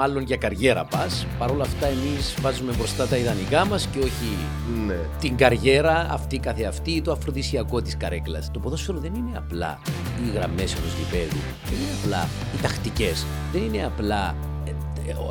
μάλλον 0.00 0.22
για 0.22 0.36
καριέρα 0.36 0.84
πας. 0.84 1.26
Παρ' 1.38 1.50
όλα 1.50 1.62
αυτά, 1.62 1.86
εμείς 1.86 2.34
βάζουμε 2.40 2.72
μπροστά 2.76 3.06
τα 3.06 3.16
ιδανικά 3.16 3.66
μας 3.66 3.86
και 3.86 3.98
όχι 3.98 4.28
Ναι. 4.86 4.98
την 5.20 5.36
καριέρα 5.36 6.06
αυτή 6.10 6.38
καθεαυτή 6.38 6.90
ή 6.90 7.02
το 7.02 7.12
αφροδισιακό 7.12 7.82
της 7.82 7.96
καρέκλας. 7.96 8.50
Το 8.50 8.58
ποδόσφαιρο 8.58 8.98
δεν 8.98 9.14
είναι 9.14 9.36
απλά 9.36 9.78
οι 10.24 10.30
γραμμές 10.36 10.74
ενός 10.74 10.92
γηπέδου, 10.98 11.40
δεν 11.64 11.78
είναι 11.80 11.94
απλά 12.02 12.28
οι 12.54 12.60
τακτικές, 12.62 13.26
δεν 13.52 13.62
είναι 13.62 13.84
απλά 13.84 14.34
ε, 14.66 14.70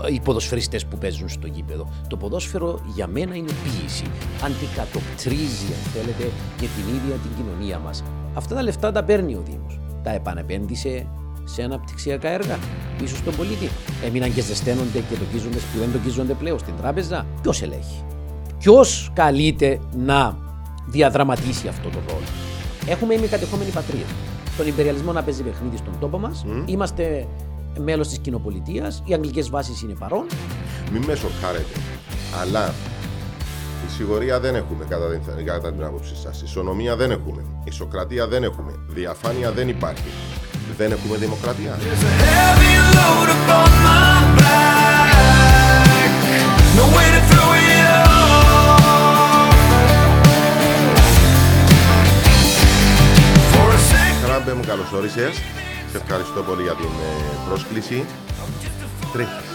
ε, 0.09 0.13
οι 0.13 0.19
ποδοσφαιριστές 0.19 0.85
που 0.85 0.97
παίζουν 0.97 1.29
στο 1.29 1.47
γήπεδο. 1.47 1.89
Το 2.07 2.17
ποδόσφαιρο 2.17 2.79
για 2.95 3.07
μένα 3.07 3.35
είναι 3.35 3.51
ποίηση. 3.63 4.05
Αντικατοπτρίζει, 4.45 5.69
αν 5.77 5.83
θέλετε, 5.93 6.23
και 6.59 6.67
την 6.75 6.95
ίδια 6.95 7.15
την 7.15 7.31
κοινωνία 7.37 7.79
μας. 7.79 8.03
Αυτά 8.33 8.55
τα 8.55 8.61
λεφτά 8.63 8.91
τα 8.91 9.03
παίρνει 9.03 9.35
ο 9.35 9.43
Δήμος. 9.45 9.79
Τα 10.03 10.11
επανεπένδυσε 10.11 11.05
σε 11.53 11.63
αναπτυξιακά 11.63 12.29
έργα 12.29 12.59
πίσω 12.97 13.15
στον 13.15 13.35
πολίτη. 13.35 13.69
Έμειναν 14.05 14.33
και 14.33 14.41
ζεσταίνονται 14.41 14.99
και 15.09 15.15
τοκίζονται 15.15 15.57
που 15.57 15.79
δεν 15.79 15.91
τοκίζονται 15.91 16.33
πλέον 16.33 16.59
στην 16.59 16.73
τράπεζα. 16.81 17.25
Ποιος 17.41 17.61
ελέγχει; 17.61 18.03
Ποιος 18.59 19.11
καλείται 19.13 19.79
να 19.97 20.37
διαδραματίσει 20.85 21.67
αυτό 21.67 21.89
το 21.89 21.99
ρόλο; 22.07 22.25
Έχουμε 22.87 23.13
ημικατεχόμενη 23.13 23.69
πατρίδα. 23.69 24.05
Τον 24.57 24.67
υπεριαλισμό 24.67 25.11
να 25.11 25.23
παίζει 25.23 25.43
παιχνίδι 25.43 25.77
στον 25.77 25.93
τόπο 25.99 26.17
μας. 26.19 26.45
Είμαστε 26.65 27.27
μέλος 27.77 28.07
της 28.07 28.17
κοινοπολιτείας. 28.17 29.03
Οι 29.05 29.13
αγγλικές 29.13 29.49
βάσεις 29.49 29.81
είναι 29.81 29.93
παρόν. 29.99 30.25
Μην 30.91 31.03
με 31.03 31.15
σοκάρετε. 31.15 31.79
Αλλά 32.41 32.73
σιγορία 33.97 34.39
δεν 34.39 34.55
έχουμε 34.55 34.85
κατά 34.89 35.05
την, 35.09 35.45
κατά 35.45 35.71
την 35.71 35.83
άποψή 35.83 36.15
σας. 36.15 36.41
Ισονομία 36.41 36.95
δεν 36.95 37.11
έχουμε. 37.11 37.45
Ισοκρατία 37.63 38.27
δεν 38.27 38.43
έχουμε. 38.43 38.71
Διαφάνεια 38.87 39.51
δεν 39.51 39.69
υπάρχει. 39.69 40.09
Δεν 40.77 40.91
έχουμε 40.91 41.17
δημοκρατία. 41.17 41.77
There's 41.79 42.03
a 42.03 42.13
heavy 42.25 42.73
load 42.95 43.27
upon 43.37 43.69
my 43.87 44.13
back. 44.39 45.09
No 46.79 46.85
way 46.95 47.07
to 47.15 47.21
throw 47.29 47.49
it 47.67 47.81
off. 48.05 49.53
For 53.53 53.67
a 53.77 53.79
second. 53.91 54.25
Τραμπέ 54.25 54.53
μου 54.53 54.63
καλώς 54.67 54.91
όρισες. 54.91 55.35
Σε 55.91 55.97
ευχαριστώ 55.97 56.43
πολύ 56.43 56.61
για 56.61 56.75
την 56.75 56.85
ε, 56.85 57.47
πρόσκληση. 57.47 58.05
Τρέχεις. 59.13 59.47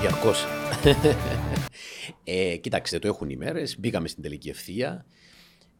Διαρκώς. 0.00 0.46
ε, 2.24 2.56
κοιτάξτε, 2.56 2.98
το 2.98 3.08
έχουν 3.08 3.30
οι 3.30 3.36
μέρες. 3.36 3.76
Μπήκαμε 3.78 4.08
στην 4.08 4.22
τελική 4.22 4.48
ευθεία. 4.48 5.04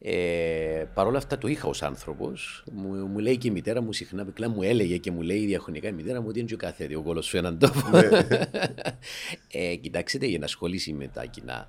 Ε, 0.02 0.84
Παρ' 0.94 1.06
όλα 1.06 1.18
αυτά 1.18 1.38
το 1.38 1.48
είχα 1.48 1.68
ως 1.68 1.82
άνθρωπος. 1.82 2.64
Μου, 2.72 2.88
μου 3.06 3.18
λέει 3.18 3.36
και 3.38 3.48
η 3.48 3.50
μητέρα 3.50 3.82
μου 3.82 3.92
συχνά, 3.92 4.24
πυκλά 4.24 4.48
μου 4.48 4.62
έλεγε 4.62 4.96
και 4.96 5.10
μου 5.10 5.22
λέει 5.22 5.46
διαχρονικά 5.46 5.88
η 5.88 5.92
μητέρα 5.92 6.20
μου 6.20 6.26
ότι 6.28 6.38
είναι 6.38 6.48
και 6.48 6.54
ο 6.54 6.56
κάθε 6.56 6.94
ο 6.96 7.02
κόλο 7.02 7.22
σου 7.22 7.36
έναν 7.36 7.58
τόπο. 7.58 7.98
ε, 9.52 9.74
κοιτάξτε, 9.74 10.26
η 10.26 10.34
ενασχόληση 10.34 10.92
με 10.92 11.08
τα 11.08 11.24
κοινά 11.24 11.68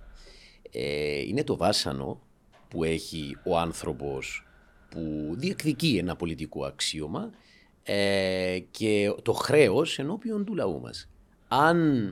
ε, 0.71 1.19
είναι 1.19 1.43
το 1.43 1.57
βάσανο 1.57 2.21
που 2.67 2.83
έχει 2.83 3.37
ο 3.43 3.57
άνθρωπος 3.57 4.45
που 4.89 5.33
διεκδικεί 5.37 5.97
ένα 5.97 6.15
πολιτικό 6.15 6.65
αξίωμα 6.65 7.29
ε, 7.83 8.59
και 8.71 9.13
το 9.21 9.33
χρέος 9.33 9.99
ενώπιον 9.99 10.45
του 10.45 10.55
λαού 10.55 10.79
μας. 10.79 11.09
Αν 11.47 12.07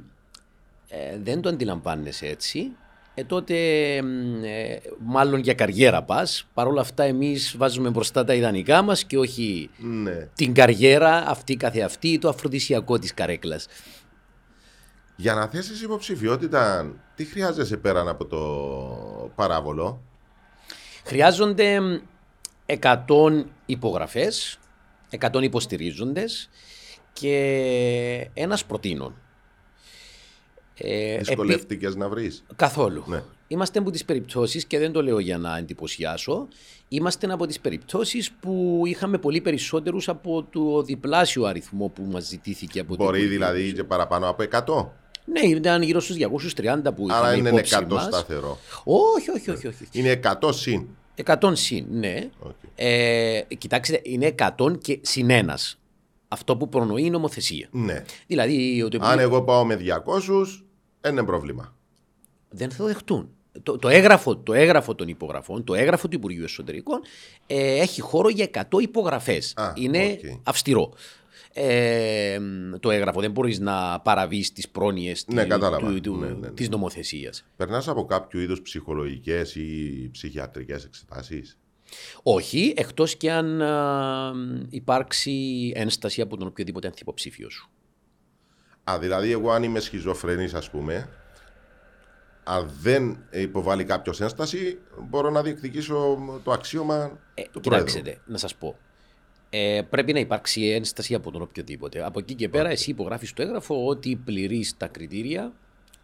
ε, 0.88 1.18
δεν 1.20 1.42
το 1.42 1.50
αντιλαμβάνεσαι 1.50 2.28
έτσι, 2.28 2.72
ε, 3.20 3.24
τότε 3.24 3.56
μ, 4.02 4.44
ε, 4.44 4.82
μάλλον 5.00 5.40
για 5.40 5.54
καριέρα 5.54 6.04
πας. 6.04 6.48
Παρ' 6.54 6.68
όλα 6.68 6.82
αυτά 6.82 7.04
εμείς 7.04 7.56
βάζουμε 7.58 7.90
μπροστά 7.90 8.24
τα 8.24 8.34
ιδανικά 8.34 8.82
μας 8.82 9.04
και 9.04 9.18
όχι 9.18 9.70
Ναι. 9.78 10.28
την 10.36 10.54
καριέρα 10.54 11.24
αυτή 11.28 11.56
καθεαυτή 11.56 12.08
ή 12.08 12.20
το 12.20 12.30
αφροδισιακό 12.30 13.00
της 13.00 13.14
καρέκλας. 13.14 13.68
Για 15.16 15.34
να 15.34 15.48
θέσεις 15.48 15.82
υποψηφιότητα, 15.82 16.94
τι 17.16 17.26
χρειάζεσαι 17.26 17.78
πέραν 17.78 18.08
από 18.08 18.26
το 18.26 18.40
παράβολο; 19.36 20.02
Χρειάζονται 21.04 21.80
100 22.66 23.46
υπογραφές, 23.66 24.60
100 25.10 25.42
υποστηρίζοντες 25.44 26.50
και 27.14 28.30
ένας 28.34 28.66
προτείνων. 28.66 29.16
Ε, 30.82 31.18
Δυσκολεύτηκες 31.18 31.96
να 31.96 32.10
βρεις. 32.10 32.44
Καθόλου. 32.56 33.04
Ναι. 33.08 33.22
Είμαστε 33.48 33.80
από 33.80 33.92
τις 33.92 34.06
περιπτώσεις, 34.06 34.66
και 34.66 34.80
δεν 34.80 34.92
το 34.92 35.04
λέω 35.04 35.20
για 35.20 35.38
να 35.38 35.58
εντυπωσιάσω, 35.58 36.48
είμαστε 36.88 37.32
από 37.34 37.46
τις 37.46 37.60
περιπτώσεις 37.60 38.32
που 38.32 38.82
είχαμε 38.86 39.18
πολύ 39.18 39.42
περισσότερους 39.42 40.10
από 40.10 40.44
το 40.52 40.82
διπλάσιο 40.84 41.44
αριθμό 41.46 41.88
που 41.88 42.04
μας 42.12 42.26
ζητήθηκε 42.28 42.80
από 42.80 42.88
την 42.96 42.98
Μπορεί 43.06 43.10
πολιτική. 43.18 43.34
δηλαδή 43.36 43.74
και 43.74 43.84
παραπάνω 43.84 44.30
από 44.30 44.44
100. 44.44 44.90
Ναι, 45.26 45.40
ήταν 45.40 45.82
γύρω 45.82 46.00
στους 46.00 46.16
230 46.16 46.94
που 46.96 47.08
Άρα 47.10 47.28
είχαμε 47.34 47.38
είναι 47.38 47.50
υπόψη 47.50 47.78
100 47.80 47.94
μας. 47.94 48.04
σταθερό. 48.04 48.58
Όχι, 48.84 49.30
όχι, 49.32 49.50
όχι. 49.52 49.68
όχι. 49.68 49.86
Είναι 49.92 50.20
100 50.42 50.54
συν. 50.54 50.88
100 51.26 51.52
συν, 51.56 51.86
ναι. 51.90 52.30
Οκ. 52.40 52.52
Ε, 52.76 53.42
κοιτάξτε, 53.58 54.00
είναι 54.04 54.36
100 54.58 54.78
και 54.82 55.00
συν 55.02 55.30
ένας. 55.30 55.80
Αυτό 56.28 56.58
που 56.58 56.70
προνοεί 56.70 57.04
η 57.04 57.10
νομοθεσία. 57.10 57.68
Ναι. 57.72 58.04
Δηλαδή, 58.28 58.82
ότι 58.86 58.98
Αν 59.02 59.20
εγώ 59.20 59.42
πάω 59.42 59.66
με 59.66 59.76
200, 59.76 60.64
δεν 61.02 61.12
είναι 61.12 61.24
πρόβλημα. 61.24 61.76
δεν 62.50 62.72
θα 62.72 62.78
το 62.78 62.86
δεχτούν. 62.86 63.30
Το, 63.64 63.78
το, 63.78 63.88
έγγραφο, 63.90 64.38
το 64.38 64.54
έγγραφο 64.54 64.96
των 64.96 65.08
υπογραφών, 65.08 65.64
το 65.64 65.76
έγγραφο 65.76 66.08
του 66.08 66.16
Υπουργείου 66.16 66.44
Εσωτερικών 66.44 67.00
ε, 67.48 67.80
έχει 67.80 68.02
χώρο 68.02 68.30
για 68.30 68.50
100 68.72 68.82
υπογραφές. 68.82 69.54
Α, 69.56 69.74
Είναι 69.76 70.18
οκ. 70.24 70.40
αυστηρό. 70.44 70.94
Ε, 71.54 72.40
το 72.80 72.92
έγγραφο 72.92 73.22
δεν 73.22 73.32
μπορείς 73.32 73.60
να 73.60 74.00
παραβείς 74.00 74.52
τις 74.52 74.70
πρόνοιες 74.70 75.26
Ναι, 75.28 75.44
τη- 75.44 75.50
κατάλαβα. 75.50 75.88
του, 75.92 76.02
του, 76.02 76.16
Ναι, 76.16 76.28
ναι, 76.28 76.34
ναι. 76.34 76.50
της 76.52 76.70
νομοθεσίας. 76.70 77.46
Περνάς 77.56 77.88
από 77.88 78.06
κάποιο 78.06 78.40
είδους 78.40 78.62
ψυχολογικές 78.62 79.56
ή 79.56 80.10
ψυχιατρικές 80.12 80.84
εξετάσεις; 80.86 81.58
Όχι, 82.24 82.74
εκτός 82.78 83.16
και 83.18 83.32
αν 83.32 83.62
α, 83.62 84.32
υπάρξει 84.70 85.72
ένσταση 85.76 86.22
από 86.22 86.38
τον 86.38 86.48
οποιοδήποτε 86.48 86.88
ανθυποψήφιο 86.88 87.50
σου. 87.50 87.70
Α, 88.90 89.00
δηλαδή 89.00 89.32
εγώ 89.32 89.52
αν 89.52 89.64
είμαι 89.64 89.80
σχιζοφρενής 89.80 90.54
ας 90.54 90.70
πούμε, 90.70 91.10
αν 92.44 92.70
δεν 92.82 93.18
υποβάλει 93.32 93.84
κάποιος 93.84 94.22
ένσταση, 94.22 94.80
μπορώ 95.10 95.30
να 95.30 95.42
διεκδικήσω 95.42 96.18
το 96.44 96.52
αξίωμα 96.52 97.20
Ε, 97.34 97.42
του 97.52 97.60
Πρόεδρου. 97.60 97.88
κοιτάξτε, 97.88 98.22
να 98.26 98.38
σας 98.38 98.56
πω. 98.56 98.78
Ε, 99.50 99.82
πρέπει 99.90 100.14
να 100.14 100.20
υπάρξει 100.20 100.62
ένσταση 100.70 101.14
από 101.14 101.32
τον 101.32 101.42
οποιοδήποτε. 101.42 102.06
Από 102.06 102.20
εκεί 102.20 102.34
και 102.36 102.50
πέρα, 102.50 102.70
εσύ 102.70 102.90
υπογράφεις 102.90 103.34
το 103.34 103.42
έγγραφο 103.42 103.86
ότι 103.86 104.16
πληρείς 104.26 104.78
τα 104.78 104.88
κριτήρια 104.88 105.54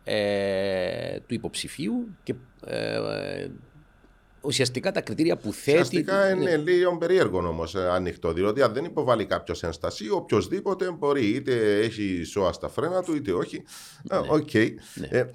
ε, 0.04 1.20
του 1.20 1.34
υποψηφίου 1.34 2.16
και 2.24 2.36
ε, 2.66 3.48
ουσιαστικά 4.46 4.92
τα 4.92 5.02
κριτήρια 5.02 5.38
που 5.38 5.54
θέτει. 5.54 5.72
Ουσιαστικά 5.72 6.26
ναι. 6.26 6.42
είναι 6.42 6.58
λίγο 6.58 6.98
περίεργο 6.98 7.38
όμως 7.48 7.76
ανοιχτό. 7.76 8.34
Διότι 8.34 8.62
αν 8.62 8.74
δεν 8.74 8.86
υποβάλει 8.86 9.26
κάποιος 9.26 9.64
ένσταση, 9.64 10.10
οποιοδήποτε 10.10 10.92
μπορεί, 10.92 11.26
είτε 11.26 11.80
έχει 11.80 12.24
σώα 12.24 12.52
στα 12.54 12.70
φρένα 12.70 13.04
του, 13.04 13.16
είτε 13.16 13.32
όχι. 13.32 13.64
Α, 14.10 14.20
Οκ. 14.28 14.54
Ε, 14.54 14.76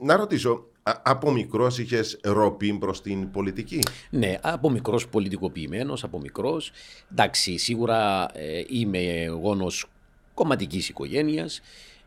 να 0.00 0.16
ρωτήσω, 0.16 0.66
α- 0.82 1.00
από 1.03 1.32
μικρός 1.32 1.78
είχες 1.78 2.19
ροπή 2.22 2.72
προς 2.72 3.03
την 3.03 3.31
πολιτική; 3.31 3.78
Ναι, 4.10 4.38
από 4.43 4.71
μικρός 4.71 5.09
πολιτικοποιημένος, 5.09 6.04
από 6.04 6.19
μικρός. 6.21 6.72
Εντάξει, 7.12 7.59
σίγουρα 7.59 8.28
ε, 8.34 8.62
είμαι 8.69 9.27
γόνος 9.42 9.87
κομματικής 10.34 10.88
οικογένειας, 10.88 11.60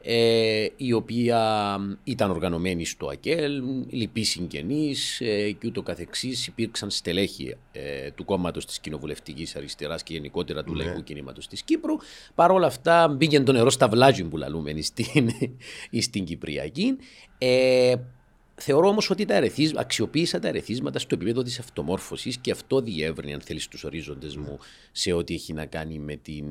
ε, 0.06 0.68
η 0.76 0.94
οποία 0.94 1.78
ήταν 2.04 2.30
οργανωμένη 2.30 2.86
στο 2.86 3.08
ΑΚΕΛ, 3.08 3.64
λοιποί 3.90 4.24
συγγενείς 4.24 5.22
ε, 5.22 5.52
και 5.52 5.68
ούτω 5.68 5.82
καθεξής. 5.82 6.48
Υπήρξαν 6.48 6.90
στελέχη 6.90 7.56
ε, 7.72 8.12
του 8.12 8.26
κόμματος 8.26 8.66
της 8.66 8.80
κοινοβουλευτικής 8.80 9.56
αριστεράς 9.56 10.04
και 10.04 10.14
γενικότερα 10.14 10.64
του 10.64 10.74
λαϊκού 10.74 11.04
κινήματος 11.04 11.48
της 11.48 11.64
Κύπρου. 11.64 11.96
Παρ' 12.36 12.52
όλα 12.52 12.68
αυτά 12.68 13.08
μπήκε 13.08 13.40
το 13.40 13.52
νερό 13.52 13.70
στα 13.70 13.88
βλάζιν 13.88 14.30
που 14.30 14.38
λαλούμε 14.38 14.82
στην, 14.82 15.30
στην 16.08 16.26
Κυπριακή. 16.26 16.98
Ε, 18.56 18.62
Θεωρώ 18.62 18.88
όμως 18.88 19.10
ότι 19.10 19.26
τα 19.26 19.36
ερεθίσ... 19.36 19.72
αξιοποίησα 19.76 20.40
τα 20.40 20.48
ερεθίσματα 20.48 21.00
στο 21.00 21.16
επίπεδο 21.16 21.42
της 21.44 21.60
αυτομόρφωσης 21.60 22.38
και 22.38 22.52
αυτό 22.52 22.82
διεύρυνε, 22.82 23.34
αν 23.34 23.42
θέλεις, 23.42 23.68
τους 23.68 23.84
ορίζοντες 23.84 24.36
μου 24.36 24.60
σε 24.92 25.14
ό,τι 25.14 25.34
έχει 25.34 25.54
να 25.54 25.66
κάνει 25.66 26.00
με, 26.00 26.16
την, 26.16 26.46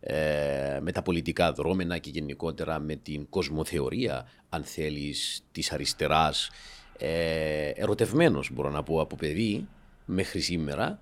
ε, 0.00 0.78
με 0.80 0.92
τα 0.92 1.02
πολιτικά 1.02 1.52
δρόμενα 1.52 1.98
και 1.98 2.10
γενικότερα 2.10 2.78
με 2.78 2.96
την 2.96 3.26
κοσμοθεωρία, 3.28 4.28
αν 4.48 4.64
θέλεις, 4.64 5.44
της 5.52 5.72
αριστεράς. 5.72 6.50
Ε, 6.98 7.68
Ερωτευμένος, 7.68 8.50
μπορώ 8.52 8.70
να 8.70 8.82
πω, 8.82 9.00
από 9.00 9.16
παιδί 9.16 9.68
μέχρι 10.04 10.40
σήμερα, 10.40 11.00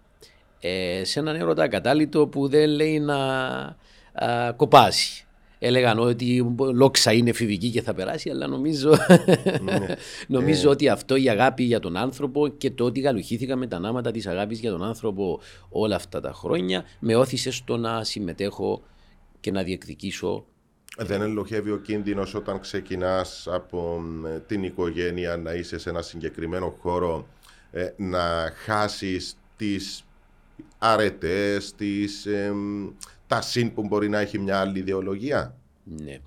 ε, 0.61 1.05
σε 1.05 1.19
έναν 1.19 1.37
έρωτα 1.37 1.62
ακατάλητο 1.62 2.26
που 2.26 2.49
δεν 2.49 2.69
λέει 2.69 3.00
να 3.00 3.17
α, 4.12 4.52
κοπάσει. 4.56 5.26
Έλεγαν 5.64 5.99
ότι 5.99 6.56
λόξα 6.75 7.12
είναι 7.12 7.31
εφηβική 7.31 7.70
και 7.70 7.82
θα 7.82 7.94
περάσει, 7.94 8.31
αλλά 8.31 8.47
νομίζω, 8.47 8.97
νομίζω 10.37 10.70
ότι 10.70 10.88
αυτό 10.88 11.17
η 11.17 11.29
αγάπη 11.29 11.62
για 11.62 11.81
τον 11.81 11.97
άνθρωπο 11.97 12.49
και 12.49 12.70
το 12.70 12.85
ότι 12.85 13.00
γαλουχήθηκα 13.00 13.56
με 13.56 13.67
τα 13.67 13.79
νάματα 13.79 14.11
της 14.11 14.26
αγάπης 14.26 14.61
για 14.61 14.70
τον 14.70 14.82
άνθρωπο 14.82 15.41
όλα 15.69 15.97
αυτά 15.97 16.20
τα 16.20 16.32
χρόνια 16.32 16.85
με 16.99 17.17
όθησε 17.17 17.50
στο 17.50 17.76
να 17.76 18.05
συμμετέχω 18.05 18.82
και 19.41 19.50
να 19.50 19.62
διεκδικήσω. 19.62 20.44
Δεν 20.97 21.23
ελοχεύει 21.23 21.70
ο 21.70 21.76
κίνδυνος 21.76 22.35
όταν 22.35 22.61
ξεκινάς 22.61 23.49
από 23.50 23.99
μ, 24.00 24.26
την 24.47 24.62
οικογένεια 24.62 25.37
να 25.37 25.53
είσαι 25.53 25.79
σε 25.79 25.91
ένα 25.91 26.03
συγκεκριμένο 26.03 26.76
χώρο 26.81 27.26
ε, 27.70 27.88
να 27.97 28.53
χάσεις 28.65 29.37
τις 29.56 30.05
αρετές, 30.79 31.75
τις, 31.75 32.26
εμ, 32.26 32.88
τα 33.32 33.40
συν 33.40 33.75
που 33.75 33.82
μπορεί 33.82 34.08
να 34.08 34.19
έχει 34.19 34.38
μια 34.38 34.61
άλλη 34.61 34.79
ιδεολογία; 34.79 35.56
Ναι. 35.84 36.19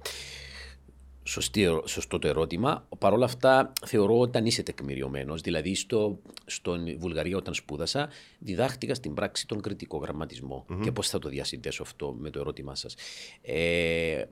Σωστή, 1.27 1.61
ερω- 1.61 1.87
σωστό 1.87 2.19
το 2.19 2.27
ερώτημα. 2.27 2.87
Παρ' 2.99 3.13
όλα 3.13 3.25
αυτά, 3.25 3.73
θεωρώ 3.85 4.19
όταν 4.19 4.45
είσαι 4.45 4.63
τεκμηριωμένος, 4.63 5.41
δηλαδή 5.41 5.75
στο, 5.75 6.19
στον 6.45 6.97
Βουλγαρία 6.97 7.37
όταν 7.37 7.53
σπούδασα, 7.53 8.09
διδάχτηκα 8.39 8.93
στην 8.93 9.13
πράξη 9.13 9.47
τον 9.47 9.61
κριτικό 9.61 9.97
γραμματισμό. 9.97 10.65
Και 10.83 10.91
πώς 10.91 11.09
θα 11.09 11.19
το 11.19 11.29
διασυνδέσω 11.29 11.83
αυτό 11.83 12.15
με 12.19 12.29
το 12.29 12.39
ερώτημά 12.39 12.75
σας. 12.75 12.95
Ε, 13.41 14.23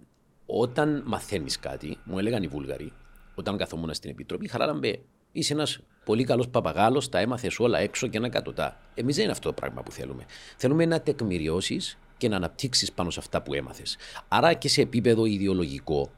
όταν 0.45 1.03
μαθαίνεις 1.05 1.59
κάτι, 1.59 1.97
μου 2.03 2.19
έλεγαν 2.19 2.43
οι 2.43 2.47
Βούλγαροι, 2.47 2.91
όταν 3.35 3.57
καθόμουν 3.57 3.93
στην 3.93 4.09
Επιτροπή, 4.09 4.47
χαράλαμπε, 4.47 4.99
είσαι 5.31 5.53
ένας 5.53 5.79
πολύ 6.05 6.23
καλός 6.23 6.49
παπαγάλος, 6.49 7.09
τα 7.09 7.19
έμαθες 7.19 7.59
όλα 7.59 7.79
έξω 7.79 8.07
και 8.07 8.17
ένα 8.17 8.29
κατωτά. 8.29 8.79
Εμεί 8.93 9.11
δεν 9.13 9.23
είναι 9.23 9.31
αυτό 9.31 9.47
το 9.47 9.53
πράγμα 9.53 9.83
που 9.83 9.91
θέλουμε. 9.91 10.25
Θέλουμε 10.57 10.85
να 10.85 11.01
τεκμηριώσεις 11.01 11.97
και 12.23 12.29
να 12.29 12.35
αναπτύξεις 12.35 12.91
πάνω 12.91 13.09
σε 13.09 13.19
αυτά 13.19 13.41
που 13.41 13.53
έμαθες. 13.53 13.97
Άρα 14.27 14.53
και 14.53 14.67
σε 14.67 14.81
επίπεδο 14.81 15.25
ιδεολογικό, 15.25 16.11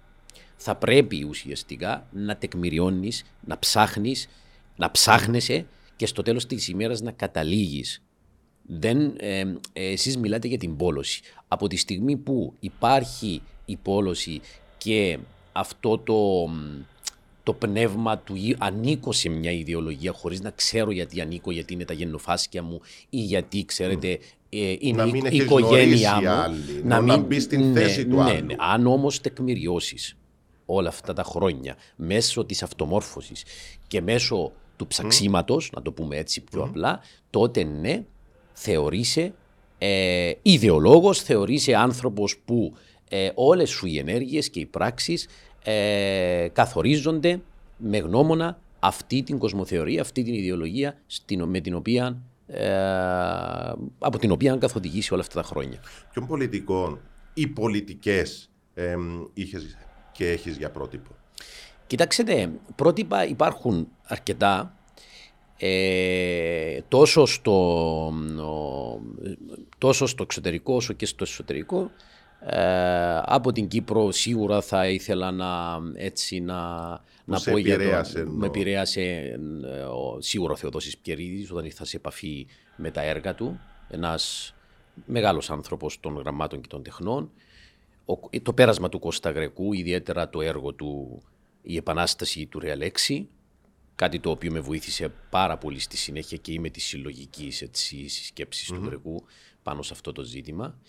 θα 0.55 0.75
πρέπει 0.75 1.25
ουσιαστικά 1.29 2.07
να 2.11 2.37
τεκμηριώνεις, 2.37 3.23
να 3.45 3.59
ψάχνεις, 3.59 4.27
να 4.75 4.91
ψάχνεσαι 4.91 5.65
και 5.95 6.05
στο 6.05 6.21
τέλος 6.21 6.45
της 6.45 6.67
ημέρας 6.67 7.01
να 7.01 7.11
καταλήγεις. 7.11 8.03
Δεν, 8.67 9.15
ε, 9.17 9.39
ε, 9.73 9.91
εσείς 9.91 10.17
μιλάτε 10.17 10.47
για 10.47 10.57
την 10.57 10.75
πόλωση. 10.75 11.21
Από 11.47 11.67
τη 11.67 11.75
στιγμή 11.75 12.17
που 12.17 12.53
υπάρχει 12.59 13.41
η 13.65 13.75
πόλωση 13.75 14.41
και 14.77 15.19
αυτό 15.51 15.97
το, 15.97 16.47
μ, 16.47 16.81
το 17.43 17.53
πνεύμα 17.53 18.17
του 18.17 18.35
ή- 18.35 18.55
ανήκω 18.59 19.11
σε 19.11 19.29
μια 19.29 19.51
ιδεολογία 19.51 20.11
χωρίς 20.11 20.41
να 20.41 20.49
ξέρω 20.49 20.91
γιατί 20.91 21.21
ανήκω, 21.21 21.51
γιατί 21.51 21.73
είναι 21.73 21.85
τα 21.85 21.93
γεννοφάσκια 21.93 22.63
μου 22.63 22.81
ή 23.09 23.17
γιατί, 23.19 23.65
ξέρετε, 23.65 24.09
ε, 24.11 24.19
είναι 24.49 24.97
Να 25.03 25.07
η- 25.07 25.11
μην 25.11 25.23
η 25.23 25.27
έχεις 25.27 25.39
οικογένειά 25.39 26.09
γνωρίσει 26.11 26.23
μου. 26.25 26.29
άλλοι, 26.29 27.03
να 27.05 27.17
μπεις 27.17 27.43
στην 27.43 27.73
θέση 27.73 28.05
του 28.07 28.15
ναι, 28.15 28.21
άλλου. 28.21 28.45
ναι. 28.45 28.55
Αν 28.57 28.87
όμως 28.87 29.21
τεκμηριώσεις 29.21 30.17
όλα 30.65 30.89
αυτά 30.89 31.13
τα 31.13 31.23
χρόνια 31.23 31.75
μέσω 31.95 32.45
της 32.45 32.63
αυτομόρφωσης 32.63 33.43
και 33.87 34.01
μέσω 34.01 34.51
του 34.75 34.87
ψαξίματος, 34.87 35.69
να 35.75 35.81
το 35.81 35.91
πούμε 35.91 36.17
έτσι 36.17 36.41
πιο 36.41 36.63
απλά, 36.63 36.99
τότε 37.29 37.63
ναι, 37.63 38.03
θεωρείσαι 38.53 39.33
ε, 39.77 40.31
ιδεολόγος, 40.41 41.21
θεωρείσαι 41.21 41.75
άνθρωπος 41.75 42.37
που 42.45 42.73
ε, 43.09 43.29
όλες 43.35 43.69
σου 43.69 43.85
οι 43.87 43.97
ενέργειες 43.97 44.49
και 44.49 44.59
οι 44.59 44.65
πράξεις 44.65 45.27
ε, 45.63 46.47
καθορίζονται 46.53 47.39
με 47.77 47.97
γνώμονα 47.97 48.59
αυτή 48.79 49.23
την 49.23 49.37
κοσμοθεωρία, 49.37 50.01
αυτή 50.01 50.23
την 50.23 50.33
ιδεολογία 50.33 50.97
στην, 51.07 51.43
με 51.43 51.59
την 51.59 51.73
οποία, 51.75 52.05
ε, 52.05 52.15
από 53.99 54.17
την 54.17 54.31
οποία 54.31 54.51
αν 54.51 54.59
καθοδηγήσει 54.59 55.13
όλα 55.13 55.21
αυτά 55.21 55.41
τα 55.41 55.47
χρόνια. 55.47 55.79
Ποιον 56.11 56.27
πολιτικών 56.27 56.99
ή 57.33 57.47
πολιτικές 57.47 58.49
εμ, 58.73 59.23
είχες 59.33 59.77
και 60.11 60.29
έχεις 60.29 60.57
για 60.57 60.71
πρότυπο; 60.71 61.11
Κοιτάξτε, 61.87 62.51
πρότυπα 62.75 63.25
υπάρχουν 63.25 63.87
αρκετά 64.03 64.75
ε, 65.57 66.79
τόσο, 66.87 67.25
στο, 67.25 67.53
ο, 68.37 69.01
τόσο 69.77 70.05
στο 70.05 70.23
εξωτερικό 70.23 70.75
όσο 70.75 70.93
και 70.93 71.05
στο 71.05 71.23
εσωτερικό. 71.23 71.91
Ε, 72.39 73.21
από 73.23 73.51
την 73.51 73.67
Κύπρο 73.67 74.11
σίγουρα 74.11 74.61
θα 74.61 74.87
ήθελα 74.87 75.31
να, 75.31 75.79
έτσι, 75.95 76.39
να, 76.39 76.55
να 77.25 77.37
σε 77.37 77.51
πω 77.51 77.57
για 77.57 77.73
επηρέασε, 77.73 78.13
το, 78.13 78.19
εννοώ. 78.19 78.35
με 78.35 78.45
επηρέασε 78.45 79.01
ε, 79.01 79.81
ο, 79.81 80.17
σίγουρα 80.21 80.53
ο 80.53 80.55
Θεοδόσης 80.55 80.97
Πιερίδης 80.97 81.51
όταν 81.51 81.65
ήρθα 81.65 81.85
σε 81.85 81.97
επαφή 81.97 82.47
με 82.75 82.91
τα 82.91 83.01
έργα 83.01 83.35
του. 83.35 83.59
Ένας 83.89 84.53
μεγάλος 85.05 85.49
άνθρωπος 85.49 85.99
των 85.99 86.15
γραμμάτων 86.17 86.61
και 86.61 86.67
των 86.67 86.83
τεχνών. 86.83 87.31
Ο- 88.05 88.39
το 88.41 88.53
πέρασμα 88.53 88.89
του 88.89 88.99
Κώστα 88.99 89.31
Γρεκού, 89.31 89.73
ιδιαίτερα 89.73 90.29
το 90.29 90.41
έργο 90.41 90.73
του 90.73 91.21
«Η 91.61 91.75
Επανάσταση 91.75 92.45
του 92.45 92.59
Ρεαλέξη», 92.59 93.29
κάτι 93.95 94.19
το 94.19 94.29
οποίο 94.29 94.51
με 94.51 94.59
βοήθησε 94.59 95.13
πάρα 95.29 95.57
πολύ 95.57 95.79
στη 95.79 95.97
συνέχεια 95.97 96.37
και 96.37 96.51
είμαι 96.51 96.69
της 96.69 96.85
συλλογικής 96.85 97.61
έτσι, 97.61 98.07
συσκέψης 98.07 98.67
του 98.67 98.81
Γρεκού 98.85 99.23
πάνω 99.63 99.81
σε 99.81 99.93
αυτό 99.93 100.11
το 100.11 100.23
ζήτημα. 100.23 100.79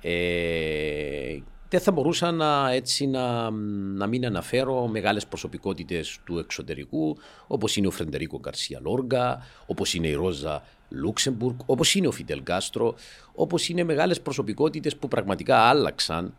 Ε, 0.00 1.38
δεν 1.70 1.80
θα 1.80 1.92
μπορούσα 1.92 2.30
να, 2.32 2.70
έτσι, 2.70 3.06
να, 3.06 3.50
να 3.94 4.06
μην 4.06 4.26
αναφέρω 4.26 4.86
μεγάλες 4.86 5.26
προσωπικότητες 5.26 6.18
του 6.24 6.38
εξωτερικού, 6.38 7.16
όπως 7.46 7.76
είναι 7.76 7.86
ο 7.86 7.90
Φρεντερίκο 7.90 8.38
Γκαρσία 8.38 8.80
Λόργα, 8.82 9.46
όπως 9.66 9.94
είναι 9.94 10.06
η 10.06 10.12
Ρόζα 10.14 10.62
Λούξεμπουργκ, 10.88 11.58
όπως 11.66 11.94
είναι 11.94 12.06
ο 12.06 12.10
Φιντελ 12.10 12.42
Κάστρο, 12.42 12.94
όπως 13.34 13.68
είναι 13.68 13.84
μεγάλες 13.84 14.20
προσωπικότητες 14.20 14.96
που 14.96 15.08
πραγματικά 15.08 15.56
άλλαξαν 15.56 16.34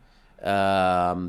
α, 0.50 0.54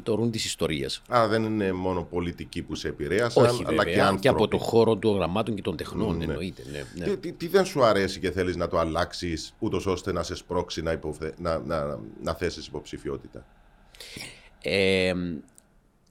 το 0.02 0.14
ρούν 0.14 0.30
της 0.30 0.44
ιστορίας. 0.44 1.02
Άρα 1.08 1.28
δεν 1.28 1.42
είναι 1.42 1.72
μόνο 1.72 2.02
πολιτικοί 2.02 2.62
που 2.62 2.74
σε 2.74 2.88
επηρέασαν, 2.88 3.44
Όχι 3.44 3.64
αλλά 3.64 3.68
βέβαια, 3.76 3.94
και 3.94 4.00
άνθρωποι. 4.00 4.20
και 4.20 4.28
από 4.28 4.48
το 4.48 4.58
χώρο 4.58 4.96
των 4.96 5.14
γραμμάτων 5.14 5.54
και 5.54 5.62
των 5.62 5.76
τεχνών 5.76 6.16
Ναι. 6.16 6.24
εννοείται. 6.24 6.62
Ναι, 6.72 6.84
ναι. 6.94 7.04
Τι, 7.04 7.16
τι, 7.16 7.32
τι 7.32 7.46
δεν 7.48 7.64
σου 7.64 7.84
αρέσει 7.84 8.20
και 8.20 8.30
θέλεις 8.30 8.56
να 8.56 8.68
το 8.68 8.78
αλλάξεις 8.78 9.54
ούτως 9.58 9.86
ώστε 9.86 10.12
να 10.12 10.22
σε 10.22 10.34
σπρώξει 10.34 10.82
να, 10.82 10.92
υποθε... 10.92 11.34
να, 11.38 11.58
να, 11.58 11.98
να 12.22 12.34
θέσεις 12.34 12.66
υποψηφιότητα; 12.66 13.44
Ε, 14.62 15.12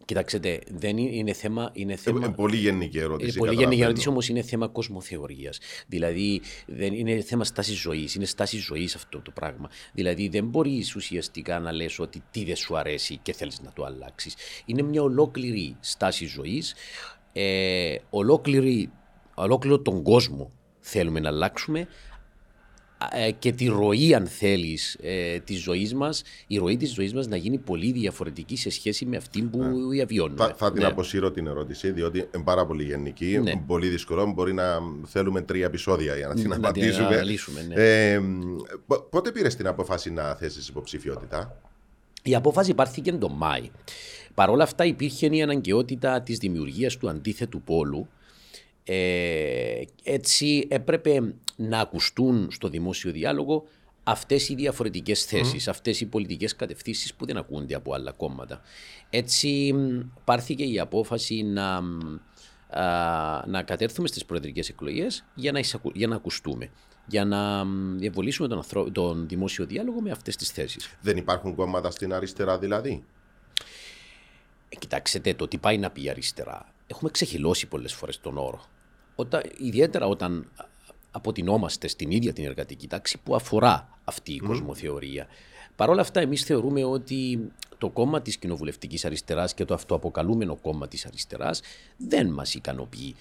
κοιτάξτε, 0.05 0.59
δεν 0.69 0.97
είναι, 0.97 1.15
είναι 1.15 1.33
θέμα... 1.33 1.69
Είναι 1.73 1.93
Ε, 1.93 1.95
θέμα... 1.95 2.25
ε, 2.25 2.29
πολύ 2.29 2.57
γενική 2.57 2.97
ερώτηση. 2.97 3.29
Είναι 3.29 3.37
πολύ 3.37 3.49
γενική 3.49 3.55
καταλαβαίνω. 3.55 3.83
ερώτηση, 3.83 4.09
όμως 4.09 4.29
είναι 4.29 4.41
θέμα 4.41 4.67
κοσμοθεωρία. 4.67 5.53
Δηλαδή, 5.87 6.41
δεν 6.65 6.93
είναι 6.93 7.21
θέμα 7.21 7.43
στάσης 7.43 7.79
ζωής. 7.79 8.15
Είναι 8.15 8.25
στάσης 8.25 8.63
ζωής 8.63 8.95
αυτό 8.95 9.19
το 9.21 9.31
πράγμα. 9.31 9.69
Δηλαδή, 9.93 10.27
δεν 10.27 10.45
μπορείς 10.45 10.95
ουσιαστικά 10.95 11.59
να 11.59 11.71
λες 11.71 11.99
ότι 11.99 12.23
τι 12.31 12.43
δεν 12.45 12.55
σου 12.55 12.77
αρέσει 12.77 13.17
και 13.17 13.33
θέλεις 13.33 13.61
να 13.61 13.71
το 13.73 13.83
αλλάξεις. 13.83 14.35
Είναι 14.65 14.81
μια 14.81 15.01
ολόκληρη 15.01 15.75
στάση 15.79 16.25
ζωής. 16.25 16.75
Ε, 17.33 17.95
ολόκληρη, 18.09 18.91
ολόκληρο 19.33 19.79
τον 19.79 20.03
κόσμο 20.03 20.51
θέλουμε 20.79 21.19
να 21.19 21.29
αλλάξουμε 21.29 21.79
ε, 21.79 21.85
και 23.39 23.51
τη 23.51 23.65
ροή, 23.65 24.13
αν 24.15 24.25
θέλεις, 24.27 24.97
ε, 25.01 25.39
της 25.39 25.59
ζωής 25.61 25.93
μας, 25.93 26.23
η 26.47 26.57
ροή 26.57 26.77
της 26.77 26.93
ζωής 26.93 27.13
μας 27.13 27.27
να 27.27 27.35
γίνει 27.35 27.57
πολύ 27.57 27.91
διαφορετική 27.91 28.55
σε 28.55 28.69
σχέση 28.69 29.05
με 29.05 29.17
αυτή 29.17 29.41
που 29.41 29.89
διαβιώνουμε. 29.91 30.43
Θα, 30.45 30.53
θα 30.57 30.71
την 30.71 30.81
Ναι. 30.81 30.87
αποσύρω 30.87 31.31
την 31.31 31.47
ερώτηση, 31.47 31.91
διότι 31.91 32.17
είναι 32.35 32.43
πάρα 32.43 32.65
πολύ 32.65 32.83
γενική. 32.83 33.39
Ναι. 33.43 33.63
Πολύ 33.67 33.87
δύσκολο. 33.87 34.31
Μπορεί 34.35 34.53
να 34.53 34.79
θέλουμε 35.05 35.41
τρία 35.41 35.65
επεισόδια 35.65 36.15
για 36.15 36.27
να 36.27 36.33
την 36.33 36.47
Να 36.49 36.55
την 36.55 36.65
απαντήσουμε. 36.65 37.05
αναλύσουμε, 37.07 37.61
ναι. 37.61 37.73
Ε, 37.83 38.21
πο- 38.87 39.01
πότε 39.09 39.31
πήρες 39.31 39.55
την 39.55 39.67
απόφαση 39.67 40.11
να 40.11 40.35
θέσεις 40.35 40.67
υποψηφιότητα, 40.67 41.55
Η 42.23 42.35
απόφαση 42.35 42.73
πάρθηκε 42.73 43.11
τον 43.11 43.31
Μάη. 43.35 43.69
Παρ' 44.33 44.49
όλα 44.49 44.63
αυτά 44.63 44.85
υπήρχε 44.85 45.25
η 45.25 45.41
αναγκαιότητα 45.41 46.21
της 46.21 46.37
δημιουργίας 46.37 46.97
του 46.97 47.09
αντίθετου 47.09 47.61
πόλου. 47.61 48.07
Ε, 48.85 49.81
έτσι 50.03 50.67
έπρεπε 50.69 51.33
να 51.55 51.79
ακουστούν 51.79 52.47
στο 52.51 52.67
δημόσιο 52.69 53.11
διάλογο 53.11 53.63
αυτές 54.03 54.49
οι 54.49 54.55
διαφορετικές 54.55 55.25
θέσεις, 55.25 55.67
αυτές 55.67 56.01
οι 56.01 56.05
πολιτικές 56.05 56.55
κατευθύνσεις 56.55 57.13
που 57.13 57.25
δεν 57.25 57.37
ακούνται 57.37 57.75
από 57.75 57.93
άλλα 57.93 58.11
κόμματα. 58.11 58.61
Έτσι 59.09 59.73
μ, 59.73 59.99
πάρθηκε 60.23 60.63
η 60.63 60.79
απόφαση 60.79 61.43
να, 61.43 61.81
μ, 61.81 61.99
α, 62.69 63.43
να 63.47 63.63
κατέρθουμε 63.63 64.07
στις 64.07 64.25
προεδρικές 64.25 64.69
εκλογές 64.69 65.25
για 65.35 65.51
να, 65.51 65.59
εισακου- 65.59 65.95
για 65.95 66.07
να 66.07 66.15
ακουστούμε, 66.15 66.69
για 67.07 67.25
να 67.25 67.63
μ, 67.65 67.97
διαβολήσουμε 67.97 68.47
τον, 68.47 68.57
ανθρω- 68.57 68.91
τον 68.91 69.27
δημόσιο 69.27 69.65
διάλογο 69.65 70.01
με 70.01 70.11
αυτές 70.11 70.35
τις 70.35 70.49
θέσεις. 70.51 70.97
Δεν 71.01 71.17
υπάρχουν 71.17 71.55
κόμματα 71.55 71.91
στην 71.91 72.13
αριστερά 72.13 72.57
δηλαδή; 72.59 73.03
Ε, 74.69 74.75
κοιτάξτε, 74.75 75.33
το 75.33 75.47
τι 75.47 75.57
πάει 75.57 75.77
να 75.77 75.89
πει 75.91 76.09
αριστερά. 76.09 76.73
Έχουμε 76.91 77.11
ξεχυλώσει 77.11 77.67
πολλές 77.67 77.93
φορές 77.93 78.19
τον 78.19 78.37
όρο. 78.37 78.61
Όταν, 79.15 79.41
ιδιαίτερα 79.57 80.07
όταν 80.07 80.51
α, 80.55 80.65
αποτινόμαστε 81.11 81.87
στην 81.87 82.11
ίδια 82.11 82.33
την 82.33 82.45
εργατική 82.45 82.87
τάξη 82.87 83.17
που 83.23 83.35
αφορά 83.35 83.99
αυτή 84.03 84.33
η 84.33 84.37
κοσμοθεωρία. 84.39 85.27
Παρ' 85.75 85.89
όλα 85.89 86.01
αυτά, 86.01 86.19
εμείς 86.19 86.43
θεωρούμε 86.43 86.83
ότι 86.83 87.51
το 87.77 87.89
κόμμα 87.89 88.21
της 88.21 88.37
κοινοβουλευτικής 88.37 89.05
αριστεράς 89.05 89.53
και 89.53 89.65
το 89.65 89.73
αυτοαποκαλούμενο 89.73 90.55
κόμμα 90.55 90.87
της 90.87 91.05
αριστεράς 91.05 91.61
δεν 91.97 92.27
μας 92.27 92.53
ικανοποιεί. 92.53 93.15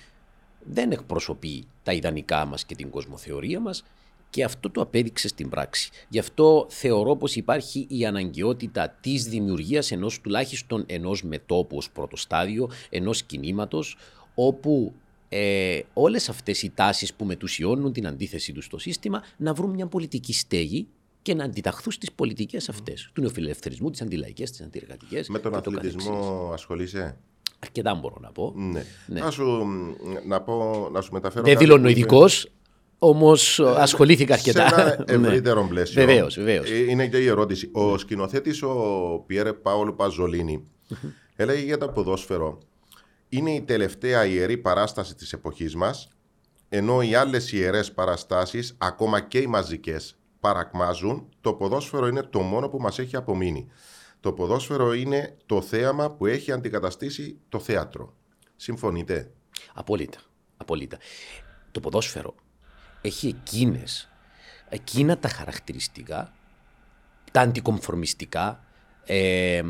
Δεν 0.64 0.92
εκπροσωπεί 0.92 1.66
τα 1.82 1.92
ιδανικά 1.92 2.44
μας 2.44 2.64
και 2.64 2.74
την 2.74 2.90
κοσμοθεωρία 2.90 3.60
μας 3.60 3.84
και 4.30 4.44
αυτό 4.44 4.70
το 4.70 4.80
απέδειξε 4.80 5.28
στην 5.28 5.48
πράξη. 5.48 5.90
Γι' 6.08 6.18
αυτό 6.18 6.66
θεωρώ 6.68 7.16
πως 7.16 7.36
υπάρχει 7.36 7.86
η 7.88 8.06
αναγκαιότητα 8.06 8.96
της 9.00 9.24
δημιουργίας 9.24 9.90
ενός 9.90 10.20
τουλάχιστον 10.20 10.84
ενός 10.86 11.22
μετόπου 11.22 11.76
ως 11.76 11.90
πρώτο 11.90 12.16
στάδιο, 12.16 12.70
ενός 12.90 13.22
κινήματος, 13.22 13.96
όπου 14.34 14.94
ε, 15.28 15.80
όλες 15.92 16.28
αυτές 16.28 16.62
οι 16.62 16.70
τάσεις 16.70 17.14
που 17.14 17.24
μετουσιώνουν 17.24 17.92
την 17.92 18.06
αντίθεση 18.06 18.52
τους 18.52 18.64
στο 18.64 18.78
σύστημα 18.78 19.22
να 19.36 19.54
βρουν 19.54 19.70
μια 19.70 19.86
πολιτική 19.86 20.32
στέγη 20.32 20.86
και 21.22 21.34
να 21.34 21.44
αντιταχθούν 21.44 21.92
στις 21.92 22.12
πολιτικές 22.12 22.68
αυτές. 22.68 23.10
Του 23.12 23.20
νεοφιλελευθερισμού, 23.20 23.90
τις 23.90 24.02
αντιλαϊκές, 24.02 24.50
τις 24.50 24.60
αντιεργατικές. 24.60 25.28
Με 25.28 25.38
τον 25.38 25.54
αθλητισμό 25.54 26.50
ασχολείσαι; 26.52 27.16
Αρκετά 27.58 27.94
μπορώ 27.94 28.16
να 28.20 28.32
πω. 28.32 28.52
Ναι. 28.56 28.84
Ναι. 29.06 29.20
Να, 29.20 29.30
σου, 29.30 29.66
να, 30.26 30.40
πω, 30.40 30.88
να 30.92 31.00
σου 31.00 31.12
μεταφέρω. 31.12 31.44
Δεν 31.44 31.52
κάτι 31.52 31.64
δηλώνω 31.64 31.82
που 31.82 31.88
είπε 31.88 31.98
ειδικός, 31.98 32.50
όμως 33.02 33.60
ασχολήθηκα 33.60 34.34
αρκετά. 34.34 34.68
Σε 34.68 35.04
ένα 35.06 35.18
Ναι. 35.18 35.26
ευρύτερο 35.26 35.66
πλαίσιο. 35.68 36.04
Βεβαίως, 36.06 36.34
βεβαίως. 36.34 36.70
Ε, 36.70 36.90
Είναι 36.90 37.06
και 37.08 37.18
η 37.18 37.26
ερώτηση. 37.26 37.70
Ο 37.72 37.98
σκηνοθέτης 37.98 38.62
ο 38.62 38.74
Πιέρε 39.26 39.52
Πάολο 39.52 39.92
Παζολίνη 39.92 40.64
έλεγε 41.36 41.64
για 41.64 41.78
το 41.78 41.88
ποδόσφαιρο. 41.88 42.58
Είναι 43.28 43.50
η 43.50 43.62
τελευταία 43.62 44.24
ιερή 44.26 44.56
παράσταση 44.56 45.14
της 45.14 45.32
εποχής 45.32 45.74
μας, 45.76 46.08
ενώ 46.68 47.02
οι 47.02 47.14
άλλες 47.14 47.52
ιερές 47.52 47.92
παραστάσεις, 47.92 48.74
ακόμα 48.78 49.20
και 49.20 49.38
οι 49.38 49.46
μαζικές, 49.46 50.18
παρακμάζουν, 50.40 51.28
το 51.40 51.52
ποδόσφαιρο 51.52 52.06
είναι 52.06 52.22
το 52.22 52.40
μόνο 52.40 52.68
που 52.68 52.78
μας 52.80 52.98
έχει 52.98 53.16
απομείνει. 53.16 53.68
Το 54.20 54.32
ποδόσφαιρο 54.32 54.92
είναι 54.94 55.36
το 55.46 55.60
θέαμα 55.60 56.10
που 56.10 56.26
έχει 56.26 56.52
αντικαταστήσει 56.52 57.38
το 57.48 57.58
θέατρο. 57.58 58.14
Συμφωνείτε; 58.56 59.30
Απόλυτα. 59.74 60.18
Απόλυτα. 60.56 60.98
Το 61.70 61.80
ποδόσφαιρο 61.80 62.34
έχει 63.00 63.28
εκείνες, 63.28 64.08
εκείνα 64.68 65.18
τα 65.18 65.28
χαρακτηριστικά, 65.28 66.32
τα 67.32 67.40
αντικομφορμιστικά, 67.40 68.64
ε, 69.06 69.62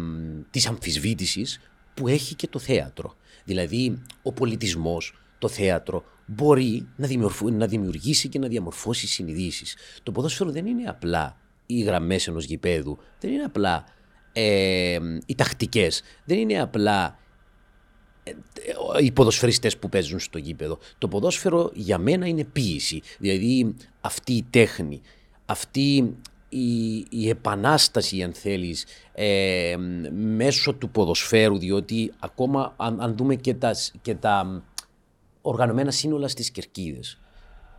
της 0.50 0.66
αμφισβήτησης 0.66 1.60
που 1.94 2.08
έχει 2.08 2.34
και 2.34 2.48
το 2.48 2.58
θέατρο. 2.58 3.16
Δηλαδή, 3.44 4.02
ο 4.22 4.32
πολιτισμός, 4.32 5.14
το 5.38 5.48
θέατρο, 5.48 6.04
μπορεί 6.26 6.88
να, 6.96 7.06
δημιουργ- 7.06 7.50
να 7.50 7.66
δημιουργήσει 7.66 8.28
και 8.28 8.38
να 8.38 8.48
διαμορφώσει 8.48 9.06
συνειδήσεις. 9.06 9.76
Το 10.02 10.12
ποδόσφαιρο 10.12 10.50
δεν 10.50 10.66
είναι 10.66 10.84
απλά 10.88 11.36
οι 11.66 11.80
γραμμές 11.80 12.26
ενός 12.26 12.44
γηπέδου, 12.44 12.98
δεν 13.20 13.32
είναι 13.32 13.42
απλά 13.42 13.84
ε, 14.32 14.98
οι 15.26 15.34
τακτικές, 15.34 16.02
δεν 16.24 16.38
είναι 16.38 16.60
απλά 16.60 17.18
οι 19.00 19.12
ποδοσφαιριστές 19.12 19.76
που 19.76 19.88
παίζουν 19.88 20.18
στο 20.18 20.38
γήπεδο. 20.38 20.78
Το 20.98 21.08
ποδόσφαιρο 21.08 21.70
για 21.74 21.98
μένα 21.98 22.26
είναι 22.26 22.44
ποίηση. 22.44 23.02
Δηλαδή 23.18 23.74
αυτή 24.00 24.32
η 24.32 24.46
τέχνη, 24.50 25.00
αυτή 25.46 26.16
η, 26.48 26.96
η 27.08 27.28
επανάσταση 27.28 28.22
αν 28.22 28.32
θέλεις 28.32 28.86
ε, 29.14 29.76
μέσω 30.10 30.74
του 30.74 30.90
ποδοσφαίρου 30.90 31.58
διότι 31.58 32.12
ακόμα 32.18 32.74
αν, 32.76 33.00
αν 33.00 33.16
δούμε 33.16 33.34
και 33.34 33.54
τα, 33.54 33.74
και 34.02 34.14
τα 34.14 34.62
οργανωμένα 35.42 35.90
σύνολα 35.90 36.28
στις 36.28 36.50
κερκίδες 36.50 37.20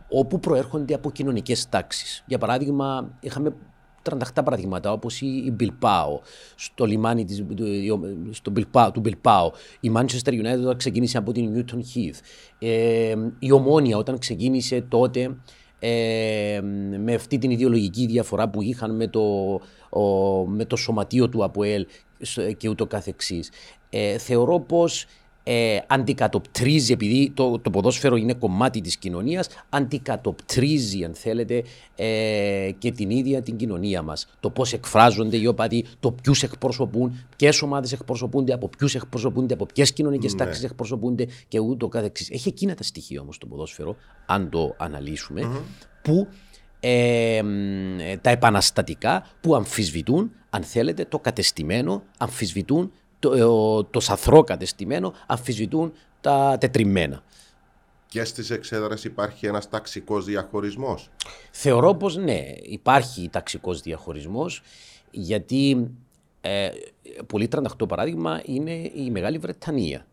όπου 0.08 0.40
προέρχονται 0.40 0.94
από 0.94 1.10
κοινωνικές 1.10 1.68
τάξεις. 1.68 2.24
Για 2.26 2.38
παράδειγμα, 2.38 3.18
είχαμε 3.20 3.54
38 4.10 4.18
παραδείγματα 4.34 4.92
όπως 4.92 5.20
η, 5.20 5.26
η 5.26 5.56
Bilbao, 5.60 6.20
στο 6.54 6.84
λιμάνι 6.84 7.24
της, 7.24 7.44
του, 7.56 7.66
στο 8.30 8.52
Bilbao, 8.56 8.90
του 8.92 9.02
Bilbao, 9.04 9.48
η 9.80 9.92
Manchester 9.96 10.30
United 10.30 10.60
όταν 10.60 10.76
ξεκίνησε 10.76 11.18
από 11.18 11.32
την 11.32 11.54
Newton 11.54 11.76
Heath, 11.76 12.20
ε, 12.58 13.14
η 13.38 13.52
Ομόνια 13.52 13.96
όταν 13.96 14.18
ξεκίνησε 14.18 14.80
τότε 14.88 15.36
ε, 15.84 16.60
με 16.98 17.14
αυτή 17.14 17.38
την 17.38 17.50
ιδεολογική 17.50 18.06
διαφορά 18.06 18.48
που 18.48 18.62
είχαν 18.62 18.96
με 18.96 19.08
το, 19.08 19.20
ο, 19.90 20.02
με 20.46 20.64
το 20.64 20.76
σωματείο 20.76 21.28
του 21.28 21.44
ΑΠΟΕΛ 21.44 21.86
και 22.56 22.68
ούτω 22.68 22.86
καθεξής. 22.86 23.50
Ε, 23.90 24.18
θεωρώ 24.18 24.60
πως 24.60 25.06
ε, 25.42 25.78
αντικατοπτρίζει, 25.86 26.92
επειδή 26.92 27.30
το, 27.34 27.58
το 27.58 27.70
ποδόσφαιρο 27.70 28.16
είναι 28.16 28.34
κομμάτι 28.34 28.80
της 28.80 28.96
κοινωνίας, 28.96 29.48
αντικατοπτρίζει, 29.68 31.04
αν 31.04 31.14
θέλετε, 31.14 31.62
ε, 31.96 32.70
και 32.78 32.90
την 32.90 33.10
ίδια 33.10 33.42
την 33.42 33.56
κοινωνία 33.56 34.02
μας. 34.02 34.26
Το 34.40 34.50
πώς 34.50 34.72
εκφράζονται 34.72 35.36
οι 35.36 35.46
οπαδοί, 35.46 35.84
το 36.00 36.12
ποιους 36.12 36.42
εκπροσωπούν, 36.42 37.26
ποιες 37.36 37.62
ομάδες 37.62 37.92
εκπροσωπούνται, 37.92 38.52
από 38.52 38.68
ποιους 38.68 38.94
εκπροσωπούνται, 38.94 39.54
από 39.54 39.66
ποιες 39.66 39.92
κοινωνικές 39.92 40.32
Ναι. 40.32 40.38
τάξεις 40.44 40.64
εκπροσωπούνται 40.64 41.26
και 41.48 41.58
ούτω 41.58 41.88
καθεξής. 41.88 42.30
Έχει 42.30 42.48
εκείνα 42.48 42.74
τα 42.74 42.82
στοιχεία 42.82 43.20
όμως 43.20 43.38
το 43.38 43.46
ποδόσφαιρο, 43.46 43.96
αν 44.26 44.50
το 44.50 44.74
αναλυσουμε 44.78 45.50
που 46.02 46.28
ε, 46.80 47.42
μ, 47.42 48.00
ε, 48.00 48.16
τα 48.16 48.30
επαναστατικά 48.30 49.26
που 49.40 49.54
αμφισβητούν, 49.54 50.32
αν 50.50 50.62
θέλετε, 50.62 51.04
το 51.04 51.18
κατεστημένο, 51.18 52.02
αμφισβητούν 52.18 52.92
το, 53.22 53.32
ε, 53.34 53.42
ο- 53.44 53.84
το 53.84 54.00
σαθρό 54.00 54.42
κατεστημένο, 54.42 55.14
αμφισβητούν 55.26 55.92
τα 56.20 56.56
τετριμμένα. 56.60 57.22
Και 58.06 58.24
στις 58.24 58.50
εξέδρες 58.50 59.04
υπάρχει 59.04 59.46
ένας 59.46 59.68
ταξικός 59.68 60.24
διαχωρισμός. 60.24 61.10
Θεωρώ 61.50 61.94
πως 61.94 62.16
ναι, 62.16 62.42
υπάρχει 62.62 63.28
ταξικός 63.28 63.80
διαχωρισμός, 63.80 64.62
γιατί 65.10 65.90
ε, 66.40 66.68
πολύ 67.26 67.48
38 67.48 67.88
παράδειγμα 67.88 68.42
είναι 68.44 68.72
η 68.94 69.10
Μεγάλη 69.10 69.38
Βρετανία. 69.38 70.06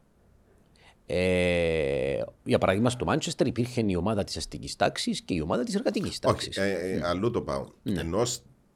Ε, 1.05 2.21
για 2.43 2.57
παράδειγμα, 2.57 2.89
στο 2.89 3.05
Μάντσεστερ 3.05 3.47
υπήρχε 3.47 3.83
η 3.87 3.95
ομάδα 3.95 4.23
της 4.23 4.37
αστικής 4.37 4.75
τάξης 4.75 5.21
και 5.21 5.33
η 5.33 5.39
ομάδα 5.41 5.63
της 5.63 5.75
εργατικής 5.75 6.09
Όχι, 6.09 6.19
τάξης. 6.19 6.57
ε, 6.57 6.71
ε, 6.71 7.07
αλλού 7.07 7.31
το 7.31 7.41
πάω. 7.41 7.65
Ενώ 7.83 8.21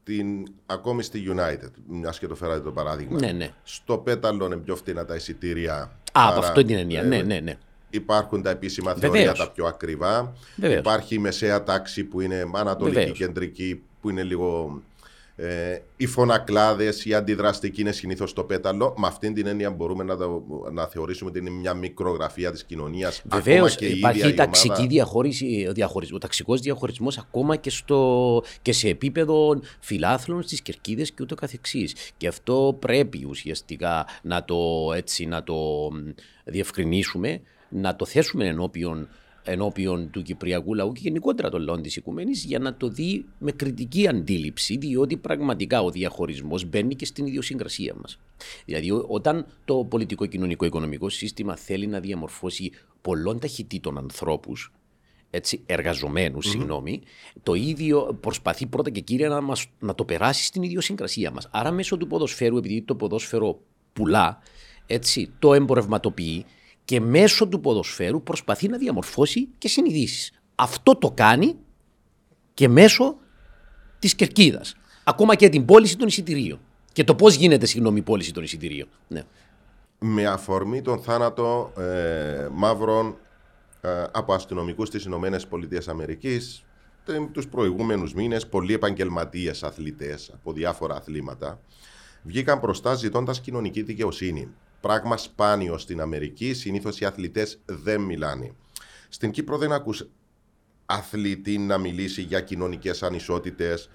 στην, 0.06 0.46
ακόμη 0.66 1.02
στη 1.02 1.22
United, 1.36 1.70
μιας 1.88 2.18
και 2.18 2.26
το 2.26 2.34
φέρατε 2.34 2.60
το 2.60 2.70
παράδειγμα. 2.72 3.18
Ναι, 3.20 3.32
ναι. 3.32 3.50
Στο 3.64 3.98
πέταλο 3.98 4.46
είναι 4.46 4.56
πιο 4.56 4.76
φτηνά 4.76 5.04
τα 5.04 5.14
εισιτήρια. 5.14 5.74
Α, 5.76 5.88
από 6.12 6.38
άρα, 6.38 6.38
αυτό 6.48 6.64
την 6.64 6.76
εννοία. 6.76 7.00
ε, 7.00 7.04
Ναι, 7.06 7.22
ναι, 7.22 7.40
ναι. 7.40 7.56
Υπάρχουν 7.90 8.42
τα 8.42 8.50
επίσημα 8.50 8.94
Βεβαίως. 8.94 9.12
θεωρία 9.14 9.32
τα 9.32 9.50
πιο 9.50 9.66
ακριβά. 9.66 10.32
Βεβαίως. 10.56 10.80
Υπάρχει 10.80 11.14
η 11.14 11.18
μεσαία 11.18 11.62
τάξη 11.62 12.04
που 12.04 12.20
είναι 12.20 12.44
ανατολική 12.54 12.96
Βεβαίως. 12.98 13.18
κεντρική, 13.18 13.82
που 14.00 14.10
είναι 14.10 14.22
λίγο. 14.22 14.80
Ε, 15.36 15.78
οι 15.96 16.06
φωνακλάδες, 16.06 17.04
οι 17.04 17.14
αντιδραστικοί 17.14 17.80
είναι 17.80 17.92
συνήθως 17.92 18.32
το 18.32 18.44
πέταλο. 18.44 18.94
Με 18.96 19.06
αυτήν 19.06 19.34
την 19.34 19.46
έννοια 19.46 19.70
μπορούμε 19.70 20.04
να, 20.04 20.16
το, 20.16 20.44
να 20.72 20.86
θεωρήσουμε 20.86 21.30
ότι 21.30 21.38
είναι 21.38 21.50
μια 21.50 21.74
μικρογραφία 21.74 22.52
της 22.52 22.64
κοινωνίας. 22.64 23.22
Βεβαίως 23.24 23.76
υπάρχει 23.76 24.28
η 24.28 24.34
ταξική 24.34 24.86
διαχώριση, 24.86 25.72
διαχωρισμό, 25.72 26.16
ο 26.16 26.20
ταξικός 26.20 26.60
διαχωρισμός 26.60 27.18
ακόμα 27.18 27.56
και, 27.56 27.70
στο, 27.70 28.42
και 28.62 28.72
σε 28.72 28.88
επίπεδο 28.88 29.60
φιλάθλων 29.80 30.42
στις 30.42 30.62
κερκίδες 30.62 31.10
και 31.10 31.22
ούτω 31.22 31.34
καθεξής. 31.34 31.94
Και 32.16 32.28
αυτό 32.28 32.76
πρέπει 32.78 33.26
ουσιαστικά 33.28 34.06
να 34.22 34.44
το, 34.44 34.92
έτσι, 34.96 35.26
να 35.26 35.42
το 35.42 35.54
μ, 35.92 36.10
διευκρινίσουμε, 36.44 37.40
να 37.68 37.96
το 37.96 38.04
θέσουμε 38.04 38.46
ενώπιον, 38.46 39.08
ενώπιον 39.44 40.10
του 40.10 40.22
Κυπριακού 40.22 40.74
λαού 40.74 40.92
και 40.92 41.00
γενικότερα 41.02 41.50
των 41.50 41.62
λαών 41.62 41.82
της 41.82 41.96
οικουμένης 41.96 42.44
για 42.44 42.58
να 42.58 42.74
το 42.74 42.88
δει 42.88 43.24
με 43.38 43.52
κριτική 43.52 44.08
αντίληψη 44.08 44.76
διότι 44.76 45.16
πραγματικά 45.16 45.82
ο 45.82 45.90
διαχωρισμός 45.90 46.64
μπαίνει 46.64 46.94
και 46.94 47.04
στην 47.04 47.26
ιδιοσυγκρασία 47.26 47.94
μας. 48.00 48.18
Δηλαδή 48.64 48.90
ό- 48.90 49.04
όταν 49.08 49.46
το 49.64 49.84
πολιτικό 49.84 50.26
κοινωνικό 50.26 50.64
οικονομικό 50.64 51.08
σύστημα 51.08 51.56
θέλει 51.56 51.86
να 51.86 52.00
διαμορφώσει 52.00 52.70
πολλών 53.00 53.38
ταχυτήτων 53.38 53.98
ανθρώπους 53.98 54.72
έτσι, 55.30 55.62
εργαζομένους, 55.66 56.46
συγγνώμη, 56.48 57.02
το 57.42 57.54
ίδιο 57.54 58.18
προσπαθεί 58.20 58.66
πρώτα 58.66 58.90
και 58.90 59.00
κύρια 59.00 59.28
να, 59.28 59.40
μας, 59.40 59.66
να 59.78 59.94
το 59.94 60.04
περάσει 60.04 60.44
στην 60.44 60.62
ιδιοσυγκρασία 60.62 61.30
μας. 61.30 61.48
Άρα 61.50 61.70
μέσω 61.70 61.96
του 61.96 62.06
ποδοσφαίρου, 62.06 62.56
επειδή 62.56 62.82
το 62.82 62.94
ποδόσφαιρο 62.94 63.60
πουλά, 63.92 64.38
έτσι, 64.86 65.30
το 65.38 65.54
εμπορευματοποιεί 65.54 66.44
και 66.84 67.00
μέσω 67.00 67.48
του 67.48 67.60
ποδοσφαίρου 67.60 68.22
προσπαθεί 68.22 68.68
να 68.68 68.78
διαμορφώσει 68.78 69.48
και 69.58 69.68
συνειδήσεις. 69.68 70.32
Αυτό 70.54 70.96
το 70.96 71.10
κάνει 71.10 71.56
και 72.54 72.68
μέσω 72.68 73.16
της 73.98 74.14
κερκίδας. 74.14 74.76
Ακόμα 75.04 75.34
και 75.34 75.48
την 75.48 75.64
πώληση 75.64 75.96
των 75.96 76.06
εισιτηρίων. 76.06 76.60
Και 76.92 77.04
το 77.04 77.14
πώς 77.14 77.34
γίνεται, 77.34 77.66
συγγνώμη, 77.66 77.98
η 77.98 78.02
πώληση 78.02 78.32
των 78.32 78.42
εισιτηρίων. 78.42 78.88
Ναι. 79.08 79.22
Με 79.98 80.26
αφορμή 80.26 80.82
τον 80.82 81.00
θάνατο 81.00 81.72
ε, 81.78 82.48
μαύρων 82.52 83.16
ε, 83.80 84.04
από 84.12 84.34
αστυνομικούς 84.34 84.88
στις 84.88 85.04
Ηνωμένες 85.04 85.46
Πολιτείες 85.46 85.88
Αμερικής 85.88 86.64
τε- 87.04 87.30
τους 87.32 87.48
προηγούμενους 87.48 88.14
μήνες 88.14 88.46
πολλοί 88.46 88.72
επαγγελματίες 88.72 89.62
αθλητές 89.62 90.30
από 90.34 90.52
διάφορα 90.52 90.94
αθλήματα 90.94 91.60
βγήκαν 92.22 92.58
μπροστά 92.58 92.94
ζητώντας 92.94 93.40
κοινωνική 93.40 93.82
δικαιοσύνη. 93.82 94.48
Πράγμα 94.84 95.16
σπάνιο 95.16 95.78
στην 95.78 96.00
Αμερική, 96.00 96.54
συνήθως 96.54 97.00
οι 97.00 97.04
αθλητές 97.04 97.60
δεν 97.64 98.00
μιλάνε. 98.00 98.54
Στην 99.08 99.30
Κύπρο 99.30 99.58
δεν 99.58 99.72
ακούς 99.72 100.06
αθλητή 100.86 101.58
να 101.58 101.78
μιλήσει 101.78 102.22
για 102.22 102.40
κοινωνικές 102.40 103.02
ανισότητες 103.02 103.90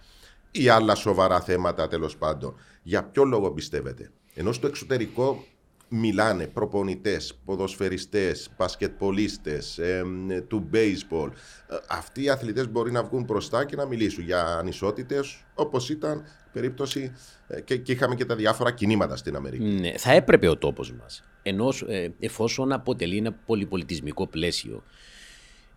ή 0.51 0.69
άλλα 0.69 0.95
σοβαρά 0.95 1.41
θέματα 1.41 1.87
τέλος 1.87 2.17
πάντων. 2.17 2.55
Για 2.83 3.03
ποιο 3.03 3.23
λόγο 3.23 3.51
πιστεύετε; 3.51 4.11
Ενώ 4.33 4.51
στο 4.51 4.67
εξωτερικό 4.67 5.45
μιλάνε 5.89 6.47
προπονητές, 6.47 7.39
ποδοσφαιριστές, 7.45 8.49
μπασκετπολίστες, 8.57 9.77
εμ, 9.77 10.27
του 10.47 10.69
baseball. 10.73 11.29
Ε, 11.67 11.75
Αυτοί 11.89 12.23
οι 12.23 12.29
αθλητές 12.29 12.71
μπορεί 12.71 12.91
να 12.91 13.03
βγουν 13.03 13.23
μπροστά 13.23 13.65
και 13.65 13.75
να 13.75 13.85
μιλήσουν 13.85 14.23
για 14.23 14.43
ανισότητες 14.43 15.45
όπως 15.53 15.89
ήταν 15.89 16.17
η 16.17 16.49
περίπτωση 16.51 17.11
ε, 17.47 17.61
και, 17.61 17.77
και 17.77 17.91
είχαμε 17.91 18.15
και 18.15 18.25
τα 18.25 18.35
διάφορα 18.35 18.71
κινήματα 18.71 19.15
στην 19.15 19.35
Αμερική. 19.35 19.63
Ναι, 19.63 19.97
θα 19.97 20.11
έπρεπε 20.11 20.47
ο 20.47 20.57
τόπος 20.57 20.93
μας, 20.93 21.23
ενός, 21.43 21.81
ε, 21.87 22.13
εφόσον 22.19 22.71
αποτελεί 22.71 23.17
ένα 23.17 23.33
πολυπολιτισμικό 23.33 24.27
πλαίσιο 24.27 24.83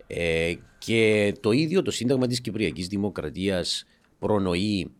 ε, 0.06 0.54
και 0.78 1.32
το 1.40 1.50
ίδιο 1.50 1.82
το 1.82 1.90
Σύνταγμα 1.90 2.26
της 2.26 2.40
Κυπριακής 2.40 2.86
Δημοκρατίας 2.86 3.86
προνοεί 4.18 4.90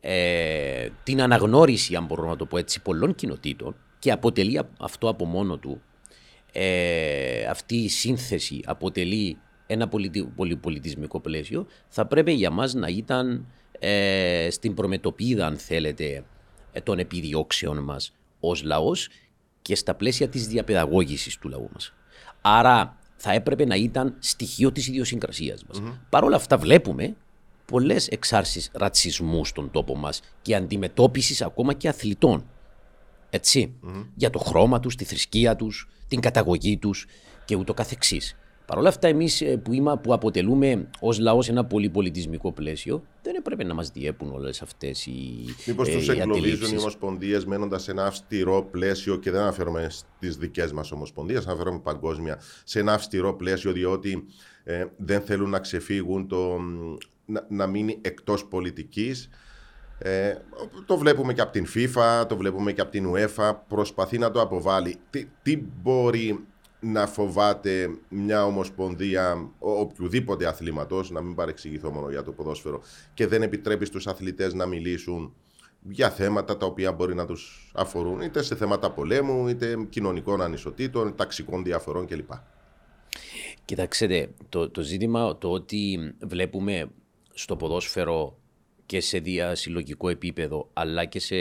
ε, 0.00 0.88
την 1.02 1.22
αναγνώριση, 1.22 1.94
αν 1.94 2.04
μπορώ 2.04 2.28
να 2.28 2.36
το 2.36 2.46
πω 2.46 2.58
έτσι, 2.58 2.82
πολλών 2.82 3.14
κοινοτήτων 3.14 3.76
και 4.04 4.12
αποτελεί 4.12 4.58
α- 4.58 4.68
αυτό 4.80 5.08
από 5.08 5.24
μόνο 5.24 5.56
του, 5.56 5.80
ε, 6.52 7.44
αυτή 7.44 7.76
η 7.76 7.88
σύνθεση 7.88 8.60
αποτελεί 8.64 9.38
ένα 9.66 9.88
πολιτι- 9.88 10.26
πολυπολιτισμικό 10.36 11.20
πλαίσιο, 11.20 11.66
θα 11.88 12.06
πρέπει 12.06 12.32
για 12.32 12.50
μας 12.50 12.74
να 12.74 12.88
ήταν 12.88 13.46
ε, 13.78 14.48
στην 14.50 14.74
προμετωπίδα, 14.74 15.46
αν 15.46 15.56
θέλετε, 15.56 16.24
ε, 16.72 16.80
των 16.80 16.98
επιδιώξεων 16.98 17.78
μας 17.78 18.14
ως 18.40 18.62
λαός 18.62 19.08
και 19.62 19.74
στα 19.74 19.94
πλαίσια 19.94 20.28
της 20.28 20.46
διαπαιδαγώγησης 20.46 21.38
του 21.38 21.48
λαού 21.48 21.68
μας. 21.72 21.94
Άρα 22.40 22.96
θα 23.16 23.32
έπρεπε 23.32 23.64
να 23.64 23.74
ήταν 23.74 24.16
στοιχείο 24.18 24.72
της 24.72 24.86
ιδιοσυγκρασίας 24.88 25.64
μας. 25.64 25.78
Παρ' 26.10 26.24
όλα 26.24 26.36
αυτά 26.36 26.58
βλέπουμε 26.58 27.16
πολλές 27.64 28.08
εξάρσεις 28.08 28.70
ρατσισμούς 28.72 29.48
στον 29.48 29.70
τόπο 29.70 29.96
μας 29.96 30.20
και 30.42 30.54
αντιμετώπισης 30.54 31.42
ακόμα 31.42 31.72
και 31.74 31.88
αθλητών. 31.88 32.44
Ετσι 33.34 33.74
Για 34.14 34.30
το 34.30 34.38
χρώμα 34.38 34.80
τους, 34.80 34.96
τη 34.96 35.04
θρησκεία 35.04 35.56
τους, 35.56 35.88
την 36.08 36.20
καταγωγή 36.20 36.78
τους 36.78 37.06
και 37.44 37.56
ούτω 37.56 37.74
καθεξής. 37.74 38.36
Παρ' 38.66 38.78
όλα 38.78 38.88
αυτά 38.88 39.08
εμείς 39.08 39.40
ε, 39.40 39.56
που, 39.56 39.72
είμα, 39.72 39.98
που 39.98 40.12
αποτελούμε 40.12 40.88
ως 41.00 41.18
λαός 41.18 41.48
ένα 41.48 41.64
πολυπολιτισμικό 41.64 42.52
πλαίσιο 42.52 43.04
δεν 43.22 43.34
έπρεπε 43.34 43.64
να 43.64 43.74
μας 43.74 43.90
διέπουν 43.90 44.32
όλες 44.32 44.62
αυτές 44.62 45.06
οι 45.06 45.44
Μήπως 45.66 45.88
ε, 45.88 45.92
τους 45.92 46.06
οι 46.06 46.10
εγκλωβίζουν 46.10 46.42
οι 46.42 46.46
αντιλήψεις. 46.46 46.78
ομοσπονδίες 46.78 47.44
μένοντας 47.44 47.82
σε 47.82 47.90
ένα 47.90 48.06
αυστηρό 48.06 48.68
πλαίσιο 48.70 49.16
και 49.16 49.30
δεν 49.30 49.40
αναφέρομαι 49.40 49.86
στις 49.90 50.36
δικές 50.36 50.72
μας 50.72 50.92
ομοσπονδίες, 50.92 51.46
αναφέρομαι 51.46 51.78
παγκόσμια, 51.78 52.40
σε 52.64 52.78
ένα 52.78 52.92
αυστηρό 52.92 53.34
πλαίσιο 53.34 53.72
διότι 53.72 54.24
ε, 54.64 54.84
δεν 54.96 55.20
θέλουν 55.20 55.50
να 55.50 55.58
ξεφύγουν 55.58 56.28
το, 56.28 56.58
μ, 56.58 56.94
να, 57.24 57.46
να 57.48 57.66
μείνει 57.66 57.98
εκτός 58.00 58.44
πολιτικής. 58.44 59.28
Ε, 60.06 60.34
το 60.86 60.96
βλέπουμε 60.96 61.32
και 61.32 61.40
από 61.40 61.52
την 61.52 61.66
FIFA, 61.74 62.24
το 62.28 62.36
βλέπουμε 62.36 62.72
και 62.72 62.80
από 62.80 62.90
την 62.90 63.12
UEFA, 63.14 63.52
προσπαθεί 63.68 64.18
να 64.18 64.30
το 64.30 64.40
αποβάλει. 64.40 64.96
Τι, 65.10 65.26
τι 65.42 65.56
μπορεί 65.82 66.44
να 66.80 67.06
φοβάται 67.06 67.88
μια 68.08 68.44
ομοσπονδία 68.44 69.50
ο- 69.58 69.70
οποιοδήποτε 69.80 70.46
αθλήματος, 70.46 71.10
να 71.10 71.20
μην 71.20 71.34
παρεξηγηθώ 71.34 71.90
μόνο 71.90 72.10
για 72.10 72.22
το 72.22 72.32
ποδόσφαιρο, 72.32 72.80
και 73.14 73.26
δεν 73.26 73.42
επιτρέπει 73.42 73.84
στους 73.84 74.06
αθλητές 74.06 74.54
να 74.54 74.66
μιλήσουν 74.66 75.34
για 75.90 76.10
θέματα 76.10 76.56
τα 76.56 76.66
οποία 76.66 76.92
μπορεί 76.92 77.14
να 77.14 77.26
τους 77.26 77.72
αφορούν, 77.74 78.20
είτε 78.20 78.42
σε 78.42 78.54
θέματα 78.56 78.90
πολέμου, 78.90 79.48
είτε 79.48 79.76
κοινωνικών 79.88 80.40
ανισοτήτων, 80.42 81.14
ταξικών 81.16 81.64
διαφορών 81.64 82.06
κλπ. 82.06 82.30
Κοιτάξτε, 83.64 84.30
το, 84.48 84.70
το 84.70 84.80
ζήτημα 84.80 85.38
το 85.38 85.50
ότι 85.50 85.98
βλέπουμε 86.26 86.90
στο 87.32 87.56
ποδόσφαιρο 87.56 88.38
και 88.86 89.00
σε 89.00 89.18
διασυλλογικό 89.18 90.08
επίπεδο 90.08 90.68
αλλά 90.72 91.04
και 91.04 91.20
σε 91.20 91.34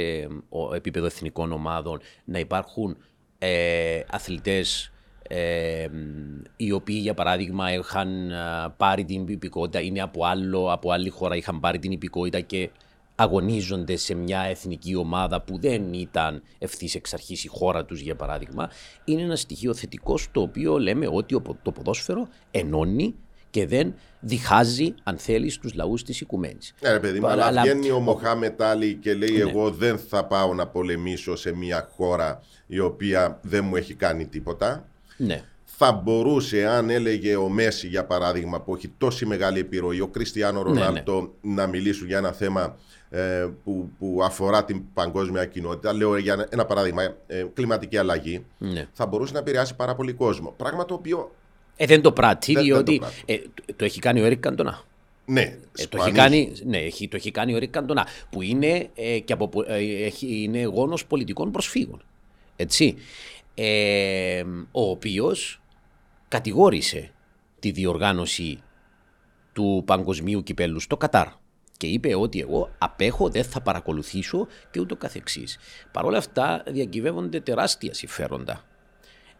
ο, 0.49 0.75
επίπεδο 0.75 1.05
εθνικών 1.05 1.51
ομάδων 1.51 1.99
να 2.25 2.39
υπάρχουν 2.39 2.97
ε, 3.37 3.99
αθλητές 4.09 4.91
ε, 5.27 5.87
μ, 5.91 6.41
οι 6.55 6.71
οποίοι 6.71 6.99
για 7.01 7.13
παράδειγμα 7.13 7.73
είχαν 7.73 8.31
α, 8.31 8.71
πάρει 8.77 9.05
την 9.05 9.27
υπηκότητα, 9.27 9.81
είναι 9.81 10.01
από, 10.01 10.25
άλλο, 10.25 10.71
από 10.71 10.91
άλλη 10.91 11.09
χώρα, 11.09 11.35
είχαν 11.35 11.59
πάρει 11.59 11.79
την 11.79 11.91
υπηκότητα 11.91 12.39
και 12.39 12.69
αγωνίζονται 13.15 13.95
σε 13.95 14.13
μια 14.13 14.39
εθνική 14.41 14.95
ομάδα 14.95 15.41
που 15.41 15.59
δεν 15.59 15.93
ήταν 15.93 16.41
ευθύς 16.59 16.95
εξ 16.95 17.13
αρχής 17.13 17.43
η 17.43 17.47
χώρα 17.47 17.85
τους, 17.85 17.99
για 17.99 18.15
παράδειγμα, 18.15 18.69
είναι 19.05 19.21
ένα 19.21 19.35
στοιχείο 19.35 19.73
θετικό 19.73 20.17
στο 20.17 20.41
οποίο 20.41 20.77
λέμε 20.77 21.07
ότι 21.11 21.35
ο 21.35 21.41
πο- 21.41 21.57
το 21.61 21.71
ποδόσφαιρο 21.71 22.27
ενώνει 22.51 23.15
και 23.53 23.67
δεν 23.67 23.93
διχάζει, 24.19 24.93
αν 25.03 25.17
θέλεις, 25.17 25.57
τους 25.57 25.73
λαούς 25.73 26.03
της 26.03 26.21
οικουμένης. 26.21 26.73
Ναι, 26.81 26.91
ρε 26.91 26.99
παιδί 26.99 27.19
μου, 27.19 27.27
Αλλά- 27.27 27.45
αλλά 27.45 27.61
αλλά- 27.61 27.61
βγαίνει 27.73 27.91
ο 27.91 27.99
Μοχάμετ 27.99 28.61
Άλλη 28.61 28.93
και 28.93 29.13
λέει: 29.13 29.39
Εγώ 29.39 29.69
δεν 29.71 29.97
θα 29.97 30.25
πάω 30.25 30.53
να 30.53 30.67
πολεμήσω 30.67 31.35
σε 31.35 31.55
μια 31.55 31.89
χώρα 31.95 32.41
η 32.67 32.79
οποία 32.79 33.39
δεν 33.41 33.65
μου 33.65 33.75
έχει 33.75 33.93
κάνει 33.93 34.25
τίποτα. 34.27 34.87
Ναι. 35.17 35.41
θα 35.75 35.91
μπορούσε, 35.91 36.65
αν 36.67 36.89
έλεγε 36.89 37.35
ο 37.35 37.49
Μέση 37.49 37.87
για 37.87 38.05
παράδειγμα, 38.05 38.61
που 38.61 38.75
έχει 38.75 38.87
τόση 38.97 39.25
μεγάλη 39.25 39.59
επιρροή, 39.59 39.99
ο 39.99 40.07
Κριστιανό 40.07 40.61
Ρονάλτο, 40.61 41.33
να 41.41 41.67
μιλήσουν 41.67 42.07
για 42.07 42.17
ένα 42.17 42.31
θέμα 42.31 42.77
ε, 43.09 43.47
που, 43.63 43.89
που 43.99 44.19
αφορά 44.23 44.65
την 44.65 44.81
παγκόσμια 44.93 45.45
κοινότητα. 45.45 45.93
Λέω 45.93 46.17
για 46.17 46.33
ένα- 46.33 46.47
ένα 46.49 46.65
παράδειγμα, 46.65 47.03
ε, 47.27 47.45
κλιματική 47.53 47.97
αλλαγή. 47.97 48.45
ναι. 48.57 48.87
Θα 48.93 49.05
μπορούσε 49.05 49.33
να 49.33 49.39
επηρεάσει 49.39 49.75
πάρα 49.75 49.95
πολύ 49.95 50.13
κόσμο. 50.13 50.53
Πράγμα 50.57 50.85
το 50.85 50.93
οποίο, 50.93 51.31
Ε, 51.75 51.85
δεν 51.85 52.01
το 52.01 52.11
πράττει, 52.11 52.53
Δεν- 52.53 52.63
δεν 52.63 52.71
το 52.73 52.83
διότι 52.83 52.99
πράττει. 52.99 53.23
ε, 53.25 53.37
το, 53.37 53.73
το 53.75 53.85
έχει 53.85 53.99
κάνει 53.99 54.21
ο 54.21 54.25
Έρικ 54.25 54.39
Καντονά. 54.39 54.83
ναι, 55.25 55.41
Ε, 55.41 55.47
το 55.51 55.57
έχει 55.75 55.83
σπανίζει. 55.83 56.15
κάνει, 56.17 56.53
ναι, 56.65 56.77
έχει, 56.77 57.07
το 57.07 57.15
έχει 57.15 57.31
κάνει 57.31 57.53
ο 57.55 57.57
Ρίκ 57.57 57.69
Καντονά, 57.71 58.07
που 58.29 58.41
είναι, 58.41 58.89
ε, 58.95 59.19
και 59.19 59.33
από, 59.33 59.47
πο- 59.47 59.63
ε, 59.67 60.03
έχει, 60.05 60.43
είναι 60.43 60.63
γόνος 60.63 61.05
πολιτικών 61.05 61.51
προσφύγων. 61.51 62.01
Έτσι. 62.55 62.95
Ε, 63.55 64.43
ο 64.71 64.89
οποίος 64.89 65.61
κατηγόρησε 66.27 67.11
τη 67.59 67.71
διοργάνωση 67.71 68.59
του 69.53 69.83
παγκοσμίου 69.85 70.43
κυπέλου 70.43 70.79
στο 70.79 70.97
Κατάρ 70.97 71.27
και 71.77 71.87
είπε 71.87 72.15
ότι 72.15 72.39
εγώ 72.39 72.69
απέχω, 72.77 73.29
δεν 73.29 73.43
θα 73.43 73.61
παρακολουθήσω 73.61 74.47
και 74.71 74.79
ούτω 74.79 74.95
καθεξής. 74.95 75.57
Παρ' 75.91 76.05
όλα 76.05 76.17
αυτά 76.17 76.63
διακυβεύονται 76.67 77.39
τεράστια 77.39 77.93
συμφέροντα. 77.93 78.63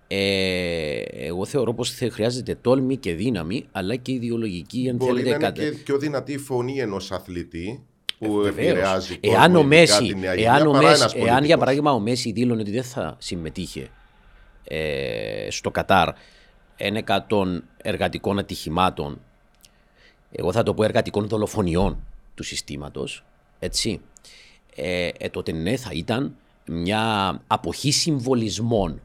Ε, 0.08 1.02
εγώ 1.28 1.46
θεωρώ 1.46 1.74
πως 1.74 1.92
θα 1.92 2.10
χρειάζεται 2.12 2.56
τόλμη 2.56 2.98
και 2.98 3.13
δύναμη 3.13 3.66
αλλά 3.72 3.96
και 3.96 4.12
ιδεολογική 4.12 4.89
αν 4.89 4.96
Μπορεί 4.96 5.12
να 5.12 5.18
θέλετε 5.18 5.36
είναι 5.36 5.46
κατα- 5.46 5.62
και 5.63 5.78
πιο 5.84 5.98
δυνατή 5.98 6.32
η 6.34 6.38
φωνή 6.38 6.80
ενός 6.80 7.12
αθλητή 7.12 7.84
που 8.20 8.39
Ε, 8.39 8.44
Βεβαίως. 8.44 8.68
επηρεάζει 8.70 9.18
Εάν, 9.22 9.56
ο 9.56 9.62
κόσμο, 9.62 9.74
ειδικά 9.74 9.96
Μέση, 10.00 10.13
τη 10.13 10.20
νέα 10.20 10.32
εάν, 10.32 10.38
γενιά, 10.58 10.68
ο 10.68 10.72
παρά 10.72 10.88
Μέση, 10.88 11.02
ένας 11.02 11.13
εάν 11.13 11.24
για 11.24 11.28
πολιτικός. 11.30 11.58
παράδειγμα 11.60 11.92
ο 11.92 12.00
Μέση 12.00 12.32
δήλωνε 12.32 12.62
ότι 12.62 12.72
δεν 12.72 12.84
θα 12.84 13.16
συμμετείχε 13.20 13.88
ε, 14.63 15.48
στο 15.50 15.72
Κατάρ 15.72 16.10
ένεκα 16.76 17.26
των 17.28 17.63
εργατικών 17.78 18.39
ατυχημάτων, 18.39 19.22
εγώ 20.32 20.52
θα 20.52 20.63
το 20.63 20.74
πω 20.74 20.84
εργατικών 20.84 21.28
δολοφονιών 21.28 22.04
του 22.36 22.44
συστήματος, 22.44 23.24
έτσι, 23.60 24.02
ε, 24.76 25.08
ε, 25.18 25.30
τότε 25.30 25.52
ναι 25.52 25.76
θα 25.76 25.89
ήταν 25.94 26.36
μια 26.66 27.42
αποχή 27.48 27.92
συμβολισμών. 27.92 29.02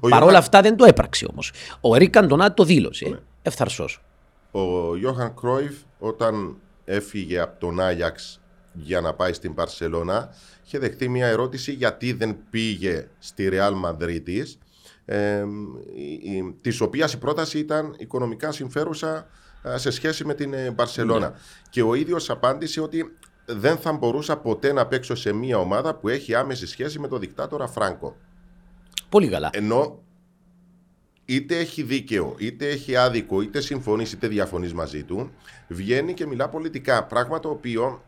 Ο 0.00 0.08
Παρ' 0.08 0.12
όλα 0.12 0.20
Ιωάνν- 0.22 0.36
αυτά 0.36 0.60
δεν 0.60 0.76
το 0.76 0.84
έπραξε 0.84 1.26
όμως. 1.30 1.52
Ο 1.80 1.94
Ερικ 1.94 2.10
Καντονά 2.10 2.54
το 2.54 2.64
δήλωσε, 2.64 3.22
ευθαρσός. 3.42 4.00
Ο 4.50 4.96
Γιώχαν 4.96 5.34
Κρόιφ 5.34 5.74
όταν 5.98 6.56
έφυγε 6.84 7.40
από 7.40 7.60
τον 7.60 7.80
Άγιαξ 7.80 8.40
για 8.72 9.00
να 9.00 9.14
πάει 9.14 9.32
στην 9.32 9.54
Παρσελώνα 9.54 10.28
είχε 10.66 10.78
δεχτεί 10.78 11.08
μια 11.08 11.26
ερώτηση 11.26 11.72
γιατί 11.72 12.12
δεν 12.12 12.36
πήγε 12.50 13.06
στη 13.18 13.48
Ρεάλ 13.48 13.74
Μαδρίτης 13.74 14.58
ε, 15.04 15.44
η- 15.94 16.12
η- 16.36 16.56
της 16.60 16.80
οποίας 16.80 17.12
η 17.12 17.18
πρόταση 17.18 17.58
ήταν 17.58 17.94
οικονομικά 17.98 18.52
συμφέρουσα 18.52 19.26
ε, 19.62 19.78
σε 19.78 19.90
σχέση 19.90 20.24
με 20.24 20.34
την 20.34 20.52
ε, 20.54 20.70
Μπαρσελώνα. 20.70 21.34
Και 21.70 21.82
ο 21.82 21.94
ίδιος 21.94 22.30
απάντησε 22.30 22.80
ότι 22.80 23.16
δεν 23.46 23.76
θα 23.76 23.92
μπορούσα 23.92 24.36
ποτέ 24.36 24.72
να 24.72 24.86
παίξω 24.86 25.14
σε 25.14 25.32
μια 25.32 25.58
ομάδα 25.58 25.94
που 25.94 26.08
έχει 26.08 26.34
άμεση 26.34 26.66
σχέση 26.66 26.98
με 26.98 27.08
τον 27.08 27.20
δικτάτορα 27.20 27.66
Φράγκο. 27.66 28.16
Πολύ 29.08 29.28
καλά. 29.28 29.50
Ενώ 29.52 30.02
είτε 31.24 31.58
έχει 31.58 31.82
δίκαιο, 31.82 32.34
είτε 32.38 32.68
έχει 32.68 32.96
άδικο, 32.96 33.40
είτε 33.42 33.60
συμφωνείς 33.60 34.12
είτε 34.12 34.28
διαφωνείς 34.28 34.72
μαζί 34.74 35.04
του, 35.04 35.30
βγαίνει 35.68 36.14
και 36.14 36.26
μιλά 36.26 36.48
πολιτικά. 36.48 37.04
Πράγμα 37.04 37.40
το 37.40 37.48
οποίο 37.48 38.02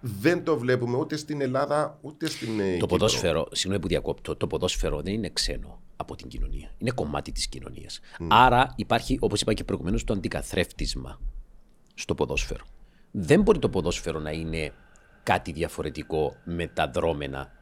δεν 0.00 0.44
το 0.44 0.58
βλέπουμε 0.58 0.96
ούτε 0.96 1.16
στην 1.16 1.40
Ελλάδα 1.40 1.98
ούτε 2.00 2.28
στην 2.28 2.60
ε, 2.60 2.64
Το 2.64 2.70
Κύπρο. 2.72 2.86
ποδόσφαιρο, 2.86 3.48
συγγνώμη 3.52 3.82
που 3.82 3.88
διακόπτω, 3.88 4.36
το 4.36 4.46
ποδόσφαιρο 4.46 5.00
δεν 5.02 5.12
είναι 5.12 5.30
ξένο 5.32 5.80
από 5.96 6.16
την 6.16 6.28
κοινωνία. 6.28 6.70
Είναι 6.78 6.90
κομμάτι 6.90 7.32
της 7.32 7.46
κοινωνίας. 7.48 8.00
Άρα 8.28 8.72
υπάρχει, 8.76 9.16
όπως 9.20 9.40
είπα 9.40 9.54
και 9.54 9.64
προηγουμένως, 9.64 10.04
το 10.04 10.12
αντικαθρέφτισμα 10.12 11.20
στο 11.94 12.14
ποδόσφαιρο. 12.14 12.64
Δεν 13.10 13.42
μπορεί 13.42 13.58
το 13.58 13.68
ποδόσφαιρο 13.68 14.18
να 14.18 14.30
είναι 14.30 14.72
κάτι 15.22 15.52
διαφορετικό 15.52 16.36
με 16.44 16.66
τα 16.66 16.90
δρόμενα 16.90 17.52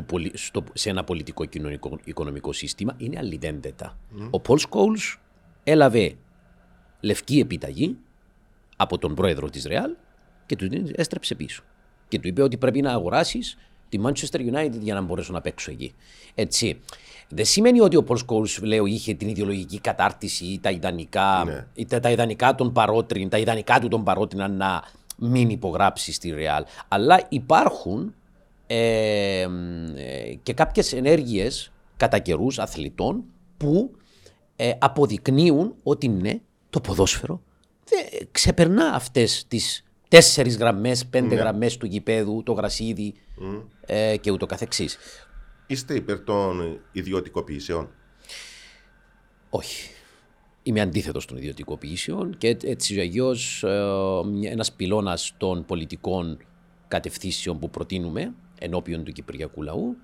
του, 0.00 0.06
πολι- 0.06 0.36
στο, 0.38 0.64
σε 0.72 0.90
ένα 0.90 1.04
πολιτικό 1.04 1.44
κοινωνικό 1.44 1.98
οικονομικό 2.04 2.52
σύστημα. 2.52 2.94
Είναι 2.98 3.18
αλληλένδετα. 3.18 3.98
Ο 4.30 4.40
Πολ 4.40 4.58
Σκόουλς 4.58 5.16
έλαβε 5.64 6.14
λευκή 7.00 7.38
επιταγή 7.38 7.96
από 8.76 8.98
τον 8.98 9.14
πρόεδρο 9.14 9.50
της 9.50 9.64
Ρεάλ 9.64 9.90
και 10.46 10.56
του 10.56 10.68
την 10.68 10.90
έστρεψε 10.94 11.34
πίσω. 11.34 11.62
Και 12.08 12.18
του 12.18 12.28
είπε 12.28 12.42
ότι 12.42 12.56
πρέπει 12.56 12.80
να 12.80 12.92
αγοράσεις 12.92 13.56
τη 13.88 13.98
Manchester 14.04 14.38
United 14.52 14.78
για 14.80 14.94
να 14.94 15.00
μπορέσω 15.00 15.32
να 15.32 15.40
παίξω 15.40 15.70
εκεί. 15.70 15.94
Έτσι. 16.34 16.80
Δεν 17.28 17.44
σημαίνει 17.44 17.80
ότι 17.80 17.96
ο 17.96 18.02
Πολ 18.02 18.16
Σκόουλς, 18.16 18.58
λέω, 18.62 18.86
είχε 18.86 19.14
την 19.14 19.28
ιδεολογική 19.28 19.80
κατάρτιση 19.80 20.44
ή 20.44 20.58
τα 20.60 20.70
ιδανικά, 20.70 21.42
Ναι. 21.46 21.66
ή 21.74 21.86
τα, 21.86 22.00
τα 22.00 22.10
ιδανικά 22.10 22.54
των 22.54 22.72
παρότριν, 22.72 23.28
τα 23.28 23.38
ιδανικά 23.38 23.80
του 23.80 23.88
των 23.88 24.04
παρότρινα 24.04 24.48
να 24.48 24.82
μην 25.16 25.48
υπογράψει 25.50 26.12
στη 26.12 26.30
Ρεάλ. 26.30 26.64
Αλλά 26.88 27.20
υπάρχουν 27.28 28.14
ε, 28.72 29.40
ε, 29.96 30.34
και 30.42 30.52
κάποιες 30.52 30.92
ενέργειες 30.92 31.72
κατά 31.96 32.18
καιρούς 32.18 32.58
αθλητών 32.58 33.24
που 33.56 33.90
ε, 34.56 34.72
αποδεικνύουν 34.78 35.74
ότι 35.82 36.08
ναι, 36.08 36.40
το 36.70 36.80
ποδόσφαιρο 36.80 37.42
δεν, 37.84 38.28
ξεπερνά 38.32 38.92
αυτές 38.94 39.44
τις 39.48 39.84
τέσσερις 40.08 40.56
γραμμές, 40.56 41.06
πέντε 41.06 41.34
γραμμές 41.34 41.76
του 41.76 41.86
γηπέδου, 41.86 42.42
το 42.42 42.52
γρασίδι 42.52 43.14
ε, 43.86 44.16
και 44.16 44.30
ούτω 44.30 44.46
καθεξής. 44.46 44.98
Είστε 45.66 45.94
υπέρ 45.94 46.20
των 46.20 46.80
ιδιωτικοποιήσεων; 46.92 47.88
Όχι. 49.50 49.90
Είμαι 50.62 50.80
αντίθετος 50.80 51.26
των 51.26 51.36
ιδιωτικοποιήσεων 51.36 52.38
και 52.38 52.56
έτσι 52.62 52.98
ο 52.98 53.00
αλλιώς 53.00 53.62
ε, 53.62 54.48
ένας 54.50 54.72
πυλώνας 54.72 55.34
των 55.36 55.64
πολιτικών 55.64 56.38
κατευθύνσεων 56.88 57.58
που 57.58 57.70
προτείνουμε 57.70 58.34
ενώπιον 58.60 59.04
του 59.04 59.12
Κυπριακού 59.12 59.62
λαού 59.62 59.96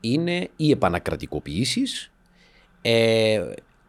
είναι 0.00 0.48
οι 0.56 0.70
επανακρατικοποιήσεις 0.70 2.10
ε, 2.82 3.44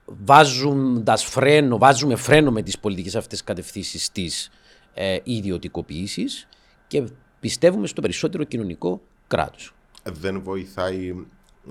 βάζοντας 0.06 1.24
φρένο, 1.26 1.78
βάζουμε 1.78 2.16
φρένο 2.16 2.52
με 2.52 2.62
τις 2.62 2.80
πολιτικές 2.80 3.16
αυτές 3.16 3.44
κατευθύνσεις 3.44 4.12
της 4.12 4.50
ε, 4.94 5.18
ιδιωτικοποιήσεις 5.24 6.48
και 6.88 7.04
πιστεύουμε 7.40 7.88
στο 7.88 8.02
περισσότερο 8.02 8.44
κοινωνικό 8.44 9.02
κράτος. 9.28 9.74
Δεν 10.04 10.42
βοηθάει 10.42 11.16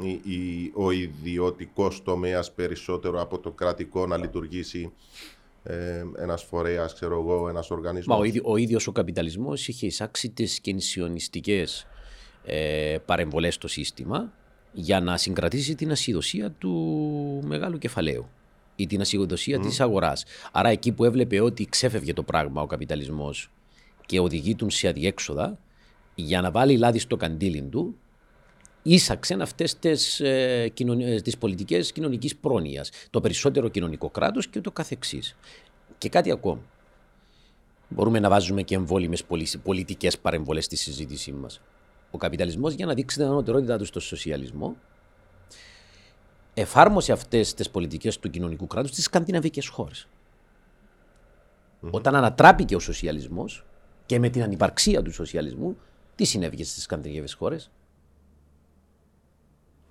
η- 0.02 0.20
η- 0.32 0.72
ο 0.74 0.90
ιδιωτικός 0.90 2.02
τομέας 2.02 2.52
περισσότερο 2.52 3.20
από 3.20 3.38
το 3.38 3.50
κρατικό 3.50 4.06
να 4.06 4.16
λειτουργήσει 4.16 4.92
ε, 5.62 6.04
ένας 6.18 6.42
φορέας, 6.42 6.94
ξέρω 6.94 7.18
εγώ, 7.20 7.48
ένας 7.48 7.68
Μα 7.70 7.76
οργανισμός. 7.76 8.18
ο, 8.18 8.24
ίδιο, 8.24 8.42
ο 8.44 8.56
ίδιος 8.56 8.86
ο 8.86 8.92
καπιταλισμός 8.92 9.68
είχε 9.68 9.86
εισάξει 9.86 10.30
τις 10.30 10.60
κενσιονιστικές 10.60 11.86
ε, 12.44 12.96
παρεμβολές 13.04 13.54
στο 13.54 13.68
σύστημα 13.68 14.32
για 14.72 15.00
να 15.00 15.16
συγκρατήσει 15.16 15.74
την 15.74 15.90
ασυδοσία 15.90 16.50
του 16.50 16.72
μεγάλου 17.44 17.78
κεφαλαίου 17.78 18.28
ή 18.76 18.86
την 18.86 19.00
ασυδοσία 19.00 19.58
της 19.58 19.80
αγοράς. 19.80 20.24
Άρα 20.52 20.68
εκεί 20.68 20.92
που 20.92 21.04
έβλεπε 21.04 21.40
ότι 21.40 21.66
ξέφευγε 21.66 22.12
το 22.12 22.22
πράγμα 22.22 22.62
ο 22.62 22.66
καπιταλισμός 22.66 23.50
και 24.06 24.20
οδηγεί 24.20 24.54
τον 24.54 24.70
σε 24.70 24.88
αδιέξοδα, 24.88 25.58
για 26.14 26.40
να 26.40 26.50
βάλει 26.50 26.76
λάδι 26.76 26.98
στο 26.98 27.16
καντήλι 27.16 27.62
του, 27.62 27.96
ίσαξε 28.82 29.36
αυτές 29.40 29.78
τις, 29.78 30.20
ε, 30.20 30.70
κοινωνι- 30.74 31.06
ε, 31.08 31.20
τις 31.20 31.38
πολιτικές 31.38 31.92
κοινωνικής 31.92 32.36
πρόνοιας. 32.36 32.90
Το 33.10 33.20
περισσότερο 33.20 33.68
κοινωνικό 33.68 34.10
κράτος 34.10 34.48
και 34.48 34.60
το 34.60 34.70
καθεξής. 34.70 35.36
Και 35.98 36.08
κάτι 36.08 36.30
ακόμα. 36.30 36.60
Μπορούμε 37.88 38.18
να 38.18 38.28
βάζουμε 38.28 38.62
και 38.62 38.74
εμβόλυμες 38.74 39.24
πολιτικές 39.62 40.18
παρεμβολές 40.18 40.64
στη 40.64 40.76
συζήτησή 40.76 41.32
μας. 41.32 41.60
Ο 42.14 42.16
καπιταλισμός, 42.16 42.74
για 42.74 42.86
να 42.86 42.94
δείξει 42.94 43.16
την 43.16 43.26
ανωτερότητά 43.26 43.78
του 43.78 43.84
στο 43.84 44.00
σοσιαλισμό, 44.00 44.76
εφάρμοσε 46.54 47.12
αυτές 47.12 47.54
τις 47.54 47.70
πολιτικές 47.70 48.18
του 48.18 48.30
κοινωνικού 48.30 48.66
κράτους 48.66 48.90
στις 48.90 49.04
σκανδιναβικές 49.04 49.68
χώρες. 49.68 50.08
Όταν 51.90 52.14
ανατράπηκε 52.14 52.76
ο 52.76 52.78
σοσιαλισμός 52.78 53.64
και 54.06 54.18
με 54.18 54.28
την 54.28 54.42
ανυπαρξία 54.42 55.02
του 55.02 55.12
σοσιαλισμού, 55.12 55.76
τι 56.14 56.24
συνέβη 56.24 56.64
στις 56.64 56.82
σκανδιναβικές 56.82 57.34
χώρες; 57.34 57.70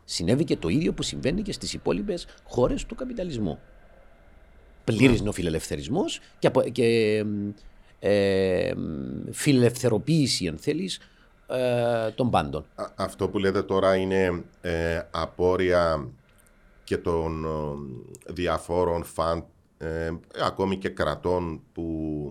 Συνέβη 0.05 0.43
και 0.43 0.57
το 0.57 0.67
ίδιο 0.67 0.93
που 0.93 1.03
συμβαίνει 1.03 1.41
και 1.41 1.51
στις 1.51 1.73
υπόλοιπες 1.73 2.27
χώρες 2.43 2.86
του 2.86 2.95
καπιταλισμού 2.95 3.59
πλήρης 4.83 5.21
νεοφιλελευθερισμός 5.21 6.19
και, 6.39 6.47
απο- 6.47 6.69
και 6.69 7.23
μ, 7.25 7.49
ε, 7.99 8.73
μ, 8.75 9.31
φιλελευθεροποίηση, 9.31 10.47
αν 10.47 10.57
θέλεις, 10.57 10.99
ε, 11.47 12.12
των 12.12 12.29
πάντων. 12.29 12.65
Α- 12.75 12.86
Αυτό 12.95 13.29
που 13.29 13.38
λέτε 13.39 13.62
τώρα 13.63 13.95
είναι 13.95 14.43
ε, 14.62 15.01
απόρρια 15.12 16.08
και 16.84 16.97
των 16.97 17.45
ε, 17.45 18.32
διαφόρων 18.34 19.03
φαν, 19.03 19.45
ε, 19.77 20.12
ακόμη 20.41 20.77
και 20.77 20.89
κρατών 20.89 21.62
που 21.73 22.27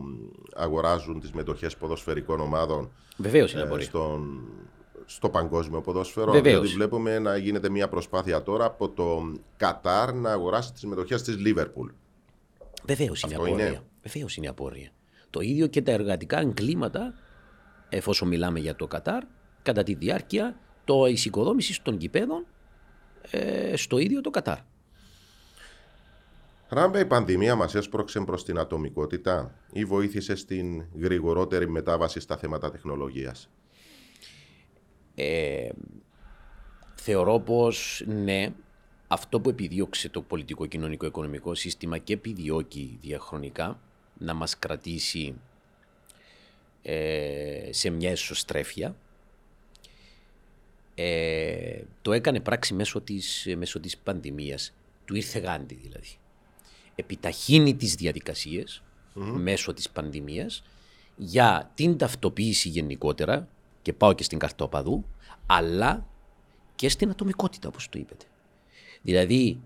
αγοράζουν 0.54 1.20
τις 1.20 1.32
μετοχές 1.32 1.76
ποδοσφαιρικών 1.76 2.40
ομάδων 2.40 2.90
Βεβαίως 3.16 3.52
είναι 3.52 3.62
ε, 3.62 3.64
απορία. 3.64 3.84
στον, 3.84 4.40
στο 5.06 5.28
παγκόσμιο 5.28 5.80
ποδόσφαιρο. 5.80 6.32
Βεβαίως. 6.32 6.54
Δηλαδή 6.60 6.74
βλέπουμε 6.74 7.18
να 7.18 7.36
γίνεται 7.36 7.68
μια 7.70 7.88
προσπάθεια 7.88 8.42
τώρα 8.42 8.64
από 8.64 8.88
το 8.88 9.32
Κατάρ 9.56 10.12
να 10.14 10.30
αγοράσει 10.32 10.72
τις 10.72 10.84
μετοχές 10.84 11.22
της 11.22 11.36
Λίβερπουλ. 11.38 11.88
Βεβαίως 12.86 13.22
είναι 13.22 13.34
αυτό 13.34 13.46
απορία. 13.46 13.66
είναι. 13.66 13.80
Βεβαίως 14.02 14.36
είναι 14.36 14.48
απορία. 14.48 14.90
Το 15.30 15.40
ίδιο 15.40 15.66
και 15.66 15.82
τα 15.82 15.92
εργατικά 15.92 16.38
εγκλήματα, 16.40 17.14
εφόσον 17.96 18.28
μιλάμε 18.28 18.58
για 18.58 18.76
το 18.76 18.86
Κατάρ, 18.86 19.22
κατά 19.62 19.82
τη 19.82 19.94
διάρκεια 19.94 20.56
το 20.84 21.06
εισοικοδόμησης 21.06 21.82
των 21.82 21.96
γηπέδων 21.96 22.46
ε, 23.30 23.76
στο 23.76 23.98
ίδιο 23.98 24.20
το 24.20 24.30
Κατάρ. 24.30 24.58
Ράμπε, 26.68 27.00
η 27.00 27.04
πανδημία 27.04 27.54
μας 27.54 27.74
έσπρωξε 27.74 28.20
προς 28.20 28.44
την 28.44 28.58
ατομικότητα 28.58 29.54
ή 29.72 29.84
βοήθησε 29.84 30.34
στην 30.34 30.84
γρηγορότερη 30.98 31.68
μετάβαση 31.68 32.20
στα 32.20 32.36
θέματα 32.36 32.70
τεχνολογίας; 32.70 33.48
Ε, 35.14 35.68
θεωρώ 36.94 37.38
πως 37.38 38.04
ναι, 38.06 38.52
αυτό 39.08 39.40
που 39.40 39.48
επιδιώξε 39.48 40.08
το 40.08 40.22
πολιτικό 40.22 40.66
κοινωνικό 40.66 41.06
οικονομικό 41.06 41.54
σύστημα 41.54 41.98
και 41.98 42.12
επιδιώκει 42.12 42.98
διαχρονικά 43.00 43.80
να 44.18 44.34
μας 44.34 44.58
κρατήσει 44.58 45.26
ε, 45.28 45.51
σε 47.70 47.90
μια 47.90 48.10
εσωστρέφεια 48.10 48.96
ε, 50.94 51.82
το 52.02 52.12
έκανε 52.12 52.40
πράξη 52.40 52.74
μέσω 52.74 53.00
της, 53.00 53.48
μέσω 53.56 53.80
της 53.80 53.98
πανδημίας. 53.98 54.74
Του 55.04 55.16
ήρθε 55.16 55.38
γάντι 55.38 55.74
δηλαδή. 55.74 56.08
Επιταχύνει 56.94 57.74
τις 57.74 57.94
διαδικασίες 57.94 58.82
μέσω 59.14 59.74
της 59.74 59.90
πανδημίας 59.90 60.64
για 61.16 61.70
την 61.74 61.98
ταυτοποίηση 61.98 62.68
γενικότερα 62.68 63.48
και 63.82 63.92
πάω 63.92 64.12
και 64.12 64.22
στην 64.22 64.38
καρτόπαδου, 64.38 65.04
αλλά 65.46 66.06
και 66.74 66.88
στην 66.88 67.10
ατομικότητα 67.10 67.68
όπως 67.68 67.88
το 67.88 67.98
είπετε. 67.98 68.24
Δηλαδή, 69.02 69.60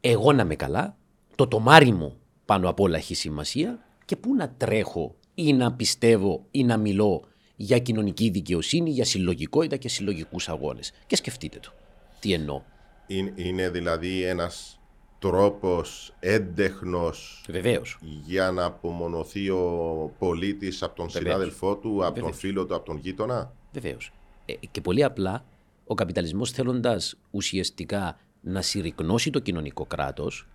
εγώ 0.00 0.32
να 0.32 0.42
είμαι 0.42 0.56
καλά, 0.56 0.96
το 1.34 1.48
τομάρι 1.48 1.92
μου 1.92 2.18
πάνω 2.44 2.68
απ' 2.68 2.80
όλα 2.80 2.96
έχει 2.96 3.14
σημασία 3.14 3.86
και 4.04 4.16
πού 4.16 4.34
να 4.34 4.50
τρέχω 4.50 5.14
ή 5.40 5.52
να 5.52 5.72
πιστεύω 5.72 6.44
ή 6.50 6.64
να 6.64 6.76
μιλώ 6.76 7.24
για 7.56 7.78
κοινωνική 7.78 8.28
δικαιοσύνη, 8.30 8.90
για 8.90 9.04
συλλογικότητα 9.04 9.76
και 9.76 9.88
συλλογικούς 9.88 10.48
αγώνες. 10.48 10.92
Και 11.06 11.16
σκεφτείτε 11.16 11.58
το. 11.58 11.72
Τι 12.20 12.32
εννοώ. 12.32 12.62
Είναι, 13.06 13.32
είναι 13.36 13.70
δηλαδή 13.70 14.22
ένας 14.22 14.80
τρόπος 15.18 16.12
έντεχνος 16.20 17.44
Βεβαίως. 17.48 17.98
για 18.26 18.50
να 18.50 18.64
απομονωθεί 18.64 19.50
ο 19.50 20.12
πολίτης 20.18 20.82
από 20.82 20.96
τον 20.96 21.08
Βεβαίως. 21.10 21.32
συνάδελφό 21.34 21.76
του, 21.76 21.88
από 21.90 22.00
τον 22.04 22.14
Βεβαίως. 22.14 22.36
φίλο 22.38 22.66
του, 22.66 22.74
από 22.74 22.84
τον 22.84 22.96
γείτονα; 22.98 23.52
Βεβαίως. 23.72 24.12
Ε, 24.46 24.52
και 24.70 24.80
πολύ 24.80 25.04
απλά, 25.04 25.44
ο 25.86 25.94
καπιταλισμός 25.94 26.50
θέλοντας 26.50 27.16
ουσιαστικά 27.30 28.18
να 28.40 28.62
συρρυκνώσει 28.62 29.30
το 29.30 29.38
κοινωνικό 29.38 29.84
κράτος, 29.84 30.46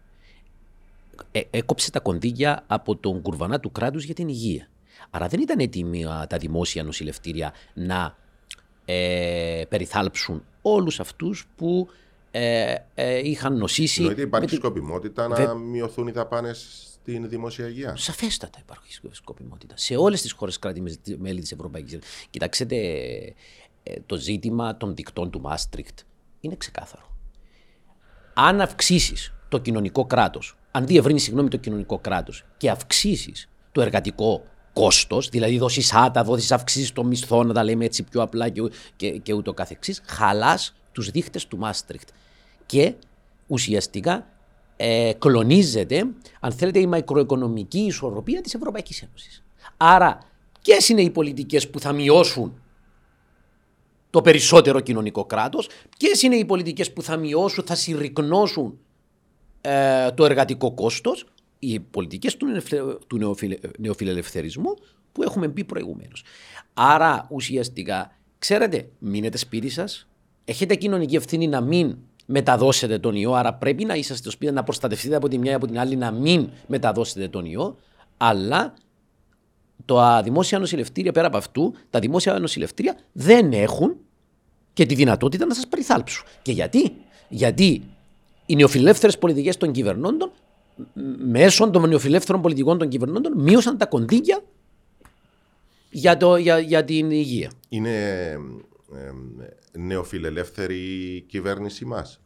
ε, 1.32 1.42
έκοψε 1.50 1.92
τα 1.92 2.00
κονδύλια 2.00 2.64
από 2.68 2.96
τον 2.96 3.22
κουρβανά 3.22 3.60
του 3.60 3.72
κράτους 3.72 4.04
για 4.04 4.14
την 4.14 4.28
υγεία. 4.28 4.68
Άρα 5.10 5.28
δεν 5.28 5.40
ήταν 5.40 5.60
έτοιμοι 5.60 6.06
α, 6.06 6.28
τα 6.30 6.38
δημόσια 6.38 6.84
νοσηλευτήρια 6.84 7.54
να 7.74 8.18
ε, 8.86 9.64
περιθάλψουν 9.70 10.44
όλους 10.62 11.00
αυτούς 11.00 11.48
που 11.56 11.88
ε, 12.32 12.76
ε, 12.96 13.28
είχαν 13.30 13.58
νοσήσει. 13.58 14.00
Εννοείται 14.02 14.22
υπάρχει 14.22 14.46
με 14.46 14.52
την- 14.52 14.60
σκοπιμότητα 14.60 15.28
να 15.28 15.36
Βε- 15.36 15.56
μειωθούν 15.56 16.08
οι 16.08 16.12
δαπάνες 16.12 16.88
στην 16.94 17.30
δημόσια 17.30 17.68
υγεία. 17.68 17.96
Σαφέστατα 17.96 18.60
υπάρχει 18.62 19.00
σκοπιμότητα. 19.12 19.78
Σε 19.78 19.96
όλες 19.96 20.22
τις 20.22 20.32
χώρες 20.32 20.60
κράτη-μέλη 20.60 21.42
της 21.42 21.52
Ευρωπαϊκής 21.52 21.94
Ένωσης. 21.94 22.28
Κοιτάξτε, 22.30 22.66
ε, 23.84 23.94
το 24.06 24.16
ζήτημα 24.16 24.78
των 24.78 24.96
δικτών 24.96 25.30
του 25.30 25.42
Μάστρικτ 25.42 26.00
είναι 26.40 26.56
ξεκάθαρο. 26.56 27.16
Αν 28.34 28.62
αυξήσεις 28.62 29.34
το 29.50 29.58
κοινωνικό 29.58 30.06
κράτος, 30.06 30.58
αν 30.72 30.86
διευρύνεις 30.88 31.24
συγγνώμη 31.24 31.50
το 31.50 31.58
κοινωνικό 31.58 32.00
κράτος 32.00 32.46
και 32.58 32.70
αυξήσεις 32.70 33.50
το 33.72 33.82
εργατικό 33.82 34.46
κόστος, 34.74 35.30
δηλαδή 35.30 35.58
δώσεις 35.58 35.94
άτα, 35.94 36.24
δώσεις 36.24 36.52
αυξήσεις 36.52 36.92
των 36.92 37.08
μισθών, 37.08 37.48
να 37.48 37.54
τα 37.54 37.64
λέμε 37.64 37.86
έτσι 37.86 38.04
πιο 38.04 38.22
απλά 38.22 38.50
και, 38.50 38.62
ου- 38.62 38.74
και, 38.96 39.10
και 39.10 39.34
ούτω 39.34 39.54
καθεξής, 39.54 40.02
χαλάς 40.06 40.76
τους 40.92 41.10
δείχτες 41.10 41.48
του 41.48 41.58
Μάστρικτ. 41.58 42.10
Και 42.66 42.94
ουσιαστικά 43.48 44.28
ε, 44.76 45.12
κλονίζεται, 45.20 46.06
αν 46.40 46.52
θέλετε, 46.52 46.80
η 46.80 46.88
μακροοικονομική 46.88 47.80
ισορροπία 47.80 48.42
της 48.42 48.54
Ευρωπαϊκής 48.54 49.02
Ένωσης. 49.02 49.44
Άρα, 49.78 50.18
ποιες 50.62 50.90
είναι 50.90 51.02
οι 51.02 51.10
πολιτικές 51.10 51.70
που 51.70 51.80
θα 51.80 51.92
μειώσουν 51.92 52.62
το 54.10 54.22
περισσότερο 54.22 54.80
κοινωνικό 54.80 55.26
κράτος, 55.26 55.70
ποιες 55.98 56.22
είναι 56.22 56.36
οι 56.36 56.46
πολιτικές 56.46 56.94
που 56.94 57.02
θα 57.02 57.18
μειώσουν, 57.18 57.64
θα 57.66 57.76
συρρυκνώσουν 57.76 58.80
ε, 59.62 60.12
το 60.12 60.26
εργατικό 60.26 60.72
κόστος, 60.72 61.26
οι 61.66 61.80
πολιτικές 61.80 62.38
του, 62.38 62.46
νεοφιλε- 62.46 62.98
του 63.08 63.18
νεοφιλε- 63.18 63.80
νεοφιλελευθερισμού 63.80 64.74
που 65.12 65.24
έχουμε 65.24 65.48
πει 65.48 65.64
προηγουμένως. 65.64 66.24
Άρα 66.74 67.28
ουσιαστικά, 67.30 68.18
ξέρετε, 68.40 68.90
μείνετε 69.00 69.38
σπίτι 69.38 69.70
σας, 69.70 70.08
έχετε 70.46 70.76
κοινωνική 70.76 71.16
ευθύνη 71.16 71.48
να 71.48 71.62
μην 71.62 71.98
μεταδώσετε 72.26 73.00
τον 73.00 73.16
ιό, 73.16 73.34
άρα 73.34 73.54
πρέπει 73.54 73.86
να 73.86 73.96
είσαστε 73.96 74.22
στο 74.22 74.32
σπίτι, 74.32 74.52
να 74.52 74.64
προστατευτείτε 74.64 75.16
από 75.16 75.28
τη 75.28 75.38
μια 75.38 75.52
ή 75.52 75.54
από 75.54 75.68
την 75.68 75.80
άλλη, 75.80 75.96
να 75.96 76.12
μην 76.12 76.50
μεταδώσετε 76.68 77.28
τον 77.28 77.46
ιό, 77.46 77.78
αλλά 78.18 78.74
τα 79.86 80.22
δημόσια 80.24 80.60
νοσηλευτήρια 80.60 81.12
πέρα 81.12 81.28
από 81.28 81.38
αυτού, 81.38 81.74
τα 81.90 82.00
δημόσια 82.00 82.40
νοσηλευτήρια 82.40 82.98
δεν 83.12 83.54
έχουν 83.54 83.96
και 84.74 84.86
τη 84.86 84.96
δυνατότητα 84.96 85.46
να 85.46 85.54
σας 85.54 85.68
περιθάλψουν. 85.68 86.26
Και 86.42 86.52
γιατί, 86.52 86.96
Γιατί 87.30 87.84
οι 88.46 88.56
νεοφιλελεύθερες 88.56 89.18
πολιτικές 89.18 89.58
των 89.58 89.72
κυβερνώντων, 89.72 90.32
μ- 90.32 90.43
μέσω 91.26 91.70
των 91.70 91.90
νεοφιλελεύθερων 91.90 92.42
πολιτικών 92.42 92.78
των 92.78 92.88
κυβερνώντων, 92.88 93.34
μείωσαν 93.36 93.78
τα 93.78 93.86
κονδύλια 93.86 94.44
για, 95.90 96.18
το, 96.18 96.36
για, 96.36 96.60
για 96.60 96.84
την 96.86 97.12
υγεία. 97.12 97.52
Είναι 97.70 97.90
ε, 97.90 98.34
ε, 98.98 99.80
νεοφιλελεύθερη 99.80 100.76
η 101.16 101.22
κυβέρνηση 101.22 101.86
μας. 101.86 102.22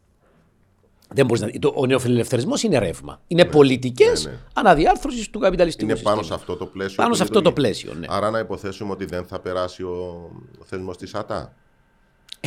Δεν 1.14 1.26
μπορείς 1.26 1.42
να... 1.42 1.50
το, 1.60 1.74
ο 1.76 1.86
νεοφιλελευθερισμός 1.86 2.64
είναι 2.64 2.80
ρεύμα. 2.80 3.22
Είναι 3.28 3.46
πολιτικές 3.46 4.26
ναι, 4.26 4.32
ναι. 4.32 4.38
αναδιάρθρωσης 4.54 5.30
του 5.30 5.40
καπιταλιστικού 5.40 5.92
Είναι 5.92 6.00
πάνω 6.00 6.16
σε 6.16 6.22
συστήματος. 6.22 6.50
αυτό 6.50 6.66
το 6.66 6.72
πλαίσιο. 6.72 6.96
Πάνω 6.96 7.10
που 7.10 7.16
σε 7.16 7.24
αυτό 7.24 7.42
το 7.42 7.50
λειτουργεί. 7.50 7.70
πλαίσιο, 7.70 7.94
ναι. 7.94 8.06
Άρα 8.10 8.30
να 8.30 8.40
υποθέσουμε 8.40 8.92
ότι 8.92 9.06
δεν 9.06 9.26
θα 9.26 9.40
περάσει 9.40 9.84
ο 9.84 10.30
θεσμός 10.64 10.98
της 10.98 11.16
ΑΤΑ. 11.16 11.54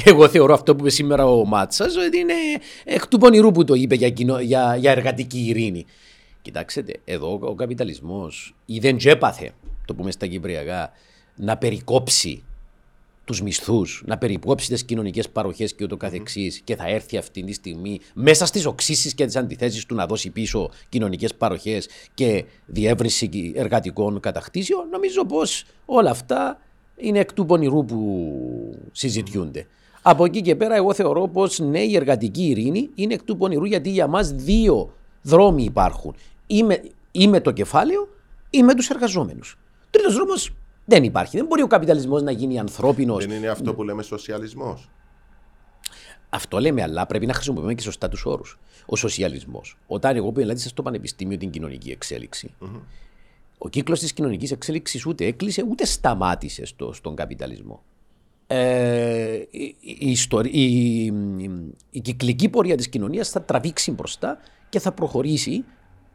Εγώ 0.05 0.29
θεωρώ 0.29 0.55
αυτό 0.55 0.75
που 0.75 0.81
είπε 0.81 0.91
σήμερα 0.91 1.27
ο 1.27 1.45
Μάτσας 1.45 1.97
ότι 1.97 2.19
είναι 2.19 2.35
εκ 2.85 3.07
του 3.07 3.19
πονηρού 3.19 3.53
που 3.53 3.65
το 3.65 3.75
είπε 3.75 3.95
για, 3.95 4.11
κοινο, 4.11 4.41
για, 4.41 4.77
για 4.77 4.91
εργατική 4.91 5.47
ειρήνη. 5.47 5.87
Κοιτάξτε, 6.43 6.85
εδώ 7.05 7.39
ο 7.43 7.55
καπιταλισμός 7.55 8.55
ή 8.67 8.79
δεν 8.79 8.97
τζέπαθε, 8.97 9.51
το 9.85 9.95
πούμε 9.95 10.11
στα 10.11 10.27
Κυπριακά, 10.27 10.91
να 11.37 11.57
περικόψει 11.57 12.43
τους 13.25 13.43
μισθούς, 13.43 14.03
να 14.07 14.19
περικόψει 14.19 14.69
τις 14.69 14.85
κοινωνικές 14.85 15.29
παροχές 15.29 15.75
και 15.75 15.85
ούτω 15.85 15.97
καθεξής 15.97 16.61
και 16.61 16.77
θα 16.77 16.89
έρθει 16.89 17.17
αυτή 17.17 17.43
τη 17.45 17.53
στιγμή 17.53 18.01
μέσα 18.15 18.47
στις 18.47 18.67
οξύσεις 18.67 19.15
και 19.15 19.25
τις 19.27 19.37
αντιθέσεις 19.37 19.87
του 19.87 19.95
να 19.95 20.07
δώσει 20.07 20.31
πίσω 20.31 20.71
κοινωνικές 20.89 21.35
παροχές 21.35 21.89
και 22.15 22.45
διεύρυνση 22.67 23.53
εργατικών 23.55 24.21
κατακτήσεων. 24.21 24.89
Νομίζω 24.89 25.27
πως 25.27 25.65
όλα 25.85 26.11
αυτά 26.11 26.61
είναι 26.97 27.19
εκ 27.19 27.33
του 27.33 27.47
πονηρού 27.47 27.85
που 27.85 28.79
συζητιούνται. 28.93 29.67
Από 30.03 30.25
εκεί 30.25 30.43
και 30.43 30.57
πέρα, 30.57 30.75
εγώ 30.75 30.95
θεωρώ 30.95 31.29
πως 31.29 31.59
ναι, 31.59 31.81
η 31.81 31.97
εργατική 31.97 32.47
ειρήνη 32.47 32.91
είναι 32.95 33.15
εκ 33.15 33.23
του 33.23 33.37
πονηρού 33.37 33.65
γιατί 33.65 33.91
για 33.91 34.07
μας 34.07 34.33
δύο 34.33 34.93
δρόμοι 35.23 35.65
υπάρχουν. 35.65 36.15
Ή 36.47 36.63
με, 36.63 36.83
ή 37.11 37.29
με 37.29 37.41
το 37.41 37.51
κεφάλαιο 37.51 38.09
ή 38.51 38.63
με 38.63 38.75
τους 38.75 38.91
εργαζόμενους. 38.91 39.59
Τρίτος 39.91 40.15
δρόμος 40.15 40.53
δεν 40.85 41.05
υπάρχει. 41.05 41.37
Δεν 41.37 41.47
μπορεί 41.47 41.63
ο 41.63 41.67
καπιταλισμός 41.67 42.23
να 42.23 42.31
γίνει 42.31 42.59
ανθρώπινος. 42.59 43.27
Δεν 43.27 43.37
είναι 43.37 43.49
αυτό 43.49 43.75
που 43.75 43.83
λέμε 43.83 44.03
σοσιαλισμός. 44.03 44.89
Αυτό 46.29 46.59
λέμε, 46.59 46.83
αλλά 46.83 47.07
πρέπει 47.07 47.27
να 47.27 47.33
χρησιμοποιούμε 47.33 47.75
και 47.75 47.83
σωστά 47.83 48.09
τους 48.09 48.25
όρους. 48.25 48.59
Ο 48.87 48.97
σοσιαλισμός. 48.97 49.77
Όταν 49.87 50.17
εγώ 50.17 50.33
πελάτησα 50.33 50.69
στο 50.69 50.83
πανεπιστήμιο 50.83 51.37
την 51.37 51.51
κοινωνική 51.51 51.91
εξέλιξη, 51.91 52.55
ο 53.59 53.69
κύκλος 53.69 54.01
της 54.01 54.13
κοινωνικής 54.13 54.51
εξέλιξης 54.51 55.07
ούτε 55.07 55.25
έκλεισε 55.25 55.65
ούτε 55.69 55.85
σταμάτησε 55.85 56.67
στο, 56.67 56.93
στον 56.93 57.15
καπιταλισμό. 57.15 57.83
Ε, 58.53 59.35
η, 59.51 59.77
η, 59.81 60.11
ιστορ- 60.11 60.47
η- 60.47 61.05
η- 61.05 61.75
η 61.91 62.01
κυκλική 62.01 62.49
πορεία 62.49 62.77
της 62.77 62.89
κοινωνίας 62.89 63.29
θα 63.29 63.43
τραβήξει 63.43 63.91
μπροστά 63.91 64.39
και 64.69 64.79
θα 64.79 64.93
προχωρήσει 64.93 65.65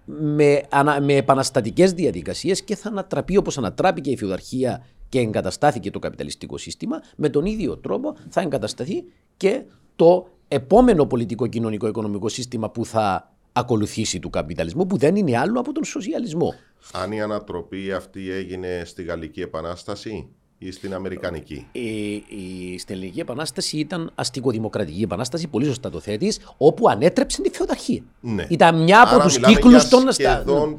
με, 0.05 0.61
ανα, 0.69 1.01
με 1.01 1.13
επαναστατικές 1.15 1.93
διαδικασίες 1.93 2.63
και 2.63 2.75
θα 2.75 2.89
ανατραπεί 2.89 3.37
όπως 3.37 3.57
ανατράπηκε 3.57 4.11
η 4.11 4.17
φιουδαρχία 4.17 4.85
και 5.09 5.19
εγκαταστάθηκε 5.19 5.91
το 5.91 5.99
καπιταλιστικό 5.99 6.57
σύστημα, 6.57 7.01
με 7.15 7.29
τον 7.29 7.45
ίδιο 7.45 7.77
τρόπο 7.77 8.15
θα 8.29 8.41
εγκατασταθεί 8.41 9.03
και 9.37 9.63
το 9.95 10.27
επόμενο 10.47 11.05
πολιτικό 11.05 11.47
κοινωνικό 11.47 11.87
οικονομικό 11.87 12.29
σύστημα 12.29 12.69
που 12.69 12.85
θα 12.85 13.33
ακολουθήσει 13.51 14.19
του 14.19 14.29
καπιταλισμού 14.29 14.87
που 14.87 14.97
δεν 14.97 15.15
είναι 15.15 15.37
άλλο 15.37 15.59
από 15.59 15.71
τον 15.71 15.83
σοσιαλισμό. 15.83 16.53
Αν 16.93 17.11
η 17.11 17.21
ανατροπή 17.21 17.91
αυτή 17.91 18.31
έγινε 18.31 18.81
στη 18.85 19.03
Γαλλική 19.03 19.41
Επανάσταση; 19.41 20.27
Ή 20.57 20.71
στην 20.71 20.93
Αμερικανική; 20.93 21.67
Η, 21.71 22.13
η, 22.13 22.77
στην 22.77 22.95
Ελληνική 22.95 23.19
Επανάσταση 23.19 23.77
ήταν 23.77 24.11
αστικοδημοκρατική 24.15 25.01
επανάσταση, 25.01 25.47
πολύ 25.47 25.65
σωστά 25.65 25.89
το 25.89 25.99
θέτεις, 25.99 26.39
όπου 26.57 26.89
ανέτρεψε 26.89 27.41
τη 27.41 27.49
φεουδαρχία. 27.49 28.01
Ναι. 28.19 28.45
Ήταν 28.49 28.83
μια 28.83 29.01
από 29.01 29.15
Άρα 29.15 29.23
τους 29.23 29.35
μιλάμε 29.35 29.53
κύκλους 29.53 29.81
για 29.81 29.89
των. 29.89 30.11
Σχεδόν 30.13 30.77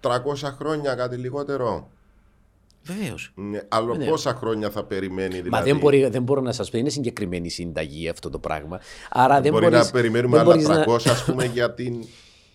300 0.00 0.10
χρόνια, 0.58 0.94
κάτι 0.94 1.16
λιγότερο. 1.16 1.88
Βεβαίως. 2.82 3.32
Ναι, 3.34 3.60
άλλο 3.68 3.94
Ναι. 3.94 4.06
πόσα 4.06 4.34
χρόνια 4.34 4.70
θα 4.70 4.84
περιμένει 4.84 5.28
δηλαδή. 5.28 5.48
Μα 5.48 5.62
δεν, 5.62 5.78
μπορεί, 5.78 6.08
δεν 6.08 6.22
μπορώ 6.22 6.40
να 6.40 6.52
σας 6.52 6.70
πω, 6.70 6.78
είναι 6.78 6.88
συγκεκριμένη 6.88 7.48
συνταγή 7.48 8.08
αυτό 8.08 8.30
το 8.30 8.38
πράγμα. 8.38 8.80
Άρα 9.10 9.40
δεν 9.40 9.52
Μπορεί 9.52 9.64
μπορείς, 9.64 9.84
να 9.86 9.90
περιμένουμε 9.90 10.36
δεν 10.36 10.46
άλλα 10.46 10.84
μπορείς 10.84 11.06
300 11.08 11.10
ας 11.12 11.24
πούμε 11.24 11.44
για 11.44 11.74
την 11.74 12.04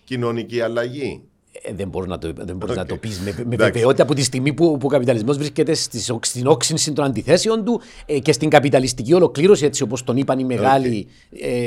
κοινωνική 0.04 0.60
αλλαγή; 0.60 1.22
Ε, 1.62 1.72
δεν 1.72 1.88
μπορείς 1.88 2.08
να 2.08 2.18
το, 2.18 2.32
δεν 2.36 2.56
μπορείς 2.56 2.76
Οκ. 2.76 2.80
να 2.82 2.86
το 2.86 2.96
πεις 2.96 3.20
με, 3.20 3.34
με 3.36 3.54
Εντάξει. 3.54 3.72
βεβαιότητα 3.72 4.02
από 4.02 4.14
τη 4.14 4.22
στιγμή 4.22 4.52
που, 4.52 4.76
που 4.78 4.86
ο 4.86 4.88
καπιταλισμός 4.88 5.36
βρίσκεται 5.36 5.74
στις, 5.74 6.10
οξ- 6.10 6.30
στην 6.30 6.46
όξυνση 6.46 6.92
των 6.92 7.04
αντιθέσεων 7.04 7.64
του 7.64 7.80
ε, 8.06 8.18
και 8.18 8.32
στην 8.32 8.48
καπιταλιστική 8.48 9.14
ολοκλήρωση, 9.14 9.64
έτσι 9.64 9.82
όπως 9.82 10.04
τον 10.04 10.16
είπαν 10.16 10.38
οι 10.38 10.44
μεγάλοι 10.44 11.06
ε, 11.40 11.58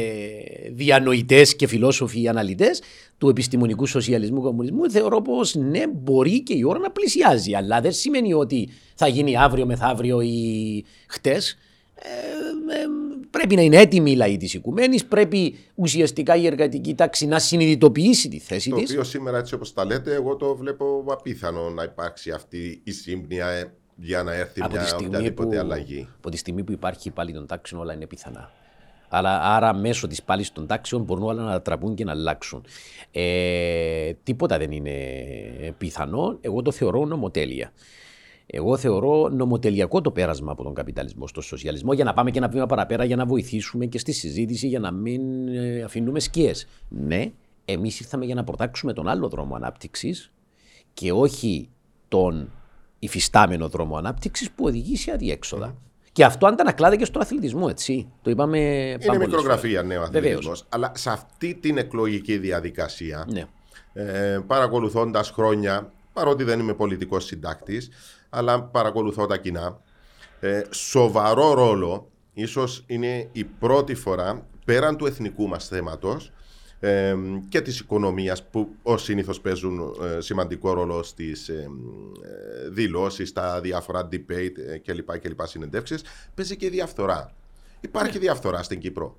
διανοητές 0.71 1.55
και 1.55 1.67
φιλόσοφοι 1.67 2.27
αναλυτές 2.27 2.81
του 3.17 3.29
επιστημονικού 3.29 3.85
σοσιαλισμού 3.85 4.41
κομμουνισμού. 4.41 4.91
Θεωρώ 4.91 5.21
πως 5.21 5.55
ναι, 5.55 5.81
μπορεί 5.93 6.43
και 6.43 6.53
η 6.53 6.63
ώρα 6.63 6.79
να 6.79 6.91
πλησιάζει. 6.91 7.53
Αλλά 7.53 7.81
δεν 7.81 7.91
σημαίνει 7.91 8.33
ότι 8.33 8.69
θα 8.95 9.07
γίνει 9.07 9.37
αύριο, 9.37 9.65
μεθαύριο 9.65 10.21
ή 10.21 10.83
χτες. 11.07 11.57
Ε, 12.01 12.73
ε, 12.73 12.85
πρέπει 13.29 13.55
να 13.55 13.61
είναι 13.61 13.77
έτοιμοι 13.77 14.11
οι 14.11 14.15
λαοί 14.15 14.37
της 14.37 14.53
οικουμένης. 14.53 15.05
Πρέπει 15.05 15.57
ουσιαστικά 15.75 16.35
η 16.35 16.45
εργατική 16.45 16.95
τάξη 16.95 17.25
να 17.25 17.39
συνειδητοποιήσει 17.39 18.29
τη 18.29 18.39
θέση 18.39 18.69
Το 18.69 18.75
της. 18.75 18.89
οποίο 18.89 19.03
σήμερα 19.03 19.37
έτσι 19.37 19.53
όπως 19.53 19.73
τα 19.73 19.85
λέτε 19.85 20.13
εγώ 20.13 20.35
το 20.35 20.55
βλέπω 20.55 21.05
απίθανο 21.07 21.69
να 21.69 21.83
υπάρξει 21.83 22.31
αυτή 22.31 22.81
η 22.83 22.91
σύμπνοια 22.91 23.47
ε, 23.47 23.73
για 23.95 24.23
να 24.23 24.33
έρθει 24.33 24.61
από 24.61 24.71
τη, 24.71 24.77
μια 24.77 24.87
στιγμή 24.87 25.07
οποιαδήποτε 25.07 25.55
που, 25.55 25.61
αλλαγή. 25.61 26.07
από 26.17 26.29
τη 26.29 26.37
στιγμή 26.37 26.63
που 26.63 26.71
υπάρχει 26.71 27.11
πάλι 27.11 27.33
των 27.33 27.45
τάξεων 27.45 27.81
όλα 27.81 27.93
είναι 27.93 28.07
πιθανά. 28.07 28.51
Αλλά, 29.09 29.41
άρα 29.41 29.73
μέσω 29.73 30.07
της 30.07 30.23
πάλης 30.23 30.51
των 30.51 30.67
τάξεων 30.67 31.03
μπορούν 31.03 31.23
όλα 31.23 31.43
να 31.43 31.61
τραπούν 31.61 31.95
και 31.95 32.03
να 32.03 32.11
αλλάξουν. 32.11 32.65
Ε, 33.11 34.13
τίποτα 34.23 34.57
δεν 34.57 34.71
είναι 34.71 34.93
πιθανό. 35.77 36.37
Εγώ 36.41 36.61
το 36.61 36.71
θεωρώ 36.71 37.05
νομοτέλεια. 37.05 37.71
Εγώ 38.49 38.77
θεωρώ 38.77 39.29
νομοτελειακό 39.29 40.01
το 40.01 40.11
πέρασμα 40.11 40.51
από 40.51 40.63
τον 40.63 40.73
καπιταλισμό 40.73 41.27
στο 41.27 41.41
σοσιαλισμό 41.41 41.93
για 41.93 42.03
να 42.03 42.13
πάμε 42.13 42.31
και 42.31 42.37
ένα 42.37 42.47
βήμα 42.47 42.65
παραπέρα 42.65 43.03
για 43.03 43.15
να 43.15 43.25
βοηθήσουμε 43.25 43.85
και 43.85 43.99
στη 43.99 44.11
συζήτηση 44.11 44.67
για 44.67 44.79
να 44.79 44.91
μην 44.91 45.47
ε, 45.47 45.81
αφήνουμε 45.81 46.19
σκιές. 46.19 46.67
Ναι, 46.89 47.31
εμείς 47.65 47.99
ήρθαμε 47.99 48.25
για 48.25 48.35
να 48.35 48.43
προτάξουμε 48.43 48.93
τον 48.93 49.07
άλλο 49.07 49.27
δρόμο 49.27 49.55
ανάπτυξης 49.55 50.31
και 50.93 51.11
όχι 51.11 51.69
τον 52.07 52.51
υφιστάμενο 52.99 53.67
δρόμο 53.69 53.97
ανάπτυξης 53.97 54.51
που 54.51 54.65
οδηγεί 54.65 54.97
σε 54.97 55.11
αδιέξοδα. 55.11 55.75
Και 56.11 56.23
αυτό 56.25 56.47
αντανακλάται 56.47 56.95
και 56.95 57.05
στον 57.05 57.21
αθλητισμό, 57.21 57.67
έτσι. 57.69 58.07
Το 58.21 58.29
είπαμε 58.29 58.59
Είναι 58.59 58.97
πάρα 59.05 59.19
πολλές 59.19 59.27
μικρογραφία 59.27 59.81
νέο 59.83 59.97
φορές. 59.97 60.11
Βεβαίως. 60.11 60.31
αθλητισμός. 60.33 60.65
Αλλά 60.69 60.91
σε 60.95 61.09
αυτή 61.09 61.53
την 61.55 61.77
εκλογική 61.77 62.37
διαδικασία, 62.37 63.27
Ναι. 63.31 63.45
ε, 63.93 64.39
παρακολουθώντας 64.47 65.29
χρόνια, 65.29 65.91
παρότι 66.13 66.43
δεν 66.43 66.59
είμαι 66.59 66.73
πολιτικός 66.73 67.25
συντάκτης, 67.25 67.89
αλλά 68.37 68.63
παρακολουθώ 68.63 69.25
τα 69.25 69.37
κοινά, 69.37 69.81
ε, 70.39 70.61
σοβαρό 70.69 71.53
ρόλο, 71.53 72.11
ίσως 72.33 72.83
είναι 72.87 73.29
η 73.31 73.43
πρώτη 73.43 73.95
φορά, 73.95 74.47
πέραν 74.65 74.97
του 74.97 75.05
εθνικού 75.05 75.47
μας 75.47 75.67
θέματος, 75.67 76.31
ε, 76.79 77.15
και 77.49 77.61
της 77.61 77.79
οικονομίας 77.79 78.43
που 78.49 78.69
ως 78.83 79.03
συνήθως 79.03 79.41
παίζουν 79.41 79.79
ε, 80.17 80.21
σημαντικό 80.21 80.73
ρόλο 80.73 81.03
στις 81.03 81.49
ε, 81.49 81.69
ε, 82.63 82.69
δηλώσεις, 82.69 83.29
στα 83.29 83.61
διάφορα 83.61 84.07
debate 84.11 84.57
ε, 84.67 84.77
κλπ. 84.77 85.19
κλπ 85.19 85.39
συνεντεύξεις, 85.47 86.01
παίζει 86.35 86.55
και 86.55 86.65
η 86.65 86.69
διαφθορά. 86.69 87.33
Υπάρχει 87.79 88.13
Ναι. 88.13 88.19
διαφθορά 88.19 88.63
στην 88.63 88.79
Κύπρο. 88.79 89.17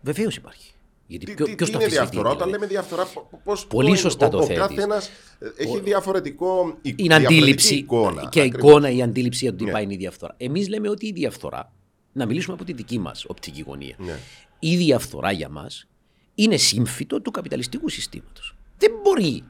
Βεβαίως 0.00 0.36
υπάρχει. 0.36 0.72
Γιατί 1.06 1.24
Τι, 1.26 1.34
ποιο, 1.34 1.44
τι- 1.46 1.54
ποιος 1.54 1.68
τι 1.68 1.74
το 1.74 1.78
είναι 1.80 1.86
αμφισβητεί, 1.86 2.10
διαφθορά, 2.16 2.34
όταν 2.34 2.46
δηλαδή; 2.48 2.52
λέμε 2.52 2.66
διαφθορά, 2.66 3.06
πώ. 3.44 3.52
Πολύ 3.68 3.96
σωστά 3.96 4.28
το 4.28 4.36
ο, 4.36 4.40
ο 4.40 4.44
θέτεις. 4.44 4.60
καθένας 4.60 5.10
ε, 5.38 5.62
έχει 5.62 5.80
διαφορετικό. 5.80 6.78
η- 6.82 6.94
Είναι 6.96 7.18
διαφορετική 7.18 7.34
αντίληψη 7.40 7.74
εικόνα. 7.74 8.28
και 8.28 8.40
ακριβώς. 8.40 8.70
εικόνα 8.70 8.90
η 8.90 9.02
αντίληψη 9.02 9.40
για 9.44 9.50
το 9.50 9.56
τι 9.58 9.64
Ναι. 9.64 9.70
πάει 9.70 9.82
είναι 9.82 9.94
η 9.94 9.96
διαφθορά. 9.96 10.34
Εμείς 10.36 10.68
λέμε 10.68 10.88
ότι 10.88 11.06
η 11.06 11.12
διαφθορά, 11.12 11.72
να 12.12 12.26
μιλήσουμε 12.26 12.54
από 12.54 12.64
τη 12.64 12.72
δική 12.72 12.98
μας 12.98 13.24
οπτική 13.28 13.62
γωνία, 13.66 13.94
Ναι. 13.98 14.18
η 14.58 14.76
διαφθορά 14.76 15.30
για 15.32 15.48
μας 15.48 15.86
είναι 16.34 16.56
σύμφυτο 16.56 17.20
του 17.20 17.30
καπιταλιστικού 17.30 17.88
συστήματος. 17.88 18.56
Δεν 18.78 18.90
μπορεί 19.02 19.42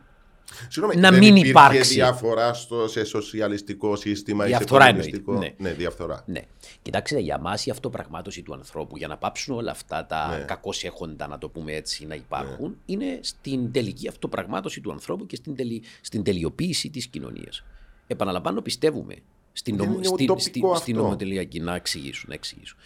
Συγγνώμη, 0.69 1.01
να 1.01 1.11
δεν 1.11 1.19
μην 1.19 1.29
υπήρχε 1.37 1.51
υπάρξει. 1.51 1.95
διαφορά 1.95 2.53
στο, 2.55 2.88
σε 2.88 3.05
σοσιαλιστικό 3.05 3.97
σύστημα 3.97 4.45
ή 4.47 4.51
σε 4.51 4.57
Διαφθορά 4.57 4.85
κομμουνιστικό. 4.87 5.33
εννοείται, 5.33 5.55
Ναι, 5.62 5.73
διαφθορά. 5.73 6.23
Ναι. 6.27 6.40
Κοιτάξτε, 6.83 7.19
για 7.19 7.38
μα 7.38 7.55
η 7.64 7.71
αυτοπραγμάτωση 7.71 8.42
του 8.42 8.55
ανθρώπου, 8.55 8.97
για 8.97 9.09
να 9.09 9.16
πάψουν 9.16 9.55
όλα 9.57 9.71
αυτά 9.71 10.07
τα 10.07 10.37
Ναι. 10.38 10.45
κακώ 10.45 10.71
έχοντα, 10.83 11.27
να 11.27 11.38
το 11.38 11.49
πούμε 11.49 11.73
έτσι, 11.73 12.07
να 12.07 12.14
υπάρχουν, 12.14 12.77
είναι 12.87 13.19
στην 13.23 13.73
τελική 13.73 14.09
αυτοπραγμάτωση 14.09 14.81
του 14.81 14.92
ανθρώπου 14.92 15.27
και 15.27 15.37
στην, 15.37 15.55
τελει... 15.57 15.83
στην 16.01 16.23
τελειοποίηση 16.23 16.90
της 16.90 17.07
κοινωνίας. 17.07 17.64
Επαναλαμβάνω, 18.07 18.61
πιστεύουμε 18.61 19.14
στην, 19.53 19.77
Δεν 19.77 19.87
νομο... 19.87 19.97
είναι 19.99 20.07
στην... 20.07 20.25
ουτοπικό 20.31 20.40
στην... 20.69 20.77
στην 20.77 20.92
αυτό. 20.95 21.03
νομοτελειακή. 21.05 21.61
Να 21.61 21.75
εξηγήσω, 21.75 22.25
να 22.29 22.35
εξηγήσω. 22.35 22.77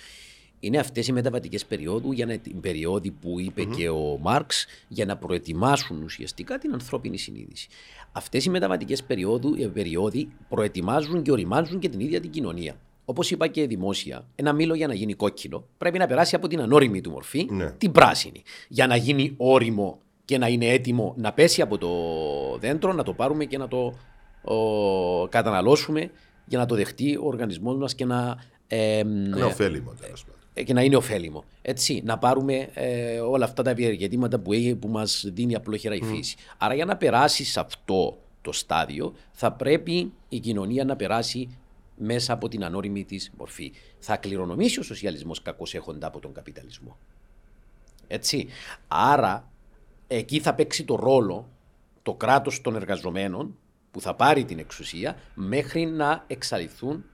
Είναι 0.60 0.78
αυτές 0.78 1.06
οι 1.06 1.12
μεταβατικές 1.12 1.64
περίοδου 1.66 2.12
για 2.12 2.26
να, 2.26 2.38
την 2.38 2.60
περίοδη 2.60 3.10
που 3.10 3.38
ειπε 3.38 3.64
και 3.64 3.88
ο 3.88 4.18
Μάρξ 4.22 4.66
για 4.88 5.04
να 5.04 5.16
προετοιμάσουν 5.16 6.02
ουσιαστικά 6.02 6.58
την 6.58 6.72
ανθρώπινη 6.72 7.18
συνείδηση. 7.18 7.68
Αυτές 8.12 8.44
οι 8.44 8.50
μεταβατικές 8.50 9.02
περίοδου, 9.02 9.54
ε, 9.58 9.66
περίοδοι 9.66 10.28
προετοιμάζουν 10.48 11.22
και 11.22 11.30
οριμάζουν 11.30 11.78
και 11.78 11.88
την 11.88 12.00
ίδια 12.00 12.20
την 12.20 12.30
κοινωνία. 12.30 12.76
Όπως 13.04 13.30
είπα 13.30 13.46
και 13.46 13.66
δημόσια, 13.66 14.24
ένα 14.34 14.52
μήλο 14.52 14.74
για 14.74 14.86
να 14.86 14.94
γίνει 14.94 15.14
κόκκινο 15.14 15.64
πρέπει 15.78 15.98
να 15.98 16.06
περάσει 16.06 16.34
από 16.34 16.48
την 16.48 16.60
ανώριμη 16.60 17.00
του 17.00 17.10
μορφή, 17.10 17.46
Ναι. 17.50 17.70
την 17.70 17.92
πράσινη. 17.92 18.42
Για 18.68 18.86
να 18.86 18.96
γίνει 18.96 19.34
όριμο 19.36 19.98
και 20.24 20.38
να 20.38 20.48
είναι 20.48 20.66
έτοιμο 20.66 21.14
να 21.16 21.32
πέσει 21.32 21.62
από 21.62 21.78
το 21.78 21.88
δέντρο, 22.58 22.92
να 22.92 23.02
το 23.02 23.12
πάρουμε 23.12 23.44
και 23.44 23.58
να 23.58 23.68
το 23.68 23.94
ο, 24.44 25.28
καταναλώσουμε 25.28 26.10
για 26.46 26.58
να 26.58 26.66
το 26.66 26.74
δεχτεί 26.74 27.16
ο 27.16 27.26
οργανισμός 27.26 27.76
μας 27.76 27.94
και 27.94 28.04
να, 28.04 28.36
ε, 28.66 28.98
Είναι 28.98 29.42
ωφέλιμο 29.44 29.94
τέλος 30.00 30.24
πάντων. 30.24 30.39
Ε, 30.60 30.62
και 30.62 30.72
να 30.72 30.82
είναι 30.82 30.96
ωφέλιμο. 30.96 31.44
Έτσι, 31.62 32.02
να 32.04 32.18
πάρουμε 32.18 32.68
ε, 32.74 33.18
όλα 33.20 33.44
αυτά 33.44 33.62
τα 33.62 33.70
ευεργετήματα 33.70 34.38
που, 34.38 34.52
έχει, 34.52 34.74
που 34.74 34.88
μας 34.88 35.24
δίνει 35.32 35.54
απλόχερα 35.54 35.94
η 35.94 36.02
φύση. 36.02 36.36
Άρα 36.58 36.74
για 36.74 36.84
να 36.84 36.96
περάσεις 36.96 37.52
σε 37.52 37.60
αυτό 37.60 38.18
το 38.42 38.52
στάδιο 38.52 39.14
θα 39.32 39.52
πρέπει 39.52 40.12
η 40.28 40.38
κοινωνία 40.38 40.84
να 40.84 40.96
περάσει 40.96 41.58
μέσα 41.96 42.32
από 42.32 42.48
την 42.48 42.64
ανώριμη 42.64 43.04
της 43.04 43.30
μορφή. 43.36 43.72
Θα 43.98 44.16
κληρονομήσει 44.16 44.78
ο 44.78 44.82
σοσιαλισμός 44.82 45.42
κακώς 45.42 45.74
έχοντα 45.74 46.06
από 46.06 46.20
τον 46.20 46.32
καπιταλισμό. 46.32 46.96
Έτσι. 48.06 48.48
Άρα 48.88 49.50
εκεί 50.06 50.40
θα 50.40 50.54
παίξει 50.54 50.84
το 50.84 50.94
ρόλο 50.96 51.48
το 52.02 52.14
κράτος 52.14 52.60
των 52.60 52.76
εργαζομένων 52.76 53.56
που 53.90 54.00
θα 54.00 54.14
πάρει 54.14 54.44
την 54.44 54.58
εξουσία 54.58 55.16
μέχρι 55.34 55.86
να 55.86 56.24
εξαλειφθούν 56.26 57.04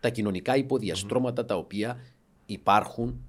τα 0.00 0.08
κοινωνικά 0.08 0.56
υποδιαστρώματα 0.56 1.44
τα 1.44 1.56
οποία 1.56 2.00
υπάρχουν 2.52 3.20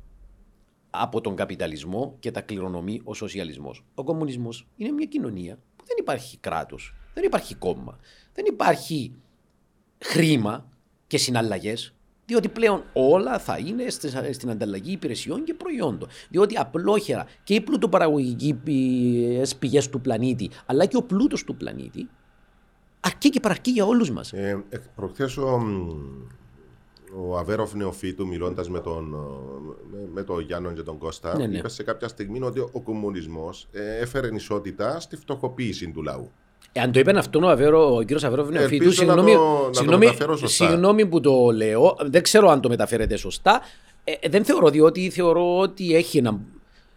από 0.90 1.22
τον 1.22 1.36
καπιταλισμό 1.36 2.16
και 2.20 2.32
τα 2.32 2.42
κληρονομεί 2.42 3.02
ο 3.04 3.14
σοσιαλισμός. 3.14 3.86
Ο 3.96 4.04
κομμουνισμός 4.04 4.68
είναι 4.76 4.92
μια 4.92 5.06
κοινωνία 5.06 5.56
που 5.76 5.84
δεν 5.88 5.96
υπάρχει 6.00 6.38
κράτος, 6.38 6.96
δεν 7.14 7.24
υπάρχει 7.24 7.56
κόμμα, 7.56 7.98
δεν 8.34 8.46
υπάρχει 8.48 9.12
χρήμα 10.00 10.66
και 11.08 11.18
συναλλαγές, 11.18 11.94
διότι 12.26 12.50
πλέον 12.50 12.84
όλα 12.94 13.40
θα 13.40 13.58
είναι 13.58 13.90
στις- 13.90 14.18
στην 14.32 14.50
ανταλλαγή 14.50 14.92
υπηρεσιών 14.92 15.44
και 15.44 15.54
προϊόντων. 15.54 16.10
Διότι 16.30 16.58
απλόχερα 16.58 17.26
και 17.44 17.54
οι 17.54 17.62
πλουτοπαραγωγικές 17.62 19.56
πηγές 19.56 19.90
του 19.90 20.02
πλανήτη, 20.02 20.50
αλλά 20.66 20.86
και 20.86 20.98
ο 20.98 21.04
πλούτος 21.04 21.44
του 21.44 21.56
πλανήτη, 21.56 22.10
αρκεί 23.00 23.30
και 23.30 23.40
παραρκεί 23.40 23.72
για 23.72 23.86
όλους 23.86 24.12
μας. 24.12 24.34
Ε, 24.34 24.64
ε, 24.70 24.78
προχθές 24.96 25.38
ο, 25.38 25.58
μ, 25.60 25.90
ο 27.30 27.38
Αβέροφ 27.38 27.73
Νεοφύτου 27.73 28.28
μιλώντας 28.28 28.69
με 28.69 28.80
τον, 28.80 29.13
ε, 29.13 29.95
με, 29.97 30.08
με 30.13 30.23
τον 30.23 30.39
Γιάννο 30.41 30.71
και 30.71 30.82
τον 30.82 30.97
Κώστα 30.97 31.38
Ναι, 31.38 31.45
ναι. 31.47 31.58
είπε 31.58 31.69
σε 31.69 31.84
κάποια 31.84 32.08
στιγμή 32.08 32.41
ότι 32.41 32.60
ο 32.60 32.82
κομμουνισμός 32.84 33.67
ε, 33.71 33.97
έφερε 34.02 34.28
ισότητα 34.34 34.99
στη 34.99 35.15
φτωχοποίηση 35.15 35.91
του 35.91 36.02
λαού. 36.04 36.32
Ε, 36.71 36.82
αν 36.82 36.91
το 36.91 36.99
είπε 36.99 37.17
αυτό 37.17 37.39
ο, 37.43 37.49
Αβέρο, 37.49 37.95
ο 37.95 37.99
κύριος 38.02 38.23
Αβέροφ 38.23 38.49
Νεοφύτου, 38.49 38.84
Ελπίζω 38.84 39.04
να 39.06 39.13
συγγνώμη, 39.13 39.34
το- 39.34 39.39
να 39.63 39.67
το 39.67 39.73
συγγνώμη, 39.73 40.06
μεταφέρω 40.06 40.36
σωστά. 40.38 40.65
συγγνώμη 40.67 41.06
που 41.06 41.19
το 41.19 41.49
λέω, 41.56 41.97
δεν 42.06 42.23
ξέρω 42.23 42.49
αν 42.49 42.62
το 42.62 42.69
μεταφέρετε 42.69 43.15
σωστά. 43.15 43.62
Ε, 44.04 44.12
ε, 44.19 44.30
δεν 44.30 44.43
θεωρώ, 44.45 44.69
διότι 44.69 45.10
θεωρώ 45.10 45.58
ότι 45.60 45.95
έχει 45.95 46.17
ένα, 46.17 46.39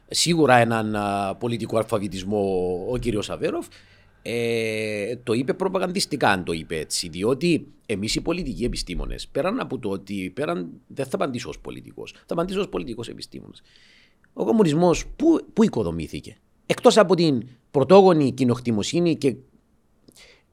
σίγουρα 0.09 0.57
έναν 0.57 0.97
α, 0.97 1.35
πολιτικό 1.39 1.77
αλφαβητισμό 1.77 2.41
ο 2.91 2.97
κύριος 2.97 3.31
Αβέροφ. 3.31 3.67
Ε, 4.29 5.17
το 5.17 5.33
είπε 5.33 5.55
προπαγανδιστικά 5.55 6.29
αν 6.29 6.45
το 6.45 6.53
είπε 6.53 6.79
έτσι, 6.79 7.09
διότι 7.09 7.67
εμείς 7.87 8.15
οι 8.15 8.21
πολιτικοί 8.21 8.65
επιστήμονες, 8.65 9.29
πέραν 9.29 9.61
από 9.61 9.79
το 9.79 9.89
ότι, 9.89 10.31
πέραν, 10.35 10.71
δεν 10.87 11.05
θα 11.05 11.11
απαντήσω 11.15 11.49
ως 11.49 11.59
πολιτικός, 11.59 12.13
θα 12.13 12.25
απαντήσω 12.29 12.61
ως 12.61 12.69
πολιτικός 12.69 13.09
επιστήμονας. 13.09 13.63
Ο 14.33 14.45
κομμουνισμός 14.45 15.07
πού, 15.17 15.41
πού 15.53 15.65
οικοδομήθηκε; 15.65 16.37
Εκτός 16.67 16.97
από 16.97 17.15
την 17.15 17.49
πρωτόγονη 17.71 18.33
κοινοκτημοσύνη 18.33 19.17
και 19.17 19.37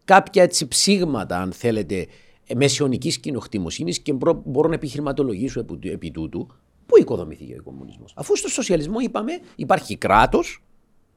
κάποια 0.05 0.43
έτσι 0.43 0.67
ψήγματα, 0.67 1.41
αν 1.41 1.51
θέλετε, 1.51 2.07
μεσαιωνικής 2.55 3.19
κοινοκτημοσύνη 3.19 3.93
και 3.93 4.13
μπρο- 4.13 4.41
μπορώ 4.45 4.67
να 4.67 4.75
επιχειρηματολογήσω 4.75 5.59
επί, 5.59 5.89
επί 5.89 6.11
τούτου, 6.11 6.47
πού 6.85 6.97
οικοδομήθηκε 6.97 7.55
ο 7.59 7.63
κομμουνισμός; 7.63 8.13
Αφού 8.15 8.35
στο 8.35 8.47
σοσιαλισμό 8.47 8.99
είπαμε 8.99 9.39
υπάρχει 9.55 9.97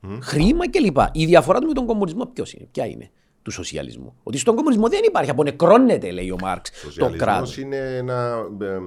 κράτο, 0.08 0.20
χρήμα 0.22 0.70
κλπ. 0.70 0.96
Η 1.12 1.26
διαφορά 1.26 1.58
του 1.60 1.66
με 1.66 1.72
τον 1.72 1.86
κομμουνισμό 1.86 2.26
ποιος 2.26 2.52
είναι, 2.52 2.68
ποια 2.72 2.86
είναι 2.86 3.10
του 3.42 3.50
σοσιαλισμού. 3.52 4.14
Ότι 4.22 4.38
στον 4.38 4.54
κομμουνισμό 4.56 4.88
δεν 4.88 5.00
υπάρχει, 5.06 5.30
απονεκρώνεται, 5.30 6.10
λέει 6.10 6.30
ο 6.30 6.36
Μάρξ, 6.40 6.70
Ο 6.70 6.72
το 6.72 6.78
σοσιαλισμός 6.86 7.20
κράτος. 7.26 7.58
είναι 7.58 8.02
να 8.04 8.28
ε, 8.66 8.78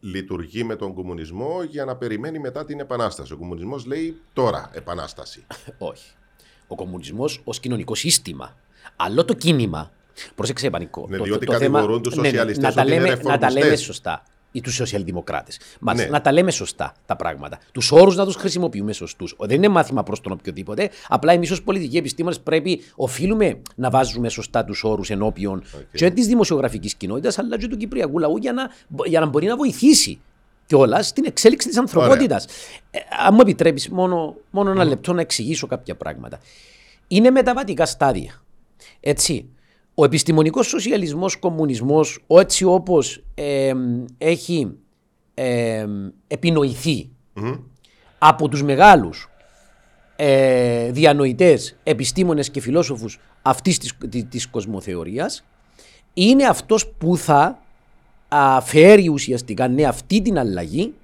λειτουργεί 0.00 0.64
με 0.64 0.76
τον 0.76 0.94
κομμουνισμό 0.94 1.62
για 1.68 1.84
να 1.84 1.96
περιμένει 1.96 2.38
μετά 2.38 2.64
την 2.64 2.80
επανάσταση. 2.80 3.32
Ο 3.32 3.36
κομμουνισμός 3.36 3.86
λέει 3.86 4.20
τώρα 4.32 4.70
επανάσταση. 4.72 5.46
Όχι. 5.78 6.10
Ο 6.66 6.74
κομμουνισμός 6.74 7.40
ως 7.44 7.60
κοινωνικό 7.60 7.94
σύστημα. 7.94 8.56
Άλλο 8.96 9.24
το 9.24 9.34
κίνημα. 9.34 9.90
Πρόσεξε, 10.34 10.70
Πανικό. 10.70 11.06
Ναι, 11.08 11.16
το, 11.16 11.24
διότι 11.24 11.46
το, 11.46 11.52
το 11.52 11.58
θέμα- 11.58 11.72
κατηγορούν 11.78 12.02
τους 12.02 12.14
ναι, 12.16 12.20
ναι, 12.22 12.28
σοσιαλιστές 12.28 12.64
να, 12.64 12.72
τα 12.72 12.82
ότι 12.82 12.92
είναι 12.92 13.00
λέμε, 13.00 13.14
να 13.22 13.22
τα 13.22 13.36
λέμε 13.38 13.48
ρεφορμιστές. 13.54 13.80
σωστά. 13.80 14.22
Ή 14.52 14.60
τους 14.60 14.74
σοσιαλδημοκράτες. 14.74 15.60
Ναι. 15.80 16.04
Να 16.04 16.20
τα 16.20 16.32
λέμε 16.32 16.50
σωστά 16.50 16.94
τα 17.06 17.16
πράγματα. 17.16 17.58
Τους 17.72 17.92
όρους 17.92 18.16
να 18.16 18.24
τους 18.24 18.36
χρησιμοποιούμε 18.36 18.92
σωστούς. 18.92 19.36
Δεν 19.38 19.56
είναι 19.56 19.68
μάθημα 19.68 20.02
προς 20.02 20.20
τον 20.20 20.32
οποιοδήποτε. 20.32 20.90
Απλά 21.08 21.32
εμείς 21.32 21.50
ως 21.50 21.62
πολιτικοί 21.62 21.96
επιστήμονες 21.96 22.40
πρέπει, 22.40 22.82
οφείλουμε 22.94 23.60
να 23.74 23.90
βάζουμε 23.90 24.28
σωστά 24.28 24.64
τους 24.64 24.84
όρους 24.84 25.10
ενώπιον 25.10 25.62
και 25.92 26.10
της 26.10 26.26
δημοσιογραφικής 26.26 26.94
κοινότητας 26.94 27.38
αλλά 27.38 27.58
και 27.58 27.68
του 27.68 27.76
κυπριακού 27.76 28.18
λαού 28.18 28.36
για 28.36 28.52
να, 28.52 28.70
για 29.04 29.20
να 29.20 29.26
μπορεί 29.26 29.46
να 29.46 29.56
βοηθήσει 29.56 30.20
κιόλα 30.66 31.02
στην 31.02 31.24
εξέλιξη 31.24 31.68
της 31.68 31.78
ανθρωπότητας. 31.78 32.44
Ε, 32.90 32.98
αν 33.26 33.34
μου 33.34 33.40
επιτρέπεις, 33.40 33.88
μόνο, 33.88 34.36
μόνο 34.50 34.70
ένα 34.70 34.84
λεπτό 34.84 35.12
να 35.12 35.20
εξηγήσω 35.20 35.66
κάποια 35.66 35.96
πράγματα. 35.96 36.40
Είναι 37.08 37.30
μεταβατικά 37.30 37.86
στάδια. 37.86 38.42
Έτσι. 39.00 39.48
Ο 39.94 40.04
επιστημονικός 40.04 40.66
σοσιαλισμός, 40.66 41.36
κομμουνισμός, 41.36 42.24
ο 42.26 42.40
έτσι 42.40 42.64
όπως 42.64 43.24
εμ, 43.34 44.04
έχει 44.18 44.76
εμ, 45.34 46.08
επινοηθεί 46.26 47.10
από 48.18 48.48
τους 48.48 48.62
μεγάλους 48.62 49.28
ε, 50.16 50.90
διανοητές, 50.90 51.76
επιστήμονες 51.82 52.50
και 52.50 52.60
φιλόσοφους 52.60 53.18
αυτής 53.42 53.78
της, 53.78 53.92
της, 54.08 54.28
της 54.28 54.46
κοσμοθεωρίας, 54.46 55.44
είναι 56.14 56.44
αυτός 56.44 56.88
που 56.88 57.16
θα 57.16 57.62
α, 58.28 58.60
φέρει 58.60 59.08
ουσιαστικά 59.08 59.68
ναι, 59.68 59.84
αυτή 59.84 60.22
την 60.22 60.38
αλλαγή 60.38 60.94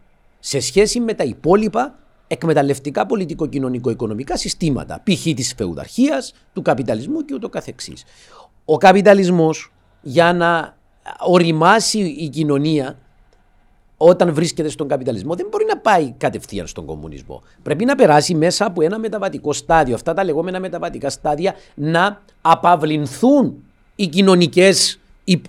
σε 0.41 0.61
σχέση 0.61 1.01
με 1.01 1.15
τα 1.15 1.25
υπόλοιπα 1.25 1.99
εκμεταλλευτικά 2.27 3.07
πολιτικο-κοινωνικο-οικονομικά 3.07 4.37
συστήματα, 4.37 5.03
π.χ. 5.05 5.23
της 5.23 5.55
φεουδαρχίας, 5.57 6.35
του 6.53 6.63
καπιταλισμού 6.63 7.25
και 7.25 7.35
ούτω 7.35 7.49
καθεξής. 7.49 8.05
Ο 8.71 8.77
καπιταλισμός 8.77 9.73
για 10.03 10.33
να 10.33 10.77
οριμάσει 11.27 11.99
η 11.99 12.29
κοινωνία 12.29 12.99
όταν 13.97 14.35
βρίσκεται 14.35 14.69
στον 14.69 14.89
καπιταλισμό 14.89 15.35
δεν 15.35 15.47
μπορεί 15.51 15.65
να 15.69 15.77
πάει 15.79 16.15
κατευθείαν 16.19 16.67
στον 16.67 16.85
κομμουνισμό. 16.87 17.43
Πρέπει 17.63 17.85
να 17.85 17.95
περάσει 17.95 18.35
μέσα 18.35 18.67
από 18.67 18.83
ένα 18.83 18.99
μεταβατικό 18.99 19.53
στάδιο. 19.53 19.95
Αυτά 19.95 20.15
τα 20.15 20.25
λεγόμενα 20.25 20.61
μεταβατικά 20.61 21.11
στάδια 21.11 21.55
να 21.75 22.21
απαυληνθούν 22.41 23.65
οι 23.97 24.07
κοινωνικές, 24.07 24.93
οι- 24.93 24.99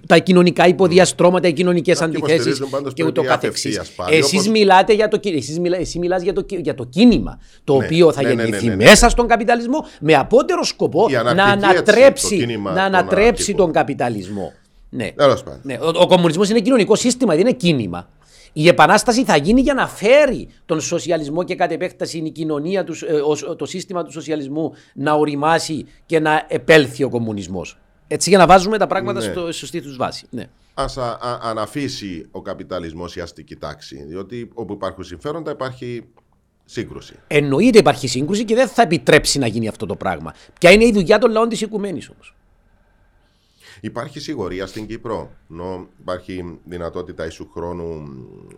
τα 0.07 0.17
κοινωνικά 0.17 0.67
υποδιαστρώματα, 0.67 1.47
οι 1.47 1.53
κοινωνικές 1.53 1.99
Κάποιοι 1.99 2.15
αντιθέσεις 2.15 2.35
υποστηρίζουν 2.45 2.69
πάντως 2.69 2.93
και 2.93 3.03
ούτω 3.03 3.11
πρέπει 3.11 3.27
καθεξής. 3.27 3.77
απευθείας 3.77 3.95
πάλι, 3.95 4.15
Εσείς 4.17 4.39
όπως- 4.39 4.47
μιλάτε 4.51 4.93
για 4.93 5.07
το, 5.07 5.17
κι- 5.17 5.33
εσείς 5.35 5.59
μιλά, 5.59 5.77
εσύ 5.77 5.99
μιλάς 5.99 6.21
για 6.21 6.33
το, 6.33 6.41
κι- 6.41 6.59
για 6.63 6.75
το 6.75 6.83
κίνημα, 6.83 7.39
το 7.63 7.77
Ναι, 7.77 7.85
οποίο 7.85 8.11
θα 8.11 8.21
ναι, 8.21 8.27
ναι, 8.27 8.33
ναι, 8.35 8.41
γεννηθεί 8.43 8.65
ναι, 8.67 8.75
ναι. 8.75 8.83
μέσα 8.85 9.09
στον 9.09 9.27
καπιταλισμό 9.27 9.85
με 9.99 10.13
απότερο 10.15 10.63
σκοπό 10.63 11.05
Η 11.09 11.13
να 11.13 11.19
αναρχική, 11.19 11.51
έτσι, 11.57 11.65
ανατρέψει, 11.69 12.29
το 12.29 12.35
κίνημα 12.45 12.71
να 12.71 12.75
των 12.75 12.85
ανατρέψει 12.85 13.23
αναρχικών. 13.27 13.55
τον 13.65 13.71
καπιταλισμό. 13.71 14.53
Ναι. 14.89 15.11
Τέλος 15.15 15.43
πάντων. 15.43 15.59
Ναι, 15.63 15.73
ο, 15.73 15.91
ο 15.95 16.07
κομμουνισμός 16.07 16.49
είναι 16.49 16.59
κοινωνικό 16.59 16.95
σύστημα, 16.95 17.31
δεν 17.31 17.41
είναι 17.41 17.51
κίνημα. 17.51 18.09
Η 18.53 18.67
επανάσταση 18.67 19.23
θα 19.23 19.35
γίνει 19.37 19.61
για 19.61 19.73
να 19.73 19.87
φέρει 19.87 20.47
τον 20.65 20.81
σοσιαλισμό 20.81 21.43
και 21.43 21.55
κατ' 21.55 21.71
επέκταση 21.71 22.17
η 22.17 22.29
κοινωνία, 22.29 22.83
τους, 22.83 23.01
ε, 23.01 23.13
ο- 23.47 23.55
το 23.55 23.65
σύστημα 23.65 24.03
του 24.03 24.11
σοσιαλισμού 24.11 24.73
να 24.93 25.13
οριμάσει 25.13 25.85
και 26.05 26.19
να 26.19 26.45
επέλθει 26.47 27.03
ο 27.03 27.09
κομμουνισμός. 27.09 27.77
Έτσι 28.11 28.29
για 28.29 28.37
να 28.37 28.45
βάζουμε 28.47 28.77
τα 28.77 28.87
πράγματα 28.87 29.19
Ναι. 29.25 29.31
στο 29.31 29.51
σωστή 29.51 29.81
τους 29.81 29.95
βάση. 29.97 30.25
Ναι. 30.29 30.49
Ας 30.73 30.97
α, 30.97 31.03
α- 31.21 31.39
αναφύσει 31.41 32.25
ο 32.31 32.41
καπιταλισμός 32.41 33.15
η 33.15 33.21
αστική 33.21 33.55
τάξη. 33.55 34.03
Διότι 34.07 34.49
όπου 34.53 34.73
υπάρχουν 34.73 35.03
συμφέροντα 35.03 35.51
υπάρχει 35.51 36.03
σύγκρουση. 36.65 37.13
Εννοείται 37.27 37.77
υπάρχει 37.77 38.07
σύγκρουση 38.07 38.45
και 38.45 38.55
δεν 38.55 38.67
θα 38.67 38.81
επιτρέψει 38.81 39.39
να 39.39 39.47
γίνει 39.47 39.67
αυτό 39.67 39.85
το 39.85 39.95
πράγμα. 39.95 40.33
Ποια 40.59 40.71
είναι 40.71 40.85
η 40.85 40.91
δουλειά 40.91 41.17
των 41.17 41.31
λαών 41.31 41.49
της 41.49 41.61
οικουμένης 41.61 42.09
όμως. 42.09 42.33
Υπάρχει 43.81 44.19
σιγουριά 44.19 44.65
στην 44.65 44.87
Κύπρο; 44.87 45.31
Νο, 45.47 45.87
υπάρχει 45.99 46.59
δυνατότητα 46.65 47.25
ίσου 47.25 47.49
χρόνου 47.53 48.03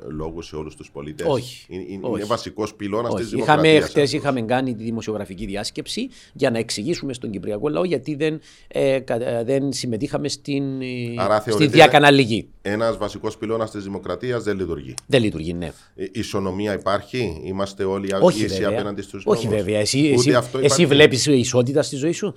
λόγου 0.08 0.42
σε 0.42 0.56
όλους 0.56 0.76
τους 0.76 0.92
πολίτες; 0.92 1.28
Όχι. 1.30 1.66
Είναι, 1.70 1.86
είναι 1.88 2.08
Όχι. 2.08 2.24
βασικός 2.24 2.74
πυλώνας 2.76 3.14
της 3.16 3.26
Όχι. 3.26 3.34
δημοκρατίας. 3.36 3.74
Είχαμε, 3.74 3.88
χτες 3.90 4.14
είχαμε 4.14 4.42
κάνει 4.42 4.76
τη 4.76 4.84
δημοσιογραφική 4.84 5.46
διάσκεψη 5.46 6.10
για 6.34 6.50
να 6.50 6.58
εξηγήσουμε 6.58 7.14
στον 7.14 7.32
Κυπριακό 7.32 7.70
λαό 7.70 7.84
γιατί 7.84 8.16
δεν, 8.16 8.40
ε, 8.68 9.00
κα- 9.00 9.30
ε, 9.40 9.44
δεν 9.44 9.74
συμμετείχαμε 9.74 10.28
στην, 10.30 10.82
ε, 10.82 10.86
Άρα 11.18 11.40
στη 11.40 11.50
θεωρείτε- 11.50 11.74
διακαναλική. 11.74 12.50
Ένας 12.62 12.98
βασικός 12.98 13.38
πυλώνας 13.38 13.72
της 13.72 13.84
δημοκρατίας 13.84 14.44
δεν 14.44 14.58
λειτουργεί; 14.58 14.94
Δεν 15.08 15.22
λειτουργεί, 15.24 15.54
ναι. 15.54 15.72
Ε, 15.96 16.06
Ισονομία 16.12 16.74
υπάρχει, 16.74 17.42
είμαστε 17.44 17.84
όλοι 17.84 18.14
Όχι 18.20 18.44
ίσοι 18.46 18.54
βέβαια. 18.54 18.70
απέναντι 18.70 19.02
στους 19.02 19.24
Όχι 19.26 19.48
βέβαια. 19.48 19.80
Εσύ, 19.80 20.00
εσύ, 20.18 20.34
αυτό 20.34 20.58
εσύ 20.58 20.66
υπάρχει. 20.66 20.86
βλέπεις 20.86 21.26
ισότητα 21.26 21.82
στη 21.84 21.96
ζωή 21.96 22.12
σου; 22.12 22.36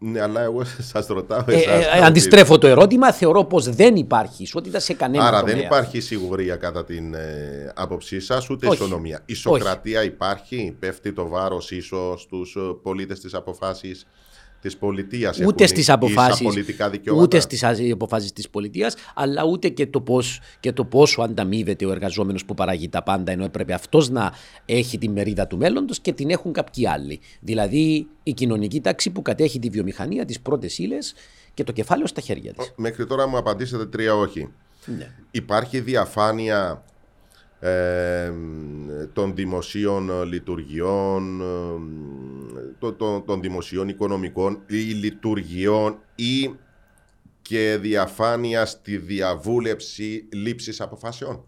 Ναι, 0.00 0.20
αλλά 0.20 0.40
εγώ 0.40 0.64
σας 0.78 1.06
ρωτάω. 1.06 1.44
Ε, 1.46 1.54
εσάς, 1.54 1.84
ε, 1.84 1.88
ότι- 1.88 2.04
αντιστρέφω 2.04 2.58
το 2.58 2.66
ερώτημα. 2.66 3.12
Θεωρώ 3.12 3.44
πως 3.44 3.68
δεν 3.68 3.96
υπάρχει 3.96 4.42
ισότητα 4.42 4.78
σε 4.80 4.92
κανένα 4.94 5.26
Άρα 5.26 5.40
τομέα. 5.40 5.54
δεν 5.54 5.64
υπάρχει 5.64 6.00
σιγουρία 6.00 6.56
κατά 6.56 6.84
την 6.84 7.14
ε, 7.14 7.72
άποψή 7.74 8.20
σας, 8.20 8.50
ούτε 8.50 8.66
Όχι. 8.66 8.74
ισονομία. 8.82 9.22
Η 9.26 9.34
σοκρατία 9.34 10.02
υπάρχει, 10.04 10.76
πέφτει 10.78 11.12
το 11.12 11.28
βάρος 11.28 11.70
ίσως 11.70 12.22
στους 12.22 12.56
πολίτες 12.82 13.20
της 13.20 13.34
αποφάση 13.34 13.94
της 14.60 14.76
πολιτείας. 14.76 15.40
ούτε 15.40 15.66
στις 15.66 15.88
αποφάσεις, 15.88 16.42
πολιτικά 16.42 16.90
δικαιώματα. 16.90 17.24
ούτε 17.24 17.40
στις 17.40 17.62
α- 17.62 17.76
αποφάσεις 17.92 18.32
της 18.32 18.48
πολιτείας, 18.48 18.94
αλλά 19.14 19.44
ούτε 19.44 19.68
και 19.68 19.86
το, 19.86 20.00
πώς, 20.00 20.40
και 20.60 20.72
το 20.72 20.84
πόσο 20.84 21.22
ανταμείβεται 21.22 21.86
ο 21.86 21.90
εργαζόμενος 21.90 22.44
που 22.44 22.54
παράγει 22.54 22.88
τα 22.88 23.02
πάντα, 23.02 23.32
ενώ 23.32 23.44
έπρεπε 23.44 23.72
αυτός 23.72 24.08
να 24.08 24.32
έχει 24.64 24.98
τη 24.98 25.08
μερίδα 25.08 25.46
του 25.46 25.56
μέλλοντος 25.56 26.00
και 26.00 26.12
την 26.12 26.30
έχουν 26.30 26.52
κάποιοι 26.52 26.88
άλλοι. 26.88 27.20
Δηλαδή 27.40 28.06
η 28.22 28.32
κοινωνική 28.32 28.80
τάξη 28.80 29.10
που 29.10 29.22
κατέχει 29.22 29.58
τη 29.58 29.68
βιομηχανία, 29.68 30.24
τις 30.24 30.40
πρώτες 30.40 30.78
ύλες 30.78 31.14
και 31.54 31.64
το 31.64 31.72
κεφάλαιο 31.72 32.06
στα 32.06 32.20
χέρια 32.20 32.52
της. 32.52 32.72
Μέχρι 32.76 33.06
τώρα 33.06 33.26
μου 33.26 33.36
απαντήσετε 33.36 33.86
τρία 33.86 34.14
όχι. 34.14 34.48
Ναι. 34.98 35.10
Υπάρχει 35.30 35.80
διαφάνεια 35.80 36.84
ε, 37.60 38.32
των 39.12 39.34
δημοσίων 39.34 40.22
λειτουργιών, 40.24 41.40
ε, 41.40 41.44
το- 42.78 42.92
το- 42.92 43.20
των 43.20 43.40
δημοσίων 43.40 43.88
οικονομικών 43.88 44.58
ή 44.66 44.74
λειτουργιών 44.76 45.98
ή 46.14 46.50
και 47.42 47.78
διαφάνεια 47.80 48.66
στη 48.66 48.96
διαβούλευση 48.96 50.28
λήψης 50.32 50.80
αποφάσεων. 50.80 51.44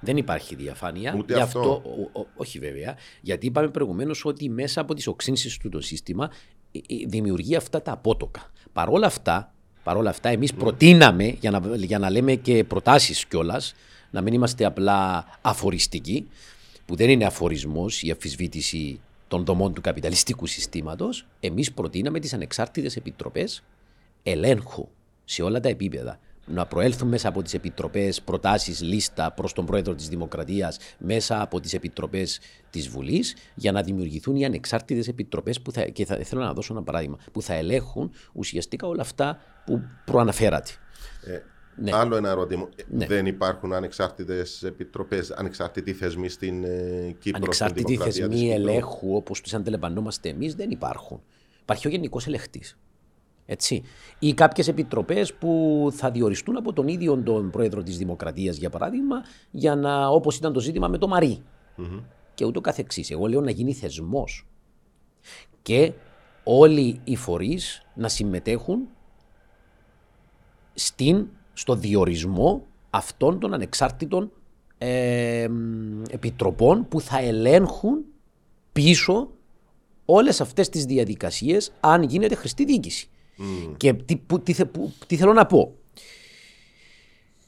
Δεν 0.00 0.16
υπάρχει 0.16 0.54
διαφάνεια. 0.54 1.14
Ούτε 1.18 1.34
Γι' 1.34 1.40
αυτό. 1.40 1.82
ο- 2.14 2.20
ο- 2.20 2.26
όχι 2.36 2.58
βέβαια. 2.58 2.96
Γιατί 3.20 3.46
είπαμε 3.46 3.68
προηγουμένως 3.68 4.24
ότι 4.24 4.48
μέσα 4.48 4.80
από 4.80 4.94
τις 4.94 5.06
οξύνσεις 5.06 5.56
του 5.56 5.68
το 5.68 5.80
σύστημα 5.80 6.30
ε, 6.72 6.78
ε, 6.78 7.06
δημιουργεί 7.06 7.56
αυτά 7.56 7.82
τα 7.82 7.92
απότοκα. 7.92 8.50
Παρόλα 8.72 9.06
αυτά, 9.06 9.54
παρόλα 9.82 10.10
αυτά 10.10 10.28
εμείς 10.28 10.54
προτείναμε, 10.54 11.24
για 11.40 11.50
να, 11.50 11.76
για 11.76 11.98
να 11.98 12.10
λέμε 12.10 12.34
και 12.34 12.64
προτάσεις 12.64 13.26
κιόλας, 13.26 13.74
να 14.10 14.20
μην 14.20 14.34
είμαστε 14.34 14.64
απλά 14.64 15.26
αφοριστικοί, 15.42 16.28
που 16.86 16.96
δεν 16.96 17.10
είναι 17.10 17.24
αφορισμός 17.24 18.02
η 18.02 18.10
αφισβήτηση 18.10 19.00
των 19.28 19.44
δομών 19.44 19.74
του 19.74 19.80
καπιταλιστικού 19.80 20.46
συστήματος. 20.46 21.26
Εμείς 21.40 21.72
προτείναμε 21.72 22.20
τις 22.20 22.32
ανεξάρτητες 22.34 22.96
επιτροπές 22.96 23.62
ελέγχου 24.22 24.88
σε 25.24 25.42
όλα 25.42 25.60
τα 25.60 25.68
επίπεδα. 25.68 26.18
Να 26.46 26.66
προέλθουν 26.66 27.08
μέσα 27.08 27.28
από 27.28 27.42
τις 27.42 27.54
επιτροπές 27.54 28.22
προτάσεις 28.22 28.82
λίστα 28.82 29.32
προς 29.32 29.52
τον 29.52 29.66
πρόεδρο 29.66 29.94
της 29.94 30.08
Δημοκρατίας, 30.08 30.78
μέσα 30.98 31.42
από 31.42 31.60
τις 31.60 31.74
επιτροπές 31.74 32.40
της 32.70 32.88
Βουλής, 32.88 33.36
για 33.54 33.72
να 33.72 33.82
δημιουργηθούν 33.82 34.36
οι 34.36 34.44
ανεξάρτητες 34.44 35.08
επιτροπές 35.08 35.60
που 35.60 35.72
θα, 35.72 35.82
και 35.82 36.04
θα, 36.04 36.16
θέλω 36.16 36.42
να 36.42 36.52
δώσω 36.52 36.72
ένα 36.72 36.82
παράδειγμα, 36.82 37.18
που 37.32 37.42
θα 37.42 37.54
ελέγχουν 37.54 38.10
ουσιαστικά 38.32 38.86
όλα 38.86 39.02
αυτά 39.02 39.40
που 39.64 39.82
προαναφέρατε. 40.04 40.70
Ε, 41.26 41.38
Ναι. 41.80 41.90
Άλλο 41.94 42.16
ένα 42.16 42.28
ερώτημα. 42.28 42.68
Ε, 42.76 42.82
Ναι. 42.88 43.06
Δεν 43.06 43.26
υπάρχουν 43.26 43.72
ανεξάρτητες 43.72 44.62
επιτροπές, 44.62 45.30
ανεξάρτητοι 45.30 45.92
θεσμοί 45.92 46.28
στην 46.28 46.64
ε, 46.64 47.14
Κύπρο. 47.18 47.40
Ανεξάρτητοι 47.42 47.80
στην 47.80 47.92
δημοκρατία 47.92 48.28
της 48.28 48.38
θεσμοί 48.38 48.52
Κύπρου; 48.54 48.70
ελέγχου 48.70 49.16
όπως 49.16 49.40
τους 49.40 49.54
αντιλαμβανόμαστε 49.54 50.28
εμείς 50.28 50.54
δεν 50.54 50.70
υπάρχουν. 50.70 51.20
Υπάρχει 51.62 51.86
ο 51.86 51.90
Γενικός 51.90 52.26
Ελεγχτής. 52.26 52.78
Έτσι. 53.46 53.82
Ή 54.18 54.34
κάποιες 54.34 54.68
επιτροπές 54.68 55.34
που 55.34 55.88
θα 55.92 56.10
διοριστούν 56.10 56.56
από 56.56 56.72
τον 56.72 56.88
ίδιο 56.88 57.16
τον 57.16 57.50
πρόεδρο 57.50 57.82
της 57.82 57.98
Δημοκρατίας, 57.98 58.56
για 58.56 58.70
παράδειγμα, 58.70 59.16
για 59.50 59.76
να, 59.76 60.08
όπως 60.08 60.36
ήταν 60.36 60.52
το 60.52 60.60
ζήτημα 60.60 60.88
με 60.88 60.98
το 60.98 61.08
μαρι 61.08 61.42
Και 62.34 62.44
ούτω 62.44 62.60
καθεξής. 62.60 63.10
Εγώ 63.10 63.26
λέω 63.26 63.40
να 63.40 63.50
γίνει 63.50 63.72
θεσμός. 63.72 64.46
Και 65.62 65.92
όλοι 66.44 67.00
οι 67.04 67.16
φορείς 67.16 67.82
να 67.94 68.08
συμμετέχουν 68.08 68.88
στην, 70.74 71.28
στο 71.58 71.74
διορισμό 71.74 72.66
αυτών 72.90 73.38
των 73.38 73.54
ανεξάρτητων 73.54 74.30
ε, 74.78 75.46
μ, 75.50 76.02
επιτροπών 76.10 76.88
που 76.88 77.00
θα 77.00 77.18
ελέγχουν 77.20 78.04
πίσω 78.72 79.30
όλες 80.04 80.40
αυτές 80.40 80.68
τις 80.68 80.84
διαδικασίες 80.84 81.72
αν 81.80 82.02
γίνεται 82.02 82.34
χρηστή 82.34 82.64
διοίκηση. 82.64 83.08
Και 83.76 83.92
τι, 83.92 84.16
που- 84.16 84.40
τι, 84.40 84.52
θε- 84.52 84.66
που- 84.70 84.92
τι 85.06 85.16
θέλω 85.16 85.32
να 85.32 85.46
πω. 85.46 85.74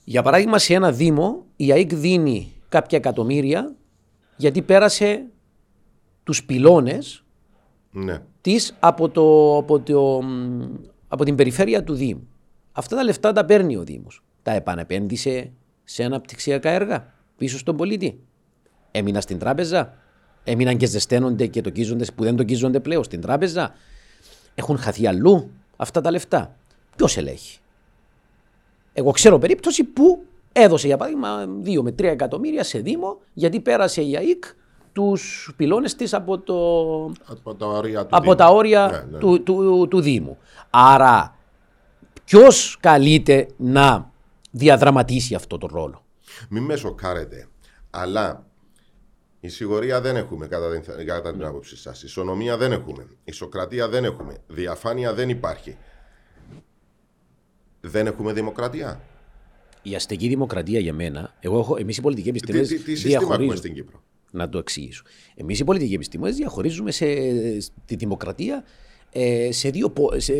Για 0.04 0.22
παράδειγμα 0.22 0.58
σε 0.58 0.74
ένα 0.74 0.92
δήμο 0.92 1.44
η 1.56 1.72
ΑΕΚ 1.72 1.94
δίνει 1.94 2.52
κάποια 2.68 2.98
εκατομμύρια 2.98 3.74
γιατί 4.36 4.62
πέρασε 4.62 5.24
τους 6.24 6.44
πυλώνες 6.44 7.24
Ναι. 7.90 8.22
της 8.40 8.76
από, 8.80 9.08
το, 9.08 9.56
από, 9.56 9.80
το, 9.80 10.22
μ, 10.22 10.62
από 11.08 11.24
την 11.24 11.34
περιφέρεια 11.34 11.84
του 11.84 11.94
Δήμου. 11.94 12.28
Αυτά 12.72 12.96
τα 12.96 13.02
λεφτά 13.04 13.32
τα 13.32 13.44
παίρνει 13.44 13.76
ο 13.76 13.82
Δήμος. 13.82 14.22
Τα 14.42 14.52
επανεπένδυσε 14.52 15.50
σε 15.84 16.04
αναπτυξιακά 16.04 16.70
έργα 16.70 17.12
πίσω 17.36 17.58
στον 17.58 17.76
πολίτη. 17.76 18.20
Έμεινα 18.90 19.20
στην 19.20 19.38
τράπεζα. 19.38 19.94
Έμειναν 20.44 20.76
και 20.76 20.86
ζεσταίνονται 20.86 21.46
και 21.46 21.60
τοκίζονται 21.60 22.04
που 22.14 22.22
δεν 22.22 22.36
τοκίζονται 22.36 22.80
πλέον 22.80 23.04
στην 23.04 23.20
τράπεζα. 23.20 23.72
Έχουν 24.54 24.78
χαθεί 24.78 25.06
αλλού 25.06 25.50
αυτά 25.76 26.00
τα 26.00 26.10
λεφτά. 26.10 26.54
Ποιος 26.96 27.16
ελέγχει; 27.16 27.58
Εγώ 28.92 29.10
ξέρω 29.10 29.38
περίπτωση 29.38 29.84
που 29.84 30.22
έδωσε 30.52 30.86
για 30.86 30.96
παράδειγμα 30.96 31.48
2 31.64 31.82
με 31.82 31.90
3 31.90 32.02
εκατομμύρια 32.04 32.64
σε 32.64 32.78
Δήμο 32.78 33.18
γιατί 33.34 33.60
πέρασε 33.60 34.02
η 34.02 34.16
ΑΕΚ 34.16 34.44
τους 34.92 35.52
πυλώνες 35.56 35.94
της 35.94 36.14
από 36.14 36.38
το, 36.38 36.54
Από 37.26 37.54
τα 37.54 37.66
όρια 37.66 38.00
του 38.06 38.08
από 38.16 38.22
Δήμου. 38.22 38.34
τα 38.34 38.46
όρια 38.48 38.86
Ναι, 38.90 39.10
ναι. 39.12 39.18
Του, 39.18 39.42
του, 39.42 39.86
του 39.90 40.00
Δήμου. 40.00 40.38
Άρα, 40.70 41.36
ποιος 42.30 42.76
καλείται 42.80 43.48
να 43.56 44.12
διαδραματίσει 44.50 45.34
αυτό 45.34 45.58
τον 45.58 45.70
ρόλο; 45.72 46.04
Μην 46.48 46.62
με 46.62 46.76
σοκάρετε. 46.76 47.48
Αλλά 47.90 48.46
η 49.40 49.48
σιγουρία 49.48 50.00
δεν 50.00 50.16
έχουμε 50.16 50.46
κατά 50.46 50.70
την, 50.80 51.06
κατά 51.06 51.32
την 51.32 51.44
άποψή 51.44 51.76
σας. 51.76 52.02
Ισονομία 52.02 52.56
δεν 52.56 52.72
έχουμε. 52.72 53.06
Ισοκρατία 53.24 53.88
δεν 53.88 54.04
έχουμε. 54.04 54.36
Διαφάνεια 54.46 55.14
δεν 55.14 55.28
υπάρχει. 55.28 55.76
Δεν 57.80 58.06
έχουμε 58.06 58.32
δημοκρατία. 58.32 59.00
Η 59.82 59.94
αστική 59.94 60.28
δημοκρατία 60.28 60.80
για 60.80 60.92
μένα, 60.92 61.34
εγώ 61.40 61.58
έχω, 61.58 61.76
εμείς 61.76 61.96
οι 61.96 62.00
πολιτικοί 62.00 62.30
Τι, 62.30 62.36
επιστήμονες 62.36 62.68
τι, 62.68 62.78
τι 62.78 62.94
σύστημα 62.94 63.14
έχουμε 63.14 63.26
διαχωρίζουμε. 63.26 63.56
στην 63.56 63.74
Κύπρο; 63.74 64.02
Να 64.30 64.48
το 64.48 64.58
εξηγήσω. 64.58 65.02
Εμείς 65.34 65.58
οι 65.58 65.64
πολιτικοί 65.64 65.94
επιστήμονες 65.94 66.36
διαχωρίζουμε 66.36 66.90
σε, 66.90 67.04
τη 67.84 67.94
δημοκρατία 67.96 68.56
ε, 68.56 68.62
σε, 69.50 69.68
δύο, 69.70 69.90
πο- 69.90 70.12
σε, 70.16 70.32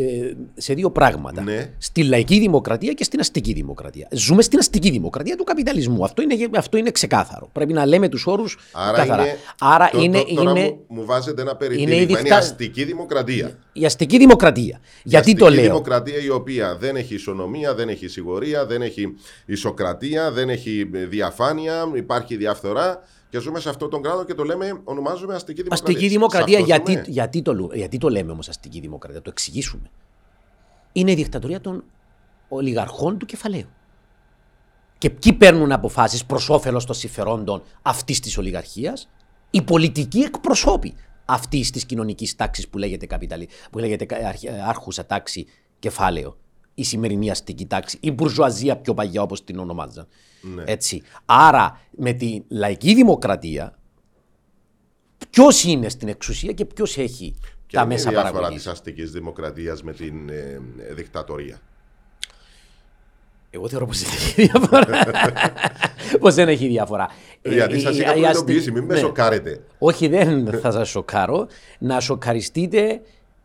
σε 0.56 0.74
δύο 0.74 0.90
πράγματα. 0.90 1.42
Ναι. 1.42 1.70
Στη 1.78 2.02
λαϊκή 2.02 2.38
δημοκρατία 2.38 2.92
και 2.92 3.04
στην 3.04 3.20
αστική 3.20 3.52
δημοκρατία. 3.52 4.08
Ζούμε 4.12 4.42
στην 4.42 4.58
αστική 4.58 4.90
δημοκρατία 4.90 5.36
του 5.36 5.44
καπιταλισμού. 5.44 6.04
Αυτό 6.04 6.22
είναι, 6.22 6.34
αυτό 6.56 6.76
είναι 6.76 6.90
ξεκάθαρο. 6.90 7.48
Πρέπει 7.52 7.72
να 7.72 7.86
λέμε 7.86 8.08
τους 8.08 8.26
όρους 8.26 8.58
Άρα 8.72 8.96
καθαρά. 8.96 9.22
είναι, 9.22 9.36
Άρα 9.60 9.90
το- 9.92 10.00
είναι, 10.02 10.18
το- 10.18 10.34
τώρα 10.34 10.50
είναι, 10.50 10.60
μου, 10.60 10.84
μου 10.88 11.04
βάζετε 11.04 11.42
ένα 11.42 11.50
η 11.50 11.56
περιτύλιγμα. 11.56 11.94
Είναι, 11.94 12.04
δικτά- 12.06 12.36
αστική 12.36 12.84
δημοκρατία. 12.84 13.58
η 13.72 13.84
αστική 13.84 14.18
δημοκρατία. 14.18 14.80
Γιατί 15.04 15.30
η 15.30 15.34
το 15.34 15.44
αστική 15.44 15.62
λέω; 15.62 15.70
δημοκρατία 15.72 16.22
η 16.24 16.28
οποία 16.30 16.76
δεν 16.80 16.96
έχει 16.96 17.14
ισονομία, 17.14 17.74
δεν 17.74 17.88
έχει 17.88 18.08
σιγουρία, 18.08 18.66
δεν 18.66 18.82
έχει 18.82 19.14
ισοκρατία, 19.46 20.30
δεν 20.32 20.48
έχει 20.48 20.88
διαφάνεια, 21.08 21.88
υπάρχει 21.94 22.36
διαφθορά 22.36 23.02
και 23.30 23.38
ζούμε 23.40 23.60
σε 23.60 23.68
αυτόν 23.68 23.90
τον 23.90 24.02
κράτο 24.02 24.24
και 24.24 24.34
το 24.34 24.44
λέμε, 24.44 24.80
ονομάζουμε 24.84 25.34
αστική 25.34 25.62
δημοκρατία. 25.62 25.86
Αστική 25.88 26.04
Σε 26.08 26.14
δημοκρατία, 26.14 26.54
αυτό 26.58 26.66
γιατί, 26.70 26.92
ζούμε. 26.92 27.04
γιατί, 27.08 27.42
το, 27.42 27.54
λου- 27.54 27.74
γιατί 27.74 27.98
το 27.98 28.08
λέμε 28.08 28.32
όμως 28.32 28.48
αστική 28.48 28.80
δημοκρατία, 28.80 29.22
το 29.22 29.30
εξηγήσουμε. 29.30 29.90
Είναι 30.92 31.10
η 31.10 31.14
δικτατορία 31.14 31.60
των 31.60 31.84
ολιγαρχών 32.48 33.18
του 33.18 33.26
κεφαλαίου. 33.26 33.68
Και 34.98 35.10
ποιοι 35.10 35.32
παίρνουν 35.32 35.72
αποφάσεις 35.72 36.24
προς 36.24 36.48
όφελος 36.48 36.84
των 36.84 36.94
συμφερόντων 36.94 37.62
αυτής 37.82 38.20
της 38.20 38.38
ολιγαρχίας, 38.38 39.08
οι 39.50 39.62
πολιτικοί 39.62 40.18
εκπροσώποι 40.20 40.94
αυτής 41.24 41.70
της 41.70 41.84
κοινωνικής 41.84 42.36
τάξης 42.36 42.68
που 42.68 42.78
λέγεται, 42.78 43.06
καπιταλι... 43.06 43.48
που 43.70 43.78
λέγεται 43.78 44.04
κα- 44.04 44.28
αρχ- 44.28 44.48
άρχουσα 44.68 45.06
τάξη 45.06 45.46
κεφάλαιο. 45.78 46.36
Η 46.80 46.84
σημερινή 46.84 47.30
αστική 47.30 47.66
τάξη, 47.66 47.96
η 48.00 48.10
μπουρζουαζία 48.10 48.76
πιο 48.76 48.94
παλιά 48.94 49.22
όπως 49.22 49.44
την 49.44 49.58
ονομάζαν. 49.58 50.06
Ναι. 50.40 50.62
Έτσι. 50.66 51.02
Άρα 51.24 51.80
με 51.90 52.12
τη 52.12 52.42
λαϊκή 52.48 52.94
δημοκρατία 52.94 53.78
ποιος 55.30 55.64
είναι 55.64 55.88
στην 55.88 56.08
εξουσία 56.08 56.52
και 56.52 56.64
ποιος 56.64 56.98
έχει 56.98 57.34
Και 57.66 57.76
τα 57.76 57.82
είναι 57.82 57.92
η 57.92 57.96
μέσα 57.96 58.10
διαφορά 58.10 58.32
παραγωγής; 58.32 58.62
της 58.62 58.72
αστικής 58.72 59.10
δημοκρατίας 59.10 59.82
με 59.82 59.92
την 59.92 60.28
ε, 60.28 60.60
ε, 60.88 60.94
δικτατορία. 60.94 61.60
Εγώ 63.50 63.68
θεωρώ 63.68 63.86
πως 63.86 63.98
δεν 64.02 64.10
έχει 64.12 64.42
διαφορά. 64.46 64.86
πως 66.20 66.34
δεν 66.34 66.48
έχει 66.48 66.66
διαφορά. 66.66 67.08
Γιατί 67.42 67.74
Ε, 67.74 67.78
σας 67.78 67.96
η- 67.96 67.98
είχα 68.00 68.14
η 68.14 68.24
αστι- 68.24 68.44
προειδοποιήσει, 68.44 68.70
μην 68.70 68.84
με 68.84 68.94
ναι. 68.94 69.00
σοκάρετε. 69.00 69.60
Όχι, 69.78 70.08
δεν 70.08 70.60
θα 70.60 70.70
σας 70.70 70.88
σοκάρω. 70.88 71.46
Να 71.78 72.00
σοκαριστείτε 72.00 73.00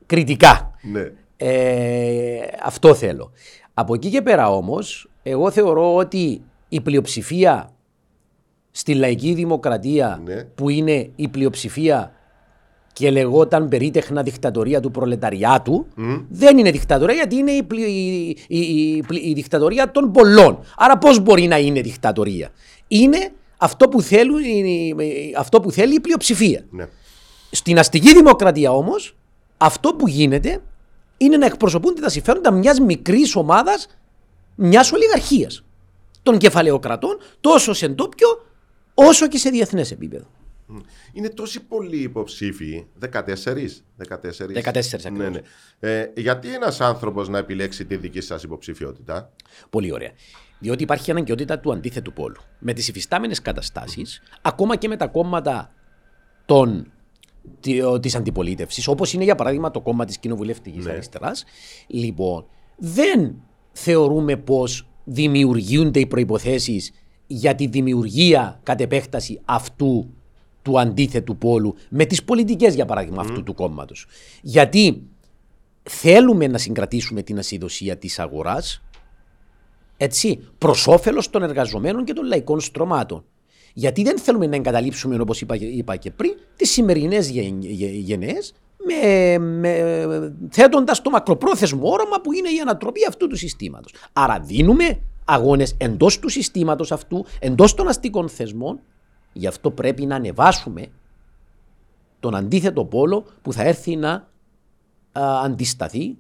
κριτικά. 0.06 0.74
Ναι. 0.82 1.12
Ε, 1.38 2.38
αυτό 2.64 2.94
θέλω. 2.94 3.32
Από 3.74 3.94
εκεί 3.94 4.10
και 4.10 4.22
πέρα 4.22 4.50
όμως, 4.50 5.10
εγώ 5.24 5.52
θεωρώ 5.52 5.96
ότι 5.96 6.42
η 6.70 6.82
πλειοψηφία 6.82 7.70
στη 8.72 8.94
λαϊκή 8.94 9.34
δημοκρατία 9.34 10.22
Ναι. 10.26 10.44
που 10.44 10.70
είναι 10.70 11.10
η 11.16 11.28
πλειοψηφία 11.28 12.12
και 12.94 13.12
λεγόταν 13.12 13.68
περίτεχνα 13.68 14.24
δικτατορία 14.24 14.80
του 14.80 14.92
προλεταριάτου, 14.92 15.86
δεν 16.30 16.58
είναι 16.58 16.72
δικτατορία 16.72 17.16
γιατί 17.16 17.36
είναι 17.36 17.52
η, 17.52 17.64
πλη- 17.64 17.88
η- 17.88 18.38
η- 18.48 18.96
η 18.98 19.04
πλη- 19.08 19.26
η 19.26 19.34
δικτατορία 19.34 19.92
των 19.92 20.12
πολλών. 20.12 20.60
Άρα 20.78 20.98
πώς 20.98 21.20
μπορεί 21.20 21.48
να 21.48 21.58
είναι 21.58 21.82
δικτατορία; 21.82 22.50
Είναι 22.88 23.32
αυτό 23.58 23.88
που, 23.88 24.02
θέλουν, 24.02 24.44
η- 24.44 24.96
αυτό 25.38 25.60
που 25.60 25.72
θέλει 25.72 25.96
η 25.96 26.00
πλειοψηφία. 26.00 26.66
ναι. 26.70 26.88
Στην 27.52 27.80
αστική 27.80 28.14
δημοκρατία 28.14 28.72
όμως, 28.72 29.16
αυτό 29.58 29.94
που 29.94 30.08
γίνεται 30.08 30.62
είναι 31.18 31.38
να 31.38 31.46
εκπροσωπούνται 31.46 32.02
τα 32.02 32.10
συμφέροντα 32.10 32.52
μιας 32.52 32.80
μικρής 32.80 33.36
ομάδας, 33.36 33.88
μιας 34.56 34.92
ολιγαρχίας 34.92 35.64
των 36.24 36.38
κεφαλαιοκρατών, 36.38 37.18
τόσο 37.42 37.74
σε 37.74 37.88
ντόπιο 37.88 38.46
όσο 38.94 39.28
και 39.28 39.38
σε 39.38 39.50
διεθνές 39.50 39.92
επίπεδο. 39.92 40.26
Είναι 41.14 41.30
τόσοι 41.30 41.60
πολλοί 41.64 41.98
υποψήφοι, 42.02 42.86
14. 43.00 43.84
14, 43.98 44.52
14 44.54 45.12
ναι, 45.12 45.30
ναι. 45.30 45.42
Ε, 45.80 46.12
γιατί 46.16 46.54
ένας 46.54 46.82
άνθρωπος 46.82 47.30
να 47.30 47.38
επιλέξει 47.38 47.86
τη 47.86 47.96
δική 47.96 48.22
σας 48.22 48.44
υποψηφιότητα; 48.44 49.32
Πολύ 49.70 49.92
ωραία. 49.92 50.12
Διότι 50.60 50.84
υπάρχει 50.84 51.12
αναγκαιότητα 51.12 51.60
του 51.60 51.72
αντίθετου 51.72 52.14
πόλου. 52.14 52.42
Με 52.60 52.74
τις 52.74 52.88
υφιστάμενες 52.88 53.42
καταστάσεις, 53.42 54.22
ακόμα 54.42 54.76
και 54.76 54.88
με 54.88 54.98
τα 54.98 55.08
κόμματα 55.08 55.74
των, 56.46 56.92
τη 58.00 58.12
αντιπολίτευσης, 58.16 58.88
όπως 58.88 59.14
είναι 59.14 59.24
για 59.24 59.36
παράδειγμα 59.36 59.72
το 59.72 59.82
κόμμα 59.82 60.06
της 60.06 60.18
κοινοβουλευτικής 60.18 60.86
Ναι. 60.86 60.92
αριστεράς, 60.92 61.44
λοιπόν, 61.88 62.46
δεν 62.78 63.36
θεωρούμε 63.72 64.36
πως 64.36 64.88
δημιουργούνται 65.04 66.00
οι 66.00 66.06
προποθέσει 66.06 66.82
για 67.28 67.56
τη 67.56 67.68
δημιουργία 67.68 68.60
κατ' 68.64 68.82
επέκταση 68.82 69.42
αυτού 69.46 70.10
του 70.62 70.80
αντίθετου 70.80 71.38
πόλου 71.38 71.76
με 71.90 72.06
τις 72.06 72.24
πολιτικές 72.24 72.76
για 72.76 72.86
παράδειγμα 72.86 73.22
αυτού 73.22 73.44
του 73.44 73.54
κόμματος. 73.54 74.06
Γιατί 74.42 75.04
θέλουμε 75.84 76.48
να 76.48 76.58
συγκρατήσουμε 76.58 77.22
την 77.24 77.38
ασυδοσία 77.38 77.98
της 77.98 78.20
αγοράς 78.20 78.84
έτσι, 79.98 80.40
προς 80.58 80.88
όφελος 80.88 81.30
των 81.30 81.44
εργαζομένων 81.44 82.04
και 82.06 82.14
των 82.14 82.26
λαϊκών 82.26 82.60
στρωμάτων. 82.60 83.24
Γιατί 83.78 84.04
δεν 84.04 84.20
θέλουμε 84.20 84.48
να 84.48 84.56
εγκαταλείψουμε, 84.56 85.20
όπως 85.20 85.42
είπα, 85.42 85.56
είπα 85.56 85.96
και 85.96 86.12
πριν, 86.12 86.32
τις 86.56 86.72
σημερινές 86.72 87.30
γενναίες, 87.80 88.54
με, 88.86 89.38
με, 89.38 90.36
θέτοντας 90.50 91.02
το 91.02 91.10
μακροπρόθεσμο 91.10 91.90
όραμα 91.90 92.22
που 92.22 92.34
είναι 92.34 92.50
η 92.50 92.60
ανατροπή 92.62 93.06
αυτού 93.08 93.28
του 93.28 93.36
συστήματος. 93.36 93.94
Άρα 94.14 94.40
δίνουμε 94.40 95.00
αγώνες 95.26 95.76
εντός 95.78 96.20
του 96.20 96.30
συστήματος 96.30 96.92
αυτού, 96.92 97.26
εντός 97.40 97.74
των 97.74 97.88
αστικών 97.88 98.30
θεσμών. 98.30 98.80
Γι' 99.34 99.48
αυτό 99.48 99.72
πρέπει 99.72 100.06
να 100.06 100.16
ανεβάσουμε 100.16 100.88
τον 102.20 102.36
αντίθετο 102.36 102.86
πόλο 102.86 103.26
που 103.42 103.54
θα 103.54 103.64
έρθει 103.64 103.96
να 103.96 104.12
α, 104.12 105.42
αντισταθεί 105.44 106.18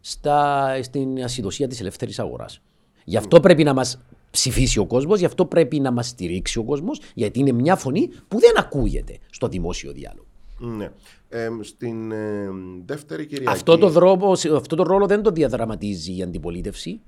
στα, 0.00 0.68
στην 0.82 1.24
ασυδοσία 1.24 1.68
της 1.68 1.80
ελεύθερης 1.80 2.18
αγοράς. 2.18 2.60
Γι' 3.04 3.16
αυτό 3.16 3.40
πρέπει 3.40 3.64
να 3.64 3.74
μας 3.74 4.00
ψηφίσει 4.30 4.78
ο 4.78 4.86
κόσμος, 4.86 5.18
γι' 5.18 5.24
αυτό 5.24 5.44
πρέπει 5.44 5.80
να 5.80 5.90
μας 5.90 6.08
στηρίξει 6.08 6.58
ο 6.58 6.64
κόσμος, 6.64 7.00
γιατί 7.14 7.38
είναι 7.38 7.52
μια 7.52 7.76
φωνή 7.76 8.08
που 8.28 8.38
δεν 8.38 8.58
ακούγεται 8.58 9.18
στο 9.30 9.48
δημόσιο 9.48 9.92
διάλογο. 9.92 10.26
Ναι. 10.58 10.90
Ε, 11.28 11.48
στην 11.60 12.12
ε, 12.12 12.48
δεύτερη 12.84 13.26
Κυριακή. 13.26 13.52
Αυτό 13.52 13.78
το, 13.78 13.88
δρόμο, 13.88 14.32
αυτό 14.32 14.76
το 14.76 14.82
ρόλο 14.82 15.06
δεν 15.06 15.22
το 15.22 15.30
διαδραματίζει 15.30 16.16
η 16.16 16.22
αντιπολίτευση, 16.22 17.00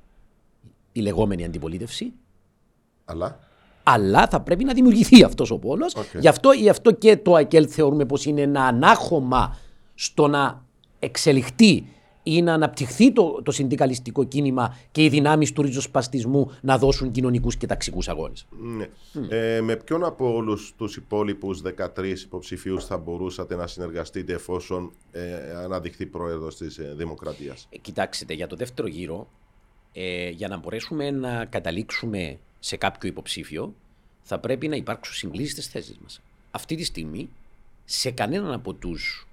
η 0.92 1.00
λεγόμενη 1.00 1.44
αντιπολίτευση, 1.44 2.12
Αλλά; 3.04 3.38
αλλά 3.82 4.28
θα 4.28 4.40
πρέπει 4.40 4.64
να 4.64 4.72
δημιουργηθεί 4.72 5.24
αυτός 5.24 5.50
ο 5.50 5.58
πόλος. 5.58 5.94
Οκ. 5.94 6.04
Γι, 6.20 6.28
αυτό, 6.28 6.52
γι' 6.52 6.68
αυτό 6.68 6.92
και 6.92 7.16
το 7.16 7.34
ΑΚΕΛ 7.34 7.66
θεωρούμε 7.70 8.04
πως 8.06 8.24
είναι 8.24 8.40
ένα 8.40 8.64
ανάχωμα 8.64 9.58
στο 9.94 10.28
να 10.28 10.64
εξελιχθεί 10.98 11.84
ή 12.22 12.42
να 12.42 12.54
αναπτυχθεί 12.54 13.12
το, 13.12 13.42
το 13.42 13.50
συνδικαλιστικό 13.50 14.24
κίνημα 14.24 14.76
και 14.92 15.04
οι 15.04 15.08
δυνάμεις 15.08 15.52
του 15.52 15.62
ριζοσπαστισμού 15.62 16.50
να 16.60 16.78
δώσουν 16.78 17.10
κοινωνικούς 17.10 17.56
και 17.56 17.66
ταξικούς 17.66 18.08
αγώνες. 18.08 18.46
Ναι. 18.50 18.88
Ε, 19.28 19.60
με 19.60 19.76
ποιον 19.76 20.04
από 20.04 20.34
όλους 20.34 20.74
τους 20.76 20.96
υπόλοιπους 20.96 21.62
13 21.62 22.14
υποψηφίους 22.24 22.84
θα 22.84 22.98
μπορούσατε 22.98 23.56
να 23.56 23.66
συνεργαστείτε 23.66 24.32
εφόσον 24.32 24.92
ε, 25.12 25.54
αναδειχθεί 25.64 26.06
πρόεδρος 26.06 26.56
της 26.56 26.78
ε, 26.78 26.94
Δημοκρατίας; 26.96 27.66
Ε, 27.70 27.78
Κοιτάξτε, 27.78 28.34
για 28.34 28.46
το 28.46 28.56
δεύτερο 28.56 28.88
γύρο, 28.88 29.28
ε, 29.92 30.28
για 30.28 30.48
να 30.48 30.56
μπορέσουμε 30.56 31.10
να 31.10 31.44
καταλήξουμε 31.44 32.38
σε 32.60 32.76
κάποιο 32.76 33.08
υποψήφιο, 33.08 33.74
θα 34.22 34.38
πρέπει 34.38 34.68
να 34.68 34.76
υπάρξουν 34.76 35.14
συγκλήσεις 35.14 35.52
στις 35.52 35.66
θέσεις 35.66 35.98
μας. 36.02 36.20
Αυτή 36.50 36.76
τη 36.76 36.84
στιγμή, 36.84 37.28
σε 37.84 38.10
κανέναν 38.10 38.52
από 38.52 38.72
τους 38.72 39.28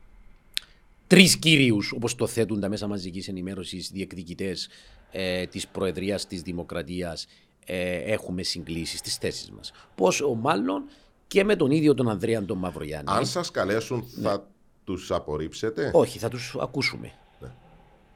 τρεις 1.08 1.38
κύριους, 1.38 1.92
όπως 1.92 2.16
το 2.16 2.28
θέτουν 2.28 2.60
τα 2.60 2.70
μέσα 2.70 2.88
μαζικής 2.88 3.28
ενημέρωσης, 3.28 3.90
διεκδικητές 3.92 4.70
ε, 5.12 5.46
της 5.46 5.68
Προεδρίας 5.68 6.28
της 6.28 6.42
Δημοκρατίας, 6.42 7.28
ε, 7.66 7.96
έχουμε 7.96 8.44
συγκλήσεις 8.44 9.00
στις 9.00 9.16
θέσεις 9.16 9.52
μας. 9.52 9.72
Πόσο 9.96 10.34
μάλλον 10.34 10.84
και 11.28 11.44
με 11.44 11.56
τον 11.56 11.72
ίδιο 11.72 11.94
τον 11.94 12.10
Ανδρέα 12.10 12.46
τον 12.46 12.58
Μαυρογιάννη. 12.58 13.12
Αν 13.12 13.26
σας 13.26 13.52
καλέσουν, 13.52 14.04
θα 14.22 14.48
τους 14.84 15.12
απορρίψετε; 15.12 15.92
Όχι, 15.94 16.20
θα 16.20 16.30
τους 16.30 16.56
ακούσουμε. 16.60 17.12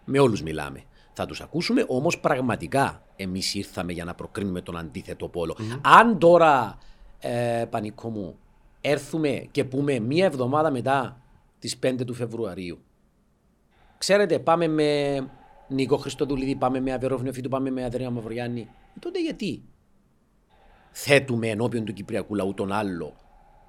Με 0.06 0.20
όλους 0.20 0.42
μιλάμε. 0.42 0.84
Θα 1.14 1.26
τους 1.26 1.42
ακούσουμε, 1.42 1.86
όμως 1.88 2.20
πραγματικά 2.20 3.04
εμείς 3.16 3.54
ήρθαμε 3.54 3.92
για 3.92 4.06
να 4.06 4.14
προκρίνουμε 4.14 4.62
τον 4.62 4.78
αντίθετο 4.78 5.28
πόλο. 5.28 5.58
Αν 5.82 6.20
τώρα, 6.20 6.78
ε, 7.20 7.66
πανικό 7.70 8.10
μου, 8.10 8.36
έρθουμε 8.82 9.48
και 9.52 9.64
πούμε 9.64 10.00
μία 10.00 10.26
εβδομάδα 10.26 10.72
μετά 10.72 11.21
τις 11.62 11.80
5 11.84 12.06
του 12.06 12.14
Φεβρουαρίου, 12.14 12.80
ξέρετε, 13.98 14.40
πάμε 14.40 14.68
με 14.68 15.20
Νίκο 15.68 15.98
Χριστοδουλίδη, 15.98 16.56
πάμε 16.56 16.80
με 16.80 16.94
Αβερόφινο 16.94 17.32
Φίτου, 17.32 17.50
πάμε 17.50 17.70
με 17.72 17.84
Αδρέα 17.84 18.10
Μαυρογιάννη, 18.10 18.62
Ε, 18.96 19.00
τότε 19.00 19.22
γιατί; 19.22 19.64
Θέτουμε 20.92 21.48
ενώπιον 21.48 21.86
του 21.86 21.94
Κυπριακού 21.94 22.36
λαού 22.36 22.54
τον 22.54 22.72
άλλο 22.72 23.16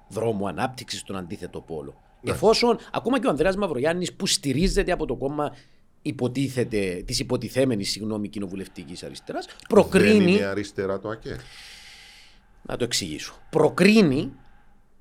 δρόμο 0.07 0.47
ανάπτυξης 0.47 0.99
στον 0.99 1.15
αντίθετο 1.15 1.61
πόλο. 1.61 2.01
Εφόσον 2.23 2.77
ακόμα 2.91 3.19
και 3.19 3.27
ο 3.27 3.29
Ανδρέας 3.29 3.55
Μαυρογιάννης 3.55 4.13
που 4.13 4.27
στηρίζεται 4.27 4.91
από 4.91 5.05
το 5.05 5.15
κόμμα 5.15 5.55
υποτίθεται, 6.01 7.03
της 7.05 7.19
υποτιθέμενης 7.19 7.89
συγγνώμη 7.91 8.27
κοινοβουλευτικής 8.27 9.03
αριστεράς, 9.03 9.45
Δεν 9.45 9.55
προκρίνει, 9.69 10.31
είναι 10.31 10.45
αριστερά 10.45 10.99
το 10.99 11.09
ΑΚΕ. 11.09 11.39
να 12.61 12.77
το 12.77 12.83
εξηγήσω, 12.83 13.35
προκρίνει 13.49 14.31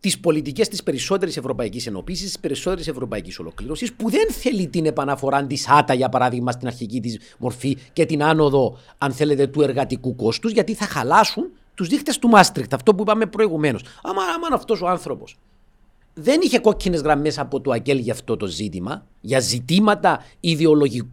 τις 0.03 0.21
πολιτικές 0.21 0.69
της 0.69 0.83
περισσότερης 0.83 1.37
ευρωπαϊκής 1.37 1.87
ενοποίησης, 1.87 2.27
της 2.27 2.39
περισσότερης 2.39 2.89
ευρωπαϊκής 2.89 3.39
ολοκλήρωσης, 3.39 3.93
που 3.93 4.11
δεν 4.11 4.31
θέλει 4.31 4.67
την 4.67 4.87
επαναφορά 4.87 5.47
της 5.47 5.69
ΆΤΑ, 5.69 5.95
για 5.95 6.09
παράδειγμα, 6.09 6.53
στην 6.53 6.67
αρχική 6.67 7.01
της 7.01 7.19
μορφή 7.39 7.77
και 7.93 8.07
την 8.07 8.23
άνοδο, 8.23 8.79
αν 8.99 9.13
θέλετε, 9.13 9.47
του 9.47 9.63
εργατικού 9.63 10.17
κόστους, 10.17 10.53
γιατί 10.53 10.75
θα 10.75 10.87
χαλάσουν 10.87 11.51
τους 11.75 11.89
δείχτες 11.89 12.19
του 12.19 12.29
Μάστρικτ, 12.29 12.75
αυτό 12.75 12.95
που 12.95 13.03
είπαμε 13.03 13.27
προηγουμένως. 13.27 13.83
Άμα, 14.03 14.23
άμα 14.23 14.47
αυτός 14.53 14.81
ο 14.81 14.89
άνθρωπος 14.89 15.37
δεν 16.15 16.41
είχε 16.43 16.59
κόκκινες 16.59 17.01
γραμμές 17.01 17.39
από 17.39 17.61
το 17.61 17.71
ΑΚΕΛ 17.71 17.99
για 17.99 18.13
αυτό 18.13 18.37
το 18.37 18.47
ζήτημα, 18.47 19.07
για 19.21 19.41
ζητήματα 19.41 20.25
ιδεολογι... 20.41 21.11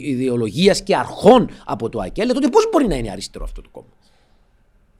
ιδεολογίας 0.00 0.82
και 0.82 0.96
αρχών 0.96 1.50
από 1.64 1.88
το 1.88 2.00
ΑΚΕΛ, 2.00 2.32
τότε 2.32 2.48
πώς 2.48 2.68
μπορεί 2.72 2.86
να 2.86 2.94
είναι 2.94 3.10
αριστερό 3.10 3.44
αυτό 3.44 3.62
το 3.62 3.68
κόμμα; 3.72 3.88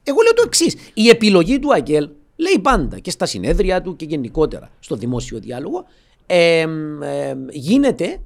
Εγώ 0.03 0.21
λέω 0.21 0.33
το 0.33 0.43
εξής. 0.45 0.75
Η 0.93 1.09
επιλογή 1.09 1.59
του 1.59 1.73
ΑΚΕΛ 1.73 2.09
λέει 2.35 2.59
πάντα 2.61 2.99
και 2.99 3.11
στα 3.11 3.25
συνέδρια 3.25 3.81
του 3.81 3.95
και 3.95 4.05
γενικότερα 4.05 4.69
στο 4.79 4.95
δημόσιο 4.95 5.39
διάλογο 5.39 5.85
ε, 6.25 6.59
ε, 7.01 7.35
γίνεται 7.49 8.19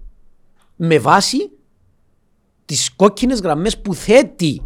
με 0.76 1.00
βάση 1.00 1.50
τις 2.66 2.96
κόκκινες 2.96 3.40
γραμμές 3.40 3.78
που 3.78 3.94
θέτει 3.94 4.62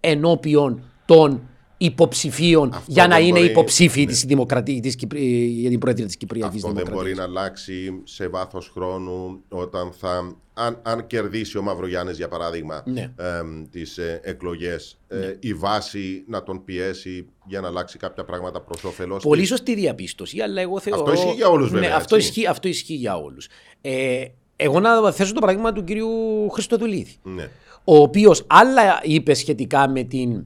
ενώπιον 0.00 0.82
των 1.04 1.48
υποψηφίων 1.78 2.68
Αυτό 2.72 2.84
για 2.92 3.06
να 3.06 3.16
δεν 3.16 3.24
είναι 3.24 3.38
μπορεί- 3.38 3.50
υποψήφοι 3.50 4.00
ναι. 4.00 4.06
της 4.06 4.24
Δημοκρατίας, 4.24 4.80
της 4.80 4.94
Κυπρι... 4.96 5.44
για 5.46 5.70
την 5.70 5.78
Προεδρία 5.78 6.06
της 6.06 6.16
Κυπριακής 6.16 6.54
Αυτό 6.64 6.66
δεν 6.72 6.84
Δημοκρατίας. 6.84 7.18
μπορεί 7.18 7.32
να 7.32 7.40
αλλάξει 7.40 8.00
σε 8.04 8.28
βάθος 8.28 8.70
χρόνου 8.74 9.40
όταν 9.48 9.92
θα. 9.98 10.36
Αν, 10.60 10.78
αν 10.82 11.06
κερδίσει 11.06 11.58
ο 11.58 11.62
Μαυρογιάννης 11.62 12.16
για 12.16 12.28
παράδειγμα 12.28 12.82
Ναι. 12.86 13.12
εμ, 13.40 13.64
τις 13.70 13.98
ε, 13.98 14.20
εκλογές 14.24 14.98
ε, 15.08 15.34
η 15.40 15.54
βάση 15.54 16.24
να 16.26 16.42
τον 16.42 16.64
πιέσει 16.64 17.26
για 17.46 17.60
να 17.60 17.68
αλλάξει 17.68 17.98
κάποια 17.98 18.24
πράγματα 18.24 18.60
προς 18.60 18.84
όφελος 18.84 19.22
Πολύ 19.22 19.40
της. 19.40 19.48
σωστή 19.48 19.74
διαπίστωση, 19.74 20.40
αλλά 20.40 20.60
εγώ 20.60 20.80
θεωρώ... 20.80 21.00
Αυτό 21.02 21.12
ισχύει 21.14 21.34
για 21.36 21.48
όλους, 21.48 21.70
βέβαια, 21.70 21.88
Ναι, 21.88 21.94
αυτό, 21.94 22.16
έτσι. 22.16 22.28
ισχύει, 22.28 22.46
αυτό 22.46 22.68
ισχύει 22.68 22.94
για 22.94 23.16
όλους. 23.16 23.48
Ε, 23.80 24.24
εγώ 24.56 24.80
να 24.80 25.12
θέσω 25.12 25.32
το 25.32 25.40
παράδειγμα 25.40 25.72
του 25.72 25.84
κυρίου 25.84 26.08
Χριστοδουλίδη. 26.50 27.16
Ναι. 27.22 27.48
ο 27.84 27.96
οποίος 27.96 28.44
άλλα 28.46 29.00
είπε 29.02 29.34
σχετικά 29.34 29.88
με, 29.88 30.02
την, 30.02 30.44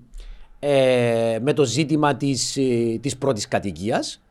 ε, 0.65 1.39
με 1.43 1.53
το 1.53 1.65
ζήτημα 1.65 2.17
της, 2.17 2.57
ε, 2.57 2.99
της 3.01 3.17
πρώτης 3.17 3.49
κατοικίας 3.49 4.23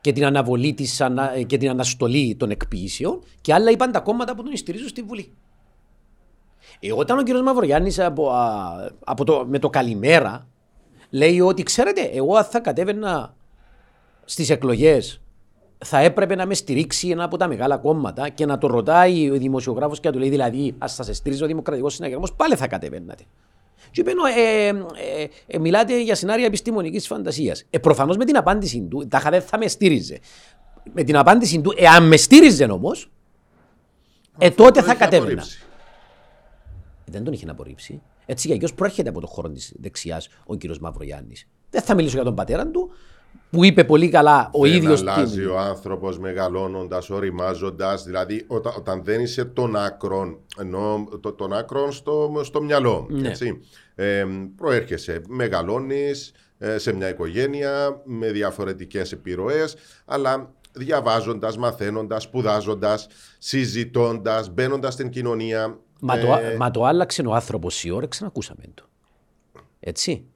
και 0.00 0.12
την 0.12 0.24
αναβολή 0.24 0.74
της, 0.74 1.00
ανα- 1.00 1.36
ε, 1.36 1.42
και 1.42 1.56
την 1.56 1.68
αναστολή 1.70 2.34
των 2.34 2.50
εκποίησεων 2.50 3.22
και 3.40 3.54
άλλα 3.54 3.70
είπαν 3.70 3.92
τα 3.92 4.00
κόμματα 4.00 4.34
που 4.34 4.42
τον 4.42 4.56
στηρίζουν 4.56 4.88
στη 4.88 5.02
Βουλή. 5.02 5.32
Ε, 6.80 6.92
όταν 6.92 7.18
ο 7.18 7.22
κ. 7.22 7.28
Μαυρογιάννης 7.44 7.98
από, 7.98 8.30
α, 8.30 8.70
από 9.04 9.24
το, 9.24 9.44
με 9.48 9.58
το 9.58 9.70
καλημέρα 9.70 10.46
λέει 11.10 11.40
ότι 11.40 11.62
ξέρετε 11.62 12.00
εγώ 12.00 12.34
αν 12.36 12.44
θα 12.44 12.60
κατέβαινα 12.60 13.34
στις 14.24 14.50
εκλογές 14.50 15.20
θα 15.84 15.98
έπρεπε 15.98 16.34
να 16.34 16.46
με 16.46 16.54
στηρίξει 16.54 17.08
ένα 17.08 17.24
από 17.24 17.36
τα 17.36 17.48
μεγάλα 17.48 17.76
κόμματα 17.76 18.28
και 18.28 18.46
να 18.46 18.58
το 18.58 18.66
ρωτάει 18.66 19.30
ο 19.30 19.34
δημοσιογράφος 19.34 20.00
και 20.00 20.06
να 20.08 20.14
του 20.14 20.20
λέει 20.20 20.28
δηλαδή 20.28 20.74
ας 20.78 20.94
θα 20.94 21.02
σε 21.02 21.12
στηρίζει 21.12 21.42
ο 21.44 21.46
Δημοκρατικός 21.46 21.94
Συναγερμός 21.94 22.34
πάλι 22.34 22.56
θα 22.56 22.66
κατεβαίνατε. 22.66 23.24
Και 23.90 24.00
είπε, 24.00 24.10
ε, 24.36 24.66
ε, 24.68 24.72
ε, 25.46 25.58
μιλάτε 25.58 26.02
για 26.02 26.14
σενάρια 26.14 26.46
επιστημονικής 26.46 27.06
φαντασίας. 27.06 27.64
Ε, 27.70 27.78
προφανώς 27.78 28.16
με 28.16 28.24
την 28.24 28.36
απάντηση 28.36 28.86
του, 28.90 29.06
τάχα 29.08 29.30
δεν 29.30 29.42
θα 29.42 29.58
με 29.58 29.68
στήριζε. 29.68 30.18
Με 30.92 31.02
την 31.02 31.16
απάντηση 31.16 31.60
του, 31.60 31.72
εάν 31.76 32.06
με 32.06 32.16
στήριζε 32.16 32.64
όμως, 32.64 33.10
ε, 34.38 34.46
Αυτό 34.46 34.62
τότε 34.62 34.80
το 34.80 34.84
θα 34.86 34.90
έχει 34.90 35.00
κατέβαινα. 35.00 35.32
απορρίψει. 35.32 35.60
Δεν 37.04 37.24
τον 37.24 37.32
είχε 37.32 37.46
απορρίψει. 37.50 38.02
Έτσι, 38.26 38.48
για 38.48 38.56
ποιος 38.56 38.74
προέρχεται 38.74 39.08
από 39.08 39.20
το 39.20 39.26
χώρο 39.26 39.48
της 39.50 39.72
δεξιάς 39.80 40.28
ο 40.46 40.54
κύριος 40.54 40.78
Μαυρογιάννης. 40.78 41.46
Δεν 41.70 41.82
θα 41.82 41.94
μιλήσω 41.94 42.14
για 42.14 42.24
τον 42.24 42.34
πατέρα 42.34 42.66
του, 42.66 42.90
που 43.50 43.64
είπε 43.64 43.84
πολύ 43.84 44.08
καλά 44.08 44.50
ο 44.52 44.60
Δεν 44.62 44.72
ίδιος. 44.72 45.00
αλλάζει 45.00 45.44
ο 45.44 45.58
άνθρωπος 45.58 46.18
μεγαλώνοντας, 46.18 47.10
οριμάζοντας. 47.10 48.04
Δηλαδή, 48.04 48.44
όταν, 48.46 48.72
όταν 48.76 49.04
δεν 49.04 49.20
είσαι 49.20 49.44
των 49.44 49.76
άκρων, 49.76 50.38
ενώ 50.58 51.08
το, 51.20 51.32
των 51.32 51.52
άκρων 51.52 51.92
στο, 51.92 52.40
στο 52.42 52.62
μυαλό. 52.62 53.06
Ναι. 53.10 53.28
Έτσι. 53.28 53.60
Ε, 53.94 54.24
προέρχεσαι, 54.56 55.22
μεγαλώνεις 55.28 56.32
σε 56.76 56.92
μια 56.92 57.08
οικογένεια 57.08 58.00
με 58.04 58.30
διαφορετικές 58.30 59.12
επιρροές, 59.12 59.76
αλλά 60.04 60.54
διαβάζοντας, 60.72 61.56
μαθαίνοντας, 61.56 62.22
σπουδάζοντας, 62.22 63.06
συζητώντας, 63.38 64.50
μπαίνοντας 64.50 64.92
στην 64.92 65.10
κοινωνία. 65.10 65.78
Μα, 66.00 66.16
ε, 66.16 66.20
το, 66.20 66.28
μα 66.58 66.70
το 66.70 66.84
άλλαξε 66.84 67.22
ο 67.22 67.34
άνθρωπος 67.34 67.84
η 67.84 67.90
ώρα, 67.90 68.06
ξανακούσαμε 68.06 68.62
το. 68.74 68.84
Έτσι. 69.80 70.26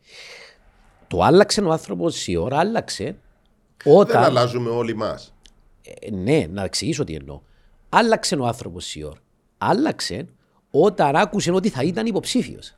Το 1.10 1.22
άλλαξε 1.22 1.60
ο 1.60 1.72
άνθρωπος 1.72 2.26
η 2.26 2.36
ώρα, 2.36 2.58
άλλαξε 2.58 3.04
δεν 3.84 3.96
όταν. 3.96 4.22
αλλάζουμε 4.22 4.70
όλοι 4.70 4.96
μας. 4.96 5.34
Ε, 5.82 6.10
ναι, 6.10 6.46
να 6.50 6.64
εξηγήσω 6.64 7.04
τι 7.04 7.14
εννοώ. 7.14 7.40
Άλλαξε 7.88 8.34
ο 8.34 8.46
άνθρωπος 8.46 8.94
η 8.94 9.02
ώρα. 9.04 9.18
Άλλαξε 9.58 10.28
όταν 10.70 11.16
άκουσε 11.16 11.50
ότι 11.50 11.68
θα 11.68 11.82
ήταν 11.82 12.06
υποψήφιος. 12.06 12.76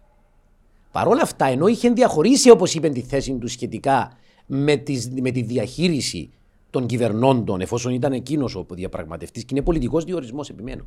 Παρ' 0.93 1.09
όλα 1.09 1.23
αυτά, 1.23 1.47
ενώ 1.47 1.67
είχε 1.67 1.91
διαχωρίσει, 1.91 2.51
όπως 2.51 2.75
είπε, 2.75 2.89
τη 2.89 3.01
θέση 3.01 3.33
του 3.33 3.49
σχετικά 3.49 4.17
με, 4.47 4.77
τις, 4.77 5.11
με 5.21 5.31
τη 5.31 5.43
διαχείριση 5.43 6.31
των 6.71 6.87
κυβερνώντων, 6.87 7.61
εφόσον 7.61 7.93
ήταν 7.93 8.13
εκείνος 8.13 8.55
ο 8.55 8.67
διαπραγματευτής 8.71 9.45
και 9.45 9.55
είναι 9.55 9.65
πολιτικός 9.65 10.05
διορισμός, 10.05 10.49
επιμένω. 10.51 10.87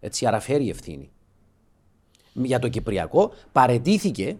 Έτσι, 0.00 0.26
άρα 0.26 0.40
φέρει 0.40 0.68
ευθύνη. 0.68 1.10
Για 2.32 2.58
το 2.58 2.68
Κυπριακό 2.68 3.32
παρετήθηκε 3.52 4.36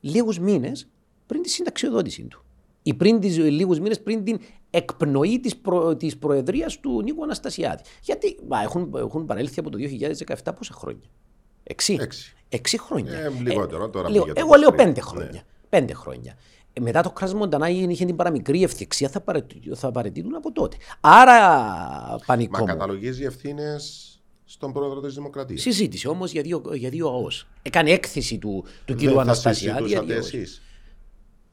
λίγους 0.00 0.38
μήνες 0.38 0.86
πριν 1.32 1.42
τη 1.44 1.50
συνταξιοδότηση 1.50 2.22
του. 2.22 2.44
Ή 2.82 2.94
πριν 2.94 3.20
τις, 3.20 3.36
λίγους 3.38 3.78
μήνες 3.80 4.00
πριν 4.00 4.24
την 4.24 4.38
εκπνοή 4.70 5.40
της, 5.40 5.56
προ, 5.56 5.96
της 5.96 6.16
προεδρίας 6.16 6.80
του 6.80 7.02
Νίκου 7.02 7.22
Αναστασιάδη. 7.22 7.82
Γιατί 8.02 8.38
μα, 8.48 8.62
έχουν, 8.62 8.92
έχουν 8.96 9.26
παρέλθει 9.26 9.60
από 9.60 9.70
το 9.70 9.78
2017 10.44 10.52
πόσα 10.56 10.74
χρόνια; 10.74 11.08
Έξι. 11.62 11.96
Έξι. 12.00 12.34
Έξι 12.48 12.78
χρόνια. 12.78 13.12
Ε, 13.18 13.32
λιγότερο, 13.42 13.90
τώρα 13.90 14.10
λίγο- 14.10 14.24
πήγε 14.24 14.34
το 14.34 14.40
εγώ 14.46 14.54
λέω 14.56 14.68
23. 14.68 14.76
πέντε 14.76 14.90
Ναι. 15.00 15.00
χρόνια. 15.00 15.42
Πέντε 15.68 15.94
χρόνια. 15.94 16.34
Ε, 16.72 16.80
μετά 16.80 17.02
το 17.02 17.10
κράτο 17.10 17.36
Μοντανά 17.36 17.68
είχε 17.68 18.04
την 18.04 18.16
παραμικρή 18.16 18.62
ευθυξία, 18.62 19.08
θα, 19.08 19.20
παρετή, 19.20 19.60
θα 19.74 19.90
παρετήτουν 19.90 20.34
από 20.34 20.52
τότε. 20.52 20.76
Άρα, 21.00 21.38
πανικό. 22.26 22.50
Μα 22.52 22.58
μου. 22.60 22.66
καταλογίζει 22.66 23.24
ευθύνες 23.24 24.06
στον 24.44 24.72
πρόεδρο 24.72 25.00
της 25.00 25.14
Δημοκρατίας. 25.14 25.60
Συζήτησε 25.60 26.08
όμως 26.08 26.32
για 26.32 26.42
δύο, 26.42 26.62
για 26.74 26.88
δύο 26.90 27.08
ΑΟΣ. 27.08 27.46
Έκανε 27.62 27.90
έκθεση 27.90 28.38
του, 28.38 28.64
του 28.84 28.94
κ. 28.94 28.98
Δεν 28.98 29.12
θα 29.14 29.20
Αναστασιάδη. 29.20 29.78
για 29.88 30.00
συζητούσατε 30.00 30.12
δύο 30.12 30.16
ΑΟΣ. 30.22 30.34
εσείς. 30.34 30.62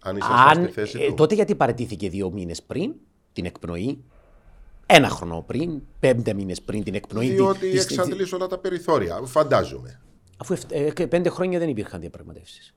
Αν 0.01 0.17
ήσασταν 0.17 0.47
Αν, 0.47 0.63
στη 0.63 0.71
θέση 0.71 0.99
ε, 1.01 1.07
του. 1.07 1.13
τότε 1.13 1.35
γιατί 1.35 1.55
παρετήθηκε 1.55 2.09
δύο 2.09 2.31
μήνες 2.31 2.63
πριν 2.63 2.93
την 3.33 3.45
εκπνοή, 3.45 4.03
ένα 4.85 5.09
χρόνο 5.09 5.43
πριν, 5.47 5.81
πέντε 5.99 6.33
μήνες 6.33 6.61
πριν 6.61 6.83
την 6.83 6.93
εκπνοή. 6.93 7.29
Διότι 7.29 7.59
της- 7.59 7.85
της- 7.85 7.97
εξαντλείς 7.97 8.33
όλα 8.33 8.47
τα 8.47 8.57
περιθώρια. 8.57 9.21
Φαντάζομαι. 9.25 10.01
Αφού 10.37 10.53
εφ- 10.53 10.71
ε, 10.71 10.91
και 10.91 11.07
πέντε 11.07 11.29
χρόνια 11.29 11.59
δεν 11.59 11.69
υπήρχαν 11.69 11.99
διαπραγματεύσεις. 11.99 12.73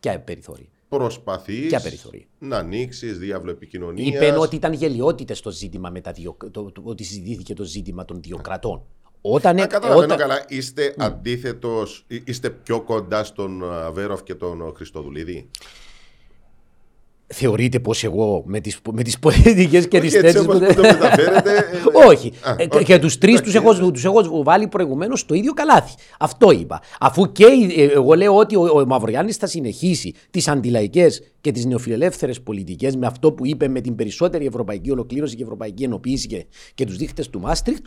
Ποια 0.00 0.20
περιθώρια; 0.20 0.66
Προσπαθείς 0.88 1.66
Ποια 1.66 1.80
περιθώρια; 1.80 2.24
να 2.38 2.56
ανοίξεις 2.56 3.18
διάβλο 3.18 3.50
επικοινωνίας. 3.50 4.08
Είπε 4.14 4.36
ότι 4.38 4.56
ήταν 4.56 4.72
γελιότητες 4.72 5.40
το 5.40 5.50
ζήτημα 5.50 5.90
με 5.90 6.00
τα 6.00 6.12
δύο, 6.12 6.36
το, 6.50 6.70
το- 6.72 6.82
ότι 6.84 7.04
συζητήθηκε 7.04 7.54
το 7.54 7.64
ζήτημα 7.64 8.04
των 8.04 8.20
δύο 8.22 8.36
κρατών. 8.36 8.82
Όταν, 9.20 9.50
Αν 9.56 9.62
ε, 9.64 9.66
καταλαβαίνω 9.66 10.04
όταν- 10.04 10.18
καλά, 10.18 10.44
είστε 10.48 10.94
αντίθετος, 10.98 12.04
ή- 12.08 12.22
είστε 12.26 12.50
πιο 12.50 12.80
κοντά 12.82 13.24
στον 13.24 13.72
α, 13.72 13.90
Βέροφ 13.92 14.22
και 14.22 14.34
τον 14.34 14.72
Χριστοδουλίδη; 14.76 15.50
Θεωρείτε 17.34 17.78
πως 17.80 18.04
εγώ 18.04 18.42
με 18.46 18.60
τις 18.60 18.78
με 18.92 19.02
τις 19.02 19.18
πολιτικές 19.18 19.88
και 19.88 20.00
τις 20.00 20.14
Όχι, 20.14 20.26
έτσι 20.26 20.32
θέσεις 20.32 20.40
όπως 20.48 20.60
μου 20.60 20.74
το 20.74 20.80
μεταφέρετε, 20.82 21.50
ε, 22.04 22.06
Όχι. 22.06 22.32
α, 22.42 22.54
Ε, 22.58 22.66
οκ. 22.70 22.82
Και 22.82 22.98
τους 22.98 23.18
τρεις 23.18 23.40
τους 23.40 23.54
Εντάξει. 23.54 23.80
έχω, 23.80 23.90
τους 23.90 24.04
έχω 24.04 24.42
βάλει 24.42 24.66
προηγουμένως 24.68 25.20
στο 25.20 25.34
ίδιο 25.34 25.52
καλάθι. 25.52 25.94
Αυτό 26.18 26.50
είπα. 26.50 26.80
Αφού 27.00 27.32
και 27.32 27.44
οι- 27.44 27.80
ε, 27.82 27.84
εγώ 27.92 28.14
λέω 28.14 28.36
ότι 28.36 28.56
ο, 28.56 28.62
ο 28.62 28.86
Μαυρογιάννη 28.86 29.32
θα 29.32 29.46
συνεχίσει 29.46 30.14
τις 30.30 30.48
αντιλαϊκές 30.48 31.22
και 31.40 31.52
τις 31.52 31.64
νεοφιλελεύθερες 31.66 32.40
πολιτικές 32.40 32.96
με 32.96 33.06
αυτό 33.06 33.32
που 33.32 33.46
είπε 33.46 33.68
με 33.68 33.80
την 33.80 33.94
περισσότερη 33.94 34.46
ευρωπαϊκή 34.46 34.90
ολοκλήρωση 34.90 35.36
και 35.36 35.42
ευρωπαϊκή 35.42 35.82
ενοποίηση 35.82 36.26
και, 36.26 36.44
και 36.74 36.84
τους 36.84 36.96
δείχτες 36.96 37.28
του 37.30 37.40
Μάστριχτ, 37.40 37.86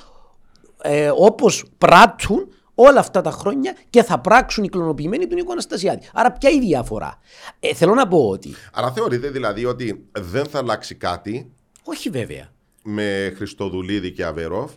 ε, 0.84 1.12
όπως 1.18 1.66
πράττουν 1.78 2.48
όλα 2.76 3.00
αυτά 3.00 3.22
τα 3.22 3.32
χρόνια 3.32 3.76
και 3.90 4.04
θα 4.04 4.20
πράξουν 4.20 4.64
οι 4.64 4.70
κλωνοποιημένοι 4.70 5.28
του 5.28 5.36
Νίκο 5.36 5.52
Αναστασιάδη. 5.52 6.10
Άρα, 6.14 6.32
ποια 6.32 6.50
η 6.50 6.60
διαφορά; 6.60 7.20
Ε, 7.60 7.74
θέλω 7.74 7.94
να 7.94 8.08
πω 8.08 8.30
ότι. 8.30 8.54
Αλλά 8.74 8.92
θεωρείτε 8.92 9.30
δηλαδή 9.30 9.66
ότι 9.66 10.06
δεν 10.12 10.46
θα 10.46 10.58
αλλάξει 10.58 10.96
κάτι; 10.96 11.52
Όχι 11.84 12.10
βέβαια. 12.10 12.52
με 12.84 13.34
Χριστοδουλίδη 13.36 14.12
και 14.12 14.26
Αβερόφ; 14.26 14.72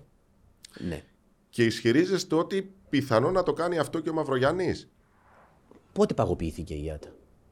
Ναι. 0.79 1.03
και 1.51 1.65
ισχυρίζεστε 1.65 2.35
ότι 2.35 2.75
πιθανό 2.89 3.31
να 3.31 3.43
το 3.43 3.53
κάνει 3.53 3.79
αυτό 3.79 4.01
και 4.01 4.11
ο 4.11 4.13
Μαυρογιάννης; 4.13 4.89
Πότε 5.93 6.15
παγωποιήθηκε 6.15 6.75
η 6.75 6.83
ΙΑΤΑ. 6.85 7.09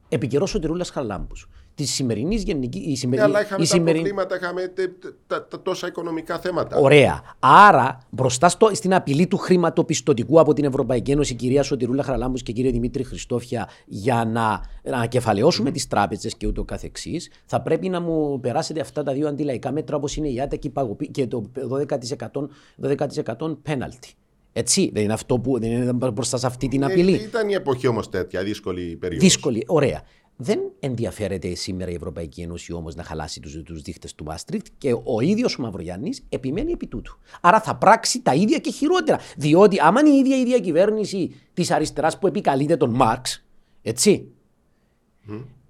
Επικαιρό 0.08 0.46
ο 0.54 0.58
Τυρούλα 0.58 0.84
Χαρλάμπου. 0.84 1.34
Της 1.76 1.92
σημερινής 1.92 2.42
γενική. 2.42 2.78
Η 2.78 2.88
Ναι, 2.88 2.94
σημερινή, 2.94 3.26
αλλά 3.28 3.40
είχαμε 3.42 3.62
η 3.64 3.66
τα 3.68 3.74
σημερινή- 3.74 4.04
προβλήματα, 4.08 4.36
είχαμε 4.36 4.60
τε- 4.68 5.00
τε- 5.00 5.12
τα, 5.26 5.46
τα 5.46 5.62
τόσα 5.62 5.86
οικονομικά 5.86 6.38
θέματα. 6.38 6.76
Ωραία. 6.78 7.22
Άρα, 7.38 7.98
μπροστά 8.10 8.48
στο, 8.48 8.70
στην 8.72 8.94
απειλή 8.94 9.26
του 9.26 9.36
χρηματοπιστωτικού 9.36 10.40
από 10.40 10.52
την 10.52 10.64
Ευρωπαϊκή 10.64 11.10
Ένωση, 11.10 11.34
κυρία 11.34 11.62
Σωτηρούλα 11.62 12.02
Χαραλάμπους 12.02 12.42
και 12.42 12.52
κύριε 12.52 12.70
Δημήτρη 12.70 13.02
Χριστόφια, 13.04 13.68
για 13.86 14.14
να, 14.14 14.42
να 14.82 14.96
ανακεφαλαιώσουμε 14.96 15.70
τις 15.70 15.86
τράπεζες 15.86 16.34
και 16.36 16.46
ούτω 16.46 16.64
καθεξής, 16.64 17.30
θα 17.46 17.60
πρέπει 17.62 17.88
να 17.88 18.00
μου 18.00 18.40
περάσετε 18.40 18.80
αυτά 18.80 19.02
τα 19.02 19.12
δύο 19.12 19.28
αντιλαϊκά 19.28 19.72
μέτρα 19.72 19.96
όπως 19.96 20.16
είναι 20.16 20.28
η 20.28 20.34
ΙΑΤΑ 20.34 20.56
και, 20.56 20.66
η 20.68 20.70
παγωπή- 20.70 21.10
και 21.10 21.26
το 21.26 21.50
12%, 21.68 22.48
12% 22.76 23.58
πέναλτι. 23.62 24.08
Έτσι, 24.52 24.90
δεν 24.94 25.02
είναι 25.02 25.12
αυτό 25.12 25.38
που 25.38 25.58
δεν 25.60 25.70
είναι 25.70 25.92
μπροστά 25.92 26.36
σε 26.36 26.46
αυτή 26.46 26.68
την 26.68 26.82
Ε, 26.82 26.86
απειλή. 26.86 27.12
ήταν 27.12 27.48
η 27.48 27.52
εποχή 27.54 27.86
όμως 27.86 28.08
τέτοια, 28.08 28.42
δύσκολη 28.42 28.96
περίοδος. 28.96 29.28
Δύσκολη, 29.28 29.64
ωραία. 29.66 30.02
Δεν 30.36 30.58
ενδιαφέρεται 30.80 31.54
σήμερα 31.54 31.90
η 31.90 31.94
Ευρωπαϊκή 31.94 32.40
Ένωση 32.40 32.72
όμως 32.72 32.94
να 32.94 33.02
χαλάσει 33.02 33.40
τους 33.40 33.62
τους 33.62 33.82
δείχτες 33.82 34.14
του 34.14 34.24
Μάστριχτ 34.24 34.66
και 34.78 34.92
ο 35.04 35.20
ίδιος 35.20 35.58
ο 35.58 35.62
Μαυρογιάννης 35.62 36.24
επιμένει 36.28 36.72
επί 36.72 36.86
τούτου. 36.86 37.18
Άρα 37.40 37.60
θα 37.60 37.76
πράξει 37.76 38.22
τα 38.22 38.34
ίδια 38.34 38.58
και 38.58 38.70
χειρότερα. 38.70 39.18
Διότι 39.36 39.80
άμα 39.80 40.00
είναι 40.00 40.08
η 40.08 40.18
ίδια 40.18 40.36
η 40.36 40.44
διακυβέρνηση 40.44 41.34
της 41.54 41.70
αριστεράς 41.70 42.18
που 42.18 42.26
επικαλείται 42.26 42.76
τον 42.76 42.90
Μάρξ, 42.90 43.44
έτσι, 43.82 44.28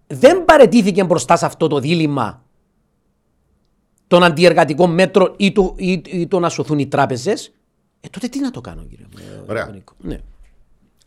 δεν 0.07 0.45
παρετήθηκε 0.45 1.05
μπροστά 1.05 1.37
σε 1.37 1.47
αυτό 1.47 1.67
το 1.67 1.79
δίλημα 1.79 2.45
των 4.07 4.23
αντιεργατικών 4.23 4.91
μέτρων 4.91 5.35
ή 5.37 5.53
το, 5.53 5.75
ή, 5.77 6.03
ή 6.05 6.27
το 6.27 6.39
να 6.39 6.49
σωθούν 6.49 6.79
οι 6.79 6.87
τράπεζες, 6.87 7.53
ε, 8.01 8.09
τότε 8.09 8.29
τι 8.29 8.41
να 8.41 8.51
το 8.51 8.61
κάνω, 8.61 8.85
κύριε 8.85 9.07
ε, 9.19 9.51
Ωραία. 9.51 9.67
Πανίκο. 9.67 9.93
Ναι. 9.99 10.21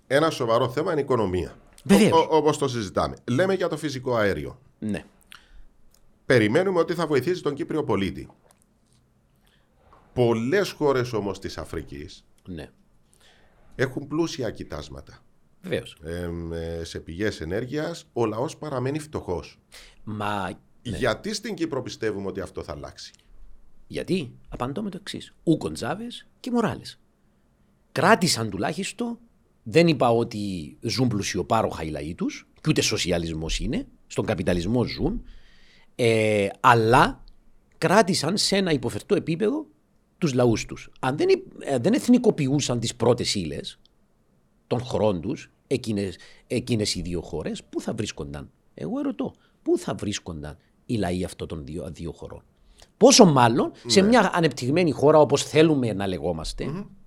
Ένα 0.08 0.30
σοβαρό 0.30 0.70
θέμα 0.70 0.92
είναι 0.92 1.02
η 1.02 1.04
οικονομία. 1.04 1.56
Βεβαίως. 1.88 2.28
Όπως 2.30 2.58
το 2.58 2.68
συζητάμε. 2.68 3.16
Λέμε 3.30 3.54
για 3.54 3.68
το 3.68 3.78
φυσικό 3.78 4.16
αέριο. 4.16 4.60
ναι. 4.80 5.06
Περιμένουμε 6.26 6.80
ότι 6.80 6.94
θα 6.94 7.08
βοηθήσει 7.08 7.42
τον 7.42 7.54
Κύπριο 7.54 7.84
πολίτη. 7.84 8.30
Πολλές 10.14 10.72
χώρες 10.72 11.14
όμως 11.14 11.40
της 11.40 11.58
Αφρικής 11.58 12.26
ναι. 12.48 12.70
έχουν 13.76 14.08
πλούσια 14.08 14.50
κοιτάσματα. 14.52 15.20
Βεβαίως. 15.62 15.98
Εμ, 16.04 16.54
ε, 16.54 16.84
σε 16.84 17.00
πηγές 17.00 17.42
ενέργειας 17.42 18.06
ο 18.14 18.26
λαός 18.26 18.58
παραμένει 18.58 19.00
φτωχός. 19.00 19.60
Μα 20.04 20.60
Γιατί 20.82 21.34
στην 21.34 21.54
Κύπρο 21.56 21.82
πιστεύουμε 21.82 22.28
ότι 22.28 22.42
αυτό 22.42 22.64
θα 22.64 22.72
αλλάξει; 22.72 23.14
Γιατί, 23.88 24.32
απαντώ 24.50 24.82
με 24.82 24.90
το 24.90 24.98
εξής. 25.02 25.34
Ούκο 25.44 25.72
Τζάβε 25.72 26.08
και 26.40 26.52
Μοράλες. 26.52 27.00
Κράτησαν 27.92 28.50
τουλάχιστον 28.50 29.18
δεν 29.70 29.88
είπα 29.88 30.10
ότι 30.10 30.78
ζουν 30.82 31.08
πλουσιοπάροχα 31.08 31.84
οι 31.84 31.90
λαοί 31.90 32.16
τους, 32.16 32.48
και 32.62 32.70
ούτε 32.70 32.82
σοσιαλισμός 32.82 33.60
είναι. 33.60 33.88
Στον 34.08 34.26
καπιταλισμό 34.26 34.84
ζουν. 34.84 35.24
Ε, 35.96 36.48
αλλά 36.60 37.24
κράτησαν 37.78 38.38
σε 38.38 38.56
ένα 38.56 38.72
υποφερτό 38.72 39.16
επίπεδο 39.16 39.66
τους 40.18 40.34
λαούς 40.34 40.66
τους. 40.66 40.90
Αν 41.00 41.18
δεν, 41.18 41.28
ε, 41.60 41.78
δεν 41.78 41.94
εθνικοποιούσαν 41.94 42.80
τις 42.80 42.96
πρώτες 42.96 43.36
ύλες 43.36 43.80
των 44.68 44.80
χωρών 44.80 45.22
τους, 45.22 45.52
εκείνες, 45.68 46.18
εκείνες 46.48 46.96
οι 46.96 47.02
δύο 47.02 47.22
χώρες, 47.22 47.64
πού 47.64 47.82
θα 47.82 47.94
βρίσκονταν; 47.94 48.50
Εγώ 48.74 49.00
ερωτώ, 49.00 49.34
πού 49.64 49.78
θα 49.78 49.94
βρίσκονταν 49.94 50.58
οι 50.86 50.96
λαοί 50.96 51.24
αυτών 51.24 51.48
των 51.48 51.66
δύο, 51.66 51.90
δύο 51.92 52.12
χωρών; 52.12 52.44
Πόσο 52.98 53.26
μάλλον 53.26 53.72
σε 53.86 54.02
μια 54.02 54.32
ανεπτυγμένη 54.34 54.92
χώρα 54.92 55.20
όπως 55.20 55.44
θέλουμε 55.44 55.94
να 55.94 56.08
λεγόμαστε, 56.08 56.64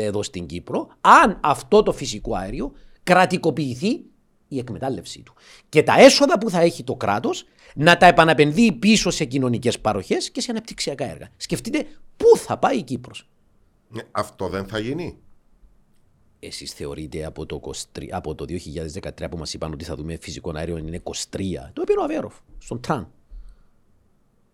εδώ 0.00 0.22
στην 0.22 0.46
Κύπρο, 0.46 0.88
αν 1.00 1.38
αυτό 1.42 1.82
το 1.82 1.92
φυσικό 1.92 2.34
αέριο 2.34 2.72
κρατικοποιηθεί 3.02 4.04
η 4.48 4.58
εκμετάλλευσή 4.58 5.22
του. 5.22 5.34
Και 5.68 5.82
τα 5.82 6.00
έσοδα 6.00 6.38
που 6.38 6.50
θα 6.50 6.60
έχει 6.60 6.84
το 6.84 6.94
κράτος 6.94 7.44
να 7.74 7.96
τα 7.96 8.06
επαναπενδύει 8.06 8.72
πίσω 8.72 9.10
σε 9.10 9.24
κοινωνικές 9.24 9.80
παροχές 9.80 10.30
και 10.30 10.40
σε 10.40 10.50
αναπτυξιακά 10.50 11.04
έργα. 11.10 11.28
Σκεφτείτε 11.36 11.86
πού 12.16 12.36
θα 12.36 12.58
πάει 12.58 12.76
η 12.78 12.82
Κύπρος. 12.82 13.28
Ε, 13.96 14.00
Αυτό 14.10 14.48
δεν 14.48 14.66
θα 14.66 14.78
γίνει. 14.78 15.18
Εσείς 16.40 16.72
θεωρείτε 16.72 17.24
από 17.24 17.46
το, 17.46 17.60
23, 17.94 18.06
από 18.10 18.34
το 18.34 18.44
2013 18.44 19.30
που 19.30 19.36
μας 19.38 19.54
είπαν 19.54 19.72
ότι 19.72 19.84
θα 19.84 19.94
δούμε 19.94 20.16
φυσικό 20.20 20.52
αέριο 20.54 20.76
είναι 20.76 21.02
23, 21.04 21.12
το 21.72 21.82
είπε 21.82 21.92
ο 22.00 22.02
Αβέροφ 22.02 22.34
στον 22.58 22.80
Τραν. 22.80 23.12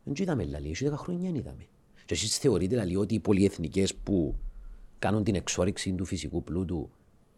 Δεν 0.05 0.15
το 0.15 0.23
είδαμε, 0.23 0.45
λέει, 0.45 0.69
έτσι 0.69 0.89
10 0.91 0.93
χρόνια 0.97 1.23
δεν 1.23 1.35
είδαμε. 1.35 1.67
Και 2.05 2.15
εσείς 2.15 2.39
θεωρείτε, 2.39 2.85
λέει, 2.85 2.95
ότι 2.95 3.15
οι 3.15 3.21
πολυεθνικές 3.21 3.95
που 3.95 4.35
κάνουν 4.99 5.25
την 5.25 5.35
εξόριξη 5.35 5.93
του 5.93 6.05
φυσικού 6.05 6.43
πλούτου 6.43 6.91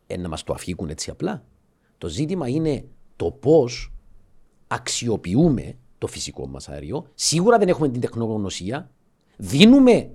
ε, 0.07 0.16
να 0.16 0.28
μας 0.28 0.42
το 0.42 0.52
αφήκουν 0.52 0.88
έτσι 0.88 1.11
απλά. 1.11 1.44
Το 1.98 2.09
ζήτημα 2.09 2.48
είναι 2.48 2.84
το 3.16 3.30
πώς 3.30 3.92
αξιοποιούμε 4.66 5.76
το 5.98 6.07
φυσικό 6.07 6.46
μας 6.46 6.68
αέριο. 6.68 7.07
Σίγουρα 7.14 7.59
δεν 7.59 7.68
έχουμε 7.68 7.88
την 7.88 8.00
τεχνογνωσία. 8.00 8.90
Δίνουμε 9.36 10.11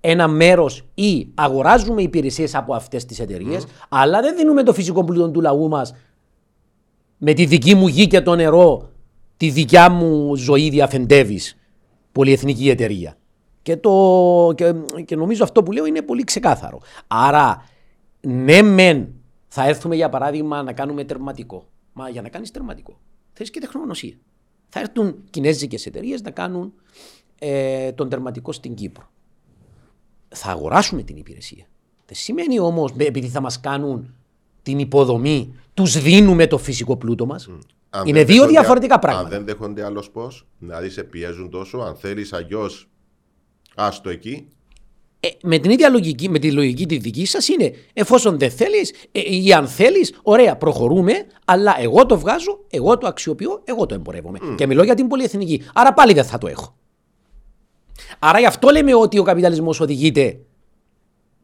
ένα 0.00 0.28
μέρος 0.28 0.84
ή 0.94 1.28
αγοράζουμε 1.34 2.02
υπηρεσίες 2.02 2.54
από 2.54 2.74
αυτές 2.74 3.04
τις 3.04 3.20
εταιρείες, 3.20 3.66
αλλά 3.88 4.20
δεν 4.20 4.36
δίνουμε 4.36 4.62
το 4.62 4.72
φυσικό 4.72 5.04
πλούτο 5.04 5.30
του 5.30 5.40
λαού 5.40 5.68
μας 5.68 5.94
με 7.18 7.32
τη 7.32 7.44
δική 7.44 7.74
μου 7.74 7.86
γη 7.86 8.06
και 8.06 8.20
το 8.20 8.34
νερό, 8.34 8.90
τη 9.36 9.50
δικιά 9.50 9.90
μου 9.90 10.36
ζωή 10.36 10.68
διαφεντεύεις 10.70 11.56
πολυεθνική 12.12 12.70
εταιρεία. 12.70 13.16
Και, 13.62 13.76
το, 13.76 14.52
και, 14.56 14.74
και 15.04 15.16
νομίζω 15.16 15.44
αυτό 15.44 15.62
που 15.62 15.72
λέω 15.72 15.84
είναι 15.86 16.02
πολύ 16.02 16.24
ξεκάθαρο. 16.24 16.80
Άρα, 17.06 17.68
ναι, 18.20 18.62
μεν 18.62 19.08
θα 19.48 19.68
έρθουμε 19.68 19.94
για 19.94 20.08
παράδειγμα 20.08 20.62
να 20.62 20.72
κάνουμε 20.72 21.04
τερματικό. 21.04 21.66
Μα 21.92 22.08
για 22.08 22.22
να 22.22 22.28
κάνεις 22.28 22.50
τερματικό 22.50 23.00
θέλει 23.32 23.50
και 23.50 23.60
τεχνογνωσία. 23.60 24.14
Θα 24.68 24.80
έρθουν 24.80 25.16
κινέζικες 25.30 25.86
εταιρείες 25.86 26.22
να 26.22 26.30
κάνουν 26.30 26.72
ε, 27.38 27.92
τον 27.92 28.08
τερματικό 28.08 28.52
στην 28.52 28.74
Κύπρο. 28.74 29.10
Θα 30.28 30.50
αγοράσουμε 30.50 31.02
την 31.02 31.16
υπηρεσία. 31.16 31.64
Δεν 32.06 32.16
σημαίνει 32.16 32.58
όμως 32.58 32.92
επειδή 32.96 33.28
θα 33.28 33.40
μας 33.40 33.60
κάνουν 33.60 34.14
την 34.62 34.78
υποδομή, 34.78 35.54
τους 35.74 36.02
δίνουμε 36.02 36.46
το 36.46 36.58
φυσικό 36.58 36.96
πλούτο 36.96 37.26
μας. 37.26 37.48
Αν 37.90 38.06
Είναι 38.06 38.18
δεν 38.18 38.26
δύο 38.26 38.34
δέχονται- 38.36 38.50
διαφορετικά 38.58 38.94
Αν 38.94 39.00
πράγματα. 39.00 39.28
δεν 39.28 39.44
δέχονται 39.44 39.84
άλλος 39.84 40.10
πώς, 40.10 40.46
δηλαδή 40.58 40.90
σε 40.90 41.02
πιέζουν 41.02 41.50
τόσο, 41.50 41.78
αν 41.78 41.94
θέλεις 41.96 42.32
αλλιώς, 42.32 42.90
άστο 43.74 44.10
εκεί. 44.10 44.48
Ε, 45.20 45.28
με 45.42 45.58
την 45.58 45.70
ίδια 45.70 45.88
λογική, 45.88 46.28
με 46.28 46.38
τη 46.38 46.52
λογική 46.52 46.86
τη 46.86 46.96
δική 46.98 47.26
σας 47.26 47.48
είναι 47.48 47.72
εφόσον 47.92 48.38
δεν 48.38 48.50
θέλεις 48.50 48.92
ή 49.12 49.52
αν 49.52 49.66
θέλεις, 49.68 50.18
ωραία, 50.22 50.56
προχωρούμε, 50.56 51.12
αλλά 51.44 51.76
εγώ 51.80 52.06
το 52.06 52.18
βγάζω, 52.18 52.64
εγώ 52.70 52.98
το 52.98 53.06
αξιοποιώ, 53.06 53.62
εγώ 53.64 53.86
το 53.86 53.94
εμπορεύομαι. 53.94 54.38
Και 54.56 54.66
μιλώ 54.66 54.82
για 54.82 54.94
την 54.94 55.08
πολυεθνική. 55.08 55.62
Άρα 55.74 55.92
πάλι 55.92 56.12
δεν 56.12 56.24
θα 56.24 56.38
το 56.38 56.46
έχω. 56.46 56.76
Άρα 58.18 58.38
γι' 58.38 58.46
αυτό 58.46 58.68
λέμε 58.70 58.94
ότι 58.94 59.18
ο 59.18 59.22
καπιταλισμός 59.22 59.80
οδηγείται 59.80 60.40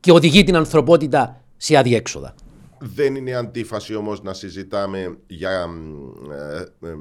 και 0.01 0.13
οδηγεί 0.13 0.45
την 0.45 0.57
ανθρωπότητα 0.57 1.45
σε 1.57 1.77
αδιέξοδα. 1.77 2.35
Δεν 2.79 3.15
είναι 3.15 3.35
αντίφαση 3.35 3.95
όμως 3.95 4.23
να 4.23 4.33
συζητάμε 4.33 5.19
για. 5.27 5.67
μ, 5.67 6.31
Ε, 6.31 6.89
ε, 6.89 6.95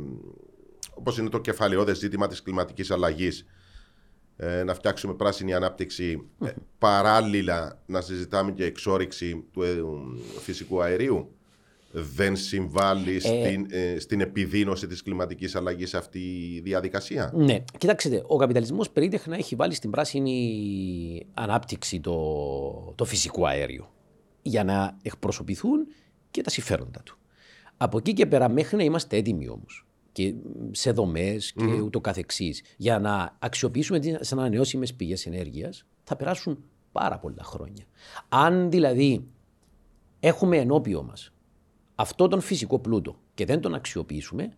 Όπως 0.93 1.17
είναι 1.17 1.29
το 1.29 1.39
κεφαλαιόδες 1.39 1.97
ζήτημα 1.97 2.27
της 2.27 2.41
κλιματικής 2.41 2.91
αλλαγής, 2.91 3.39
ε, 3.39 3.45
να 4.65 4.73
φτιάξουμε 4.73 5.13
πράσινη 5.13 5.53
ανάπτυξη, 5.53 6.27
ε, 6.45 6.49
παράλληλα 6.77 7.81
να 7.85 8.01
συζητάμε 8.01 8.51
και 8.51 8.63
εξόριξη 8.63 9.45
του 9.51 9.63
ε, 9.63 9.75
φυσικού 10.39 10.81
αερίου. 10.81 11.31
Δεν 11.91 12.35
συμβάλλει 12.35 13.19
στην, 13.19 13.67
ε, 13.69 13.99
στην 13.99 14.21
επιδείνωση 14.21 14.87
της 14.87 15.03
κλιματικής 15.03 15.55
αλλαγής 15.55 15.93
αυτή 15.93 16.19
η 16.55 16.59
διαδικασία. 16.59 17.31
Ναι, 17.35 17.63
κοιτάξτε, 17.77 18.23
ο 18.27 18.37
καπιταλισμός 18.37 18.89
περίτεχνα 18.89 19.35
έχει 19.35 19.55
βάλει 19.55 19.73
στην 19.73 19.89
πράσινη 19.89 21.27
ανάπτυξη 21.33 21.99
το, 21.99 22.93
το 22.95 23.05
φυσικό 23.05 23.45
αέριο 23.45 23.91
για 24.41 24.63
να 24.63 24.97
εκπροσωπηθούν 25.01 25.87
και 26.31 26.41
τα 26.41 26.49
συμφέροντα 26.49 27.01
του. 27.03 27.17
Από 27.77 27.97
εκεί 27.97 28.13
και 28.13 28.25
πέρα 28.25 28.49
μέχρι 28.49 28.77
να 28.77 28.83
είμαστε 28.83 29.17
έτοιμοι 29.17 29.49
όμως 29.49 29.86
και 30.17 30.33
σε 30.71 30.91
δομές 30.91 31.53
και 31.53 31.79
ούτω 31.81 31.99
καθεξής 32.01 32.61
για 32.77 32.99
να 32.99 33.35
αξιοποιήσουμε 33.39 33.99
τις 33.99 34.31
ανανεώσιμες 34.31 34.93
πηγές 34.93 35.25
ενέργειας 35.25 35.85
θα 36.03 36.15
περάσουν 36.15 36.63
πάρα 36.91 37.19
πολλά 37.19 37.43
χρόνια. 37.43 37.85
Αν 38.29 38.69
δηλαδή 38.71 39.27
έχουμε 40.19 40.57
ενώπιό 40.57 41.03
μας 41.03 41.33
αυτό 41.95 42.27
τον 42.27 42.41
φυσικό 42.41 42.79
πλούτο 42.79 43.19
και 43.33 43.45
δεν 43.45 43.61
τον 43.61 43.73
αξιοποιήσουμε, 43.73 44.51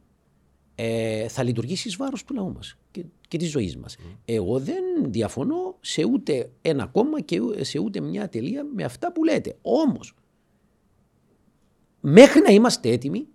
ε, 0.76 1.28
θα 1.28 1.44
λειτουργήσει 1.44 1.88
εις 1.88 1.96
βάρος 1.96 2.24
του 2.24 2.34
λαού 2.34 2.52
μας 2.54 2.78
και, 2.92 3.06
και 3.28 3.38
της 3.38 3.50
ζωής 3.50 3.78
μας. 3.78 3.96
Εγώ 4.26 4.60
δεν 4.60 4.84
διαφωνώ 5.06 5.78
σε 5.82 6.04
ούτε 6.06 6.52
ένα 6.62 6.86
κόμμα 6.86 7.22
και 7.22 7.40
ου- 7.40 7.66
σε 7.66 7.80
ούτε 7.80 8.00
μια 8.00 8.30
τελεία 8.30 8.64
με 8.76 8.84
αυτά 8.84 9.12
που 9.12 9.24
λέτε. 9.24 9.58
Όμως, 9.62 10.14
μέχρι 12.00 12.42
να 12.42 12.52
είμαστε 12.52 12.90
έτοιμοι, 12.90 13.28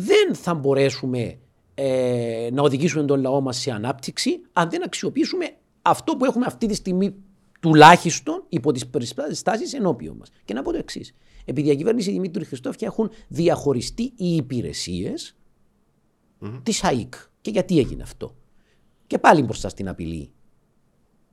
δεν 0.00 0.34
θα 0.34 0.54
μπορέσουμε 0.54 1.38
ε, 1.74 2.48
να 2.52 2.62
οδηγήσουμε 2.62 3.04
τον 3.04 3.20
λαό 3.20 3.40
μας 3.40 3.58
σε 3.58 3.70
ανάπτυξη 3.70 4.40
αν 4.52 4.70
δεν 4.70 4.82
αξιοποιήσουμε 4.84 5.56
αυτό 5.82 6.16
που 6.16 6.24
έχουμε 6.24 6.44
αυτή 6.46 6.66
τη 6.66 6.74
στιγμή 6.74 7.14
τουλάχιστον 7.60 8.44
υπό 8.48 8.72
τις 8.72 8.86
περιστάσεις 8.86 9.74
ενώπιον 9.74 10.16
μας. 10.16 10.30
Και 10.44 10.54
να 10.54 10.62
πω 10.62 10.72
το 10.72 10.78
εξής. 10.78 11.14
Επί 11.44 11.62
διακυβέρνηση 11.62 12.10
Δημήτρη 12.10 12.44
Χριστόφια 12.44 12.86
έχουν 12.86 13.10
διαχωριστεί 13.28 14.02
οι 14.16 14.34
υπηρεσίες 14.34 15.36
της 16.62 16.84
ΑΕΚ. 16.84 17.14
Και 17.40 17.50
γιατί 17.50 17.78
έγινε 17.78 18.02
αυτό; 18.02 18.36
Και 19.06 19.18
πάλι 19.18 19.42
μπροστά 19.42 19.68
στην 19.68 19.88
απειλή 19.88 20.30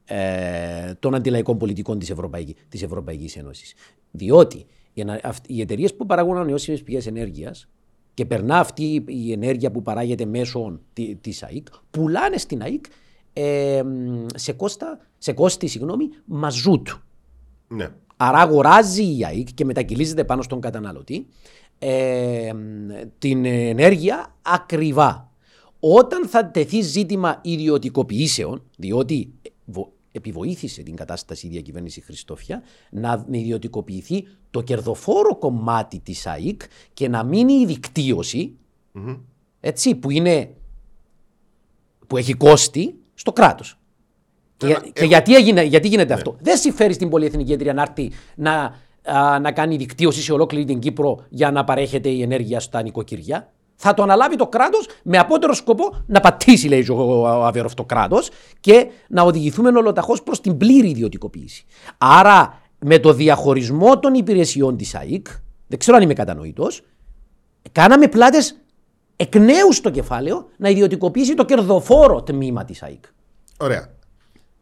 ε, 0.05 0.93
των 0.93 1.15
αντιλαϊκών 1.15 1.57
πολιτικών 1.57 1.99
της, 1.99 2.09
Ευρωπαϊκή, 2.09 2.55
της 2.69 2.81
Ευρωπαϊκής 2.81 3.35
Ένωσης. 3.35 3.73
Διότι 4.11 4.65
οι, 4.93 5.01
ανα- 5.01 5.19
αυτ- 5.23 5.49
οι 5.49 5.61
εταιρείες 5.61 5.95
που 5.95 6.05
παράγουν 6.05 6.35
ανανεώσιμες 6.35 6.83
πηγές 6.83 7.07
ενέργειας 7.07 7.69
και 8.15 8.25
περνά 8.25 8.59
αυτή 8.59 9.03
η 9.07 9.31
ενέργεια 9.31 9.71
που 9.71 9.81
παράγεται 9.81 10.25
μέσω 10.25 10.79
τη- 10.93 11.15
της 11.15 11.43
ΑΕΚ, 11.43 11.67
πουλάνε 11.91 12.37
στην 12.37 12.61
ΑΕΚ 12.61 12.85
ε, 13.33 13.83
μ, 13.83 14.25
σε, 14.35 14.53
κόστα, 14.53 14.99
σε 15.17 15.33
κόστη 15.33 15.67
συγγνώμη, 15.67 16.09
μαζούτ. 16.25 16.87
Ναι. 17.67 17.87
Άρα 18.17 18.37
αγοράζει 18.37 19.17
η 19.17 19.25
ΑΕΚ 19.25 19.47
και 19.53 19.65
μετακυλίζεται 19.65 20.23
πάνω 20.23 20.41
στον 20.41 20.61
καταναλωτή 20.61 21.25
ε, 21.79 22.51
την 23.17 23.45
ενέργεια 23.45 24.35
ακριβά. 24.41 25.29
Όταν 25.79 26.27
θα 26.27 26.51
τεθεί 26.51 26.81
ζήτημα 26.81 27.39
ιδιωτικοποιήσεων, 27.43 28.63
διότι 28.77 29.33
βο- 29.65 29.93
επιβοήθησε 30.15 30.83
την 30.83 30.95
κατάσταση 30.95 31.47
η 31.47 31.49
διακυβέρνηση 31.49 32.01
Χριστόφια, 32.01 32.63
να 32.91 33.25
ιδιωτικοποιηθεί 33.31 34.27
το 34.51 34.61
κερδοφόρο 34.61 35.37
κομμάτι 35.37 35.99
της 35.99 36.27
ΑΕΚ 36.27 36.61
και 36.93 37.07
να 37.07 37.23
μείνει 37.23 37.53
η 37.53 37.65
δικτύωση, 37.65 38.55
έτσι, 39.59 39.95
που, 39.95 40.11
είναι, 40.11 40.53
που 42.07 42.17
έχει 42.17 42.33
κόστη 42.33 42.95
στο 43.13 43.31
κράτος. 43.33 43.79
Και, 44.57 44.65
Ένα- 44.65 44.79
και 44.79 44.91
έχω- 44.95 45.05
γιατί, 45.05 45.35
έγινε, 45.35 45.63
γιατί 45.63 45.87
γίνεται 45.87 46.13
αυτό; 46.13 46.35
Δεν 46.39 46.57
συμφέρει 46.57 46.93
στην 46.93 47.09
πολυεθνική 47.09 47.51
εταιρεία 47.53 47.73
να 47.73 47.81
έρθει 47.81 48.11
να, 48.35 48.75
α, 49.03 49.39
να 49.39 49.51
κάνει 49.51 49.75
δικτύωση 49.77 50.21
σε 50.21 50.33
ολόκληρη 50.33 50.65
την 50.65 50.79
Κύπρο 50.79 51.25
για 51.29 51.51
να 51.51 51.63
παρέχεται 51.63 52.09
η 52.09 52.21
ενέργεια 52.21 52.59
στα 52.59 52.81
νοικοκυριά; 52.81 53.53
Θα 53.75 53.93
το 53.93 54.03
αναλάβει 54.03 54.35
το 54.35 54.47
κράτος 54.47 54.87
με 55.03 55.17
απότερο 55.17 55.53
σκοπό 55.53 56.03
να 56.05 56.19
πατήσει, 56.19 56.67
λέει 56.67 56.89
ο, 56.89 57.21
ο 57.21 57.45
Αβέροφ, 57.45 57.73
το 57.73 57.83
κράτο 57.83 58.19
και 58.59 58.87
να 59.07 59.21
οδηγηθούμε 59.21 59.69
ολοταχώς 59.69 60.23
προς 60.23 60.41
την 60.41 60.57
πλήρη 60.57 60.89
ιδιωτικοποίηση. 60.89 61.65
Άρα, 61.97 62.61
με 62.79 62.99
το 62.99 63.13
διαχωρισμό 63.13 63.99
των 63.99 64.13
υπηρεσιών 64.13 64.77
της 64.77 64.95
ΑΕΚ, 64.95 65.27
δεν 65.67 65.79
ξέρω 65.79 65.97
αν 65.97 66.03
είμαι 66.03 66.13
κατανοητός, 66.13 66.81
κάναμε 67.71 68.07
πλάτες 68.07 68.55
εκ 69.15 69.35
νέου 69.35 69.73
στο 69.73 69.89
κεφάλαιο 69.89 70.47
να 70.57 70.69
ιδιωτικοποιήσει 70.69 71.33
το 71.33 71.45
κερδοφόρο 71.45 72.23
τμήμα 72.23 72.65
της 72.65 72.83
ΑΕΚ. 72.83 73.03
Ωραία. 73.57 73.94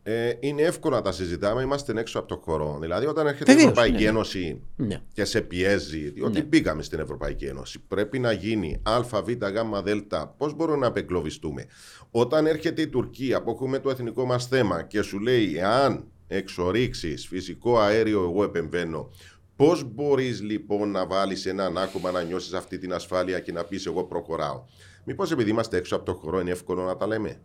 Ε, 0.05 0.31
είναι 0.39 0.61
εύκολο 0.61 0.95
να 0.95 1.01
τα 1.01 1.11
συζητάμε, 1.11 1.61
είμαστε 1.61 1.99
έξω 1.99 2.19
από 2.19 2.27
το 2.27 2.41
χώρο. 2.43 2.77
Δηλαδή, 2.81 3.05
όταν 3.05 3.27
έρχεται 3.27 3.51
Βεβαίως, 3.53 3.63
η 3.67 3.69
Ευρωπαϊκή 3.69 3.95
ναι, 3.97 4.01
ναι. 4.03 4.07
Ένωση 4.09 4.61
Ναι. 4.75 5.01
και 5.13 5.25
σε 5.25 5.41
πιέζει, 5.41 6.09
διότι 6.09 6.37
Ναι. 6.39 6.43
μπήκαμε 6.45 6.83
στην 6.83 6.99
Ευρωπαϊκή 6.99 7.45
Ένωση, 7.45 7.79
πρέπει 7.87 8.19
να 8.19 8.31
γίνει 8.31 8.79
Α, 8.83 9.01
Β, 9.01 9.29
Γ, 9.29 9.81
Δ, 9.83 9.89
πώς 10.37 10.53
μπορούμε 10.55 10.77
να 10.77 10.87
απεγκλωβιστούμε. 10.87 11.65
Όταν 12.11 12.45
έρχεται 12.45 12.81
η 12.81 12.87
Τουρκία 12.87 13.41
που 13.43 13.49
έχουμε 13.49 13.79
το 13.79 13.89
εθνικό 13.89 14.25
μας 14.25 14.47
θέμα 14.47 14.83
και 14.83 15.01
σου 15.01 15.19
λέει, 15.19 15.57
εάν 15.57 16.07
εξορίξεις 16.27 17.27
φυσικό 17.27 17.79
αέριο, 17.79 18.21
εγώ 18.23 18.43
επεμβαίνω. 18.43 19.09
Πώς 19.55 19.83
μπορείς 19.93 20.41
λοιπόν 20.41 20.91
να 20.91 21.05
βάλεις 21.05 21.45
έναν 21.45 21.77
άκουμα 21.77 22.11
να 22.11 22.21
νιώσεις 22.21 22.53
αυτή 22.53 22.77
την 22.77 22.93
ασφάλεια 22.93 23.39
και 23.39 23.51
να 23.51 23.63
πεις 23.63 23.85
Εγώ 23.85 24.03
προχωράω. 24.03 24.63
Μήπως 25.05 25.31
επειδή 25.31 25.49
είμαστε 25.49 25.77
έξω 25.77 25.95
από 25.95 26.05
το 26.05 26.13
χώρο 26.13 26.39
είναι 26.39 26.51
εύκολο 26.51 26.83
να 26.83 26.95
τα 26.97 27.07
λέμε; 27.07 27.41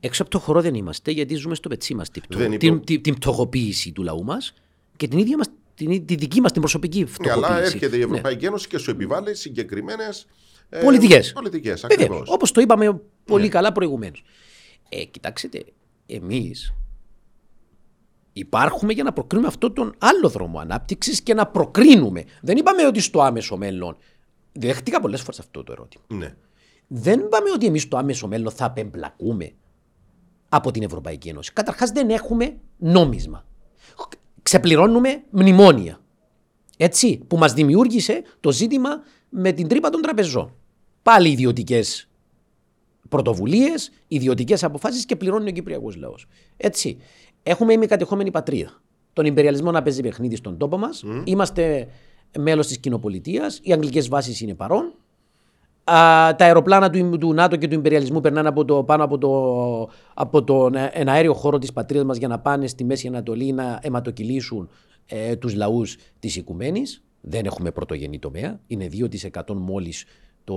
Έξω 0.00 0.22
από 0.22 0.30
το 0.30 0.38
χώρο 0.38 0.60
δεν 0.60 0.74
είμαστε 0.74 1.10
γιατί 1.10 1.34
ζούμε 1.34 1.54
στο 1.54 1.68
πετσί 1.68 1.94
μας 1.94 2.10
την, 2.10 2.22
Δεν 2.28 2.58
την, 2.58 2.74
υπο- 2.74 2.84
την, 2.84 3.02
την 3.02 3.14
πτωχοποίηση 3.14 3.92
του 3.92 4.02
λαού 4.02 4.24
μας 4.24 4.54
και 4.96 5.08
την 5.08 5.18
ίδια 5.18 5.36
μας, 5.36 5.46
την, 5.74 6.06
τη 6.06 6.14
δική 6.14 6.40
μας 6.40 6.52
την 6.52 6.60
προσωπική 6.60 7.00
Ναι, 7.00 7.06
φτωχοποίηση. 7.06 7.52
αλλά 7.52 7.60
έρχεται 7.62 7.96
η 7.96 7.98
Ναι. 7.98 8.04
Ευρωπαϊκή 8.04 8.44
Ένωση 8.44 8.68
και 8.68 8.78
σου 8.78 8.90
επιβάλλει 8.90 9.34
συγκεκριμένες. 9.34 10.26
Πολιτικές. 10.84 11.32
Πολιτικές, 11.32 11.80
Βεβαίως, 11.80 12.00
ακριβώς. 12.02 12.28
όπως 12.30 12.52
το 12.52 12.60
είπαμε 12.60 13.00
πολύ 13.24 13.42
Ναι. 13.42 13.48
καλά 13.48 13.72
προηγουμένως. 13.72 14.22
Ε, 14.88 15.04
κοιτάξτε, 15.04 15.64
εμείς 16.06 16.74
υπάρχουμε 18.32 18.92
για 18.92 19.02
να 19.04 19.12
προκρίνουμε 19.12 19.48
αυτό 19.48 19.70
τον 19.72 19.94
άλλο 19.98 20.28
δρόμο 20.28 20.58
ανάπτυξης 20.58 21.22
και 21.22 21.34
να 21.34 21.46
προκρίνουμε. 21.46 22.24
Δεν 22.42 22.56
είπαμε 22.56 22.86
ότι 22.86 23.00
στο 23.00 23.20
άμεσο 23.22 23.56
μέλλον, 23.56 23.96
δέχτηκα 24.52 25.00
πολλές 25.00 25.20
φορές 25.20 25.38
αυτό 25.38 25.64
το 25.64 25.72
ερώτημα. 25.72 26.04
Ναι. 26.08 26.34
Δεν 26.86 27.20
είπαμε 27.20 27.50
ότι 27.54 27.66
εμείς 27.66 27.82
στο 27.82 27.96
άμεσο 27.96 28.26
μέλλον 28.28 28.52
θα 28.52 28.64
απεμπλακούμε 28.64 29.52
από 30.52 30.70
την 30.70 30.82
Ευρωπαϊκή 30.82 31.28
Ένωση. 31.28 31.52
Καταρχάς 31.52 31.90
δεν 31.90 32.10
έχουμε 32.10 32.56
νόμισμα. 32.76 33.44
Ξεπληρώνουμε 34.42 35.22
μνημόνια. 35.30 36.00
Έτσι, 36.76 37.20
που 37.26 37.36
μας 37.36 37.52
δημιούργησε 37.52 38.22
το 38.40 38.52
ζήτημα 38.52 38.90
με 39.28 39.52
την 39.52 39.68
τρύπα 39.68 39.90
των 39.90 40.00
τραπεζών. 40.02 40.54
Πάλι 41.02 41.28
ιδιωτικές 41.30 42.08
πρωτοβουλίες, 43.08 43.92
ιδιωτικές 44.08 44.64
αποφάσεις 44.64 45.04
και 45.04 45.16
πληρώνει 45.16 45.48
ο 45.48 45.52
Κυπριακός 45.52 45.96
λαός. 45.96 46.26
Έτσι. 46.56 46.98
Έχουμε 47.42 47.72
ημικατεχόμενη 47.72 48.30
πατρίδα. 48.30 48.82
Τον 49.12 49.24
υπεριαλισμό 49.24 49.70
να 49.70 49.82
παίζει 49.82 50.02
παιχνίδι 50.02 50.36
στον 50.36 50.56
τόπο 50.58 50.78
μας. 50.78 51.04
Είμαστε 51.24 51.88
μέλος 52.38 52.66
της 52.66 52.78
κοινοπολιτείας. 52.78 53.60
Οι 53.62 53.72
αγγλικές 53.72 54.08
βάσεις 54.08 54.40
είναι 54.40 54.54
παρόν. 54.54 54.94
Α, 55.92 56.34
τα 56.34 56.44
αεροπλάνα 56.44 56.90
του, 56.90 57.18
του 57.18 57.34
ΝΑΤΟ 57.34 57.56
και 57.56 57.68
του 57.68 57.74
υπεριαλισμού 57.74 58.20
περνάνε 58.20 58.48
από 58.48 58.64
το, 58.64 58.82
πάνω 58.82 59.04
από, 59.04 59.18
το, 59.18 59.30
από 60.14 60.44
τον 60.44 60.74
ε, 60.74 60.90
εναέριο 60.92 61.34
χώρο 61.34 61.58
της 61.58 61.72
πατρίδας 61.72 62.06
μας 62.06 62.16
για 62.16 62.28
να 62.28 62.38
πάνε 62.38 62.66
στη 62.66 62.84
Μέση 62.84 63.06
Ανατολή 63.06 63.52
να 63.52 63.78
αιματοκυλήσουν 63.82 64.68
ε, 65.06 65.36
τους 65.36 65.54
λαούς 65.54 65.96
της 66.18 66.36
οικουμένης. 66.36 67.04
Δεν 67.20 67.44
έχουμε 67.44 67.70
πρωτογενή 67.70 68.18
τομέα. 68.18 68.60
Είναι 68.66 68.88
2% 69.44 69.54
μόλις 69.54 70.04
το, 70.44 70.56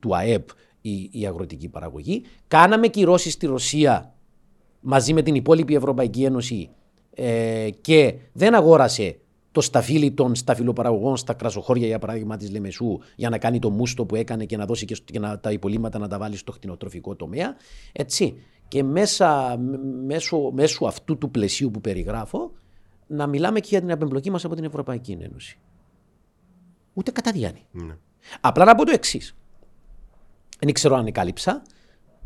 του 0.00 0.16
ΑΕΠ 0.16 0.48
η, 0.80 1.08
η 1.12 1.26
αγροτική 1.26 1.68
παραγωγή. 1.68 2.22
Κάναμε 2.48 2.88
κυρώσεις 2.88 3.32
στη 3.32 3.46
Ρωσία 3.46 4.14
μαζί 4.80 5.12
με 5.12 5.22
την 5.22 5.34
υπόλοιπη 5.34 5.74
Ευρωπαϊκή 5.74 6.24
Ένωση 6.24 6.68
ε, 7.14 7.68
και 7.80 8.14
δεν 8.32 8.54
αγόρασε 8.54 9.18
το 9.58 9.64
σταφύλι 9.64 10.12
των 10.12 10.34
σταφυλοπαραγωγών 10.34 11.16
στα 11.16 11.34
κρασοχώρια, 11.34 11.86
για 11.86 11.98
παράδειγμα 11.98 12.36
της 12.36 12.50
Λεμεσού, 12.50 12.98
για 13.16 13.28
να 13.28 13.38
κάνει 13.38 13.58
το 13.58 13.70
μούστο 13.70 14.04
που 14.06 14.14
έκανε 14.14 14.44
και 14.44 14.56
να 14.56 14.66
δώσει 14.66 14.84
και, 14.84 14.94
στο- 14.94 15.12
και 15.12 15.18
να, 15.18 15.40
τα 15.40 15.52
υπολείμματα 15.52 15.98
να 15.98 16.08
τα 16.08 16.18
βάλει 16.18 16.36
στο 16.36 16.52
κτηνοτροφικό 16.52 17.16
τομέα. 17.16 17.56
Έτσι. 17.92 18.36
Και 18.68 18.82
μέσα, 18.82 19.56
μ- 19.58 20.04
μέσω, 20.06 20.50
μέσω 20.54 20.84
αυτού 20.86 21.18
του 21.18 21.30
πλαισίου 21.30 21.70
που 21.70 21.80
περιγράφω, 21.80 22.52
να 23.06 23.26
μιλάμε 23.26 23.60
και 23.60 23.66
για 23.70 23.80
την 23.80 23.90
απεμπλοκή 23.92 24.30
μας 24.30 24.44
από 24.44 24.54
την 24.54 24.64
Ευρωπαϊκή 24.64 25.18
Ένωση. 25.20 25.58
Ούτε 26.94 27.10
κατά 27.10 27.32
διάνοια. 27.32 27.62
ναι. 27.70 27.96
Απλά 28.40 28.64
να 28.64 28.74
πω 28.74 28.84
το 28.84 28.92
εξής. 28.94 29.36
Δεν 30.60 30.72
ξέρω 30.72 30.94
αν 30.96 31.12
κάλυψα 31.12 31.62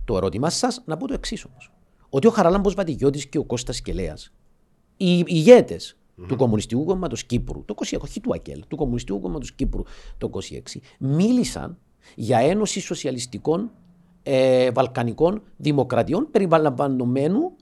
το 0.05 0.17
ερώτημά 0.17 0.51
σας, 0.51 0.83
να 0.85 0.97
πω 0.97 1.07
το 1.07 1.15
εξής 1.15 1.45
όμως. 1.45 1.73
Ότι 2.09 2.27
ο 2.27 2.31
Χαράλαμπος 2.31 2.75
Βατιγιώτης 2.75 3.27
και 3.27 3.39
ο 3.39 3.45
Κώστας 3.45 3.81
Κελέας, 3.81 4.33
οι 4.97 5.25
ηγέτες 5.27 5.97
του 6.29 6.37
Κομμουνιστικού 6.37 6.85
Κόμματος 6.85 7.25
Κύπρου, 7.25 7.65
το 7.65 7.75
26, 7.79 7.97
όχι 8.03 8.21
του 8.21 8.35
ΑΚΕΛ, 8.35 8.65
του 8.69 8.77
Κομμουνιστικού 8.77 9.21
Κόμματος 9.21 9.53
Κύπρου 9.53 9.83
το 10.19 10.31
26, 10.75 10.81
μίλησαν 10.99 11.79
για 12.15 12.39
ένωση 12.39 12.81
σοσιαλιστικών 12.81 13.71
ε, 14.23 14.71
βαλκανικών 14.71 15.43
δημοκρατιών 15.57 16.29
περιλαμβανομένου 16.31 17.53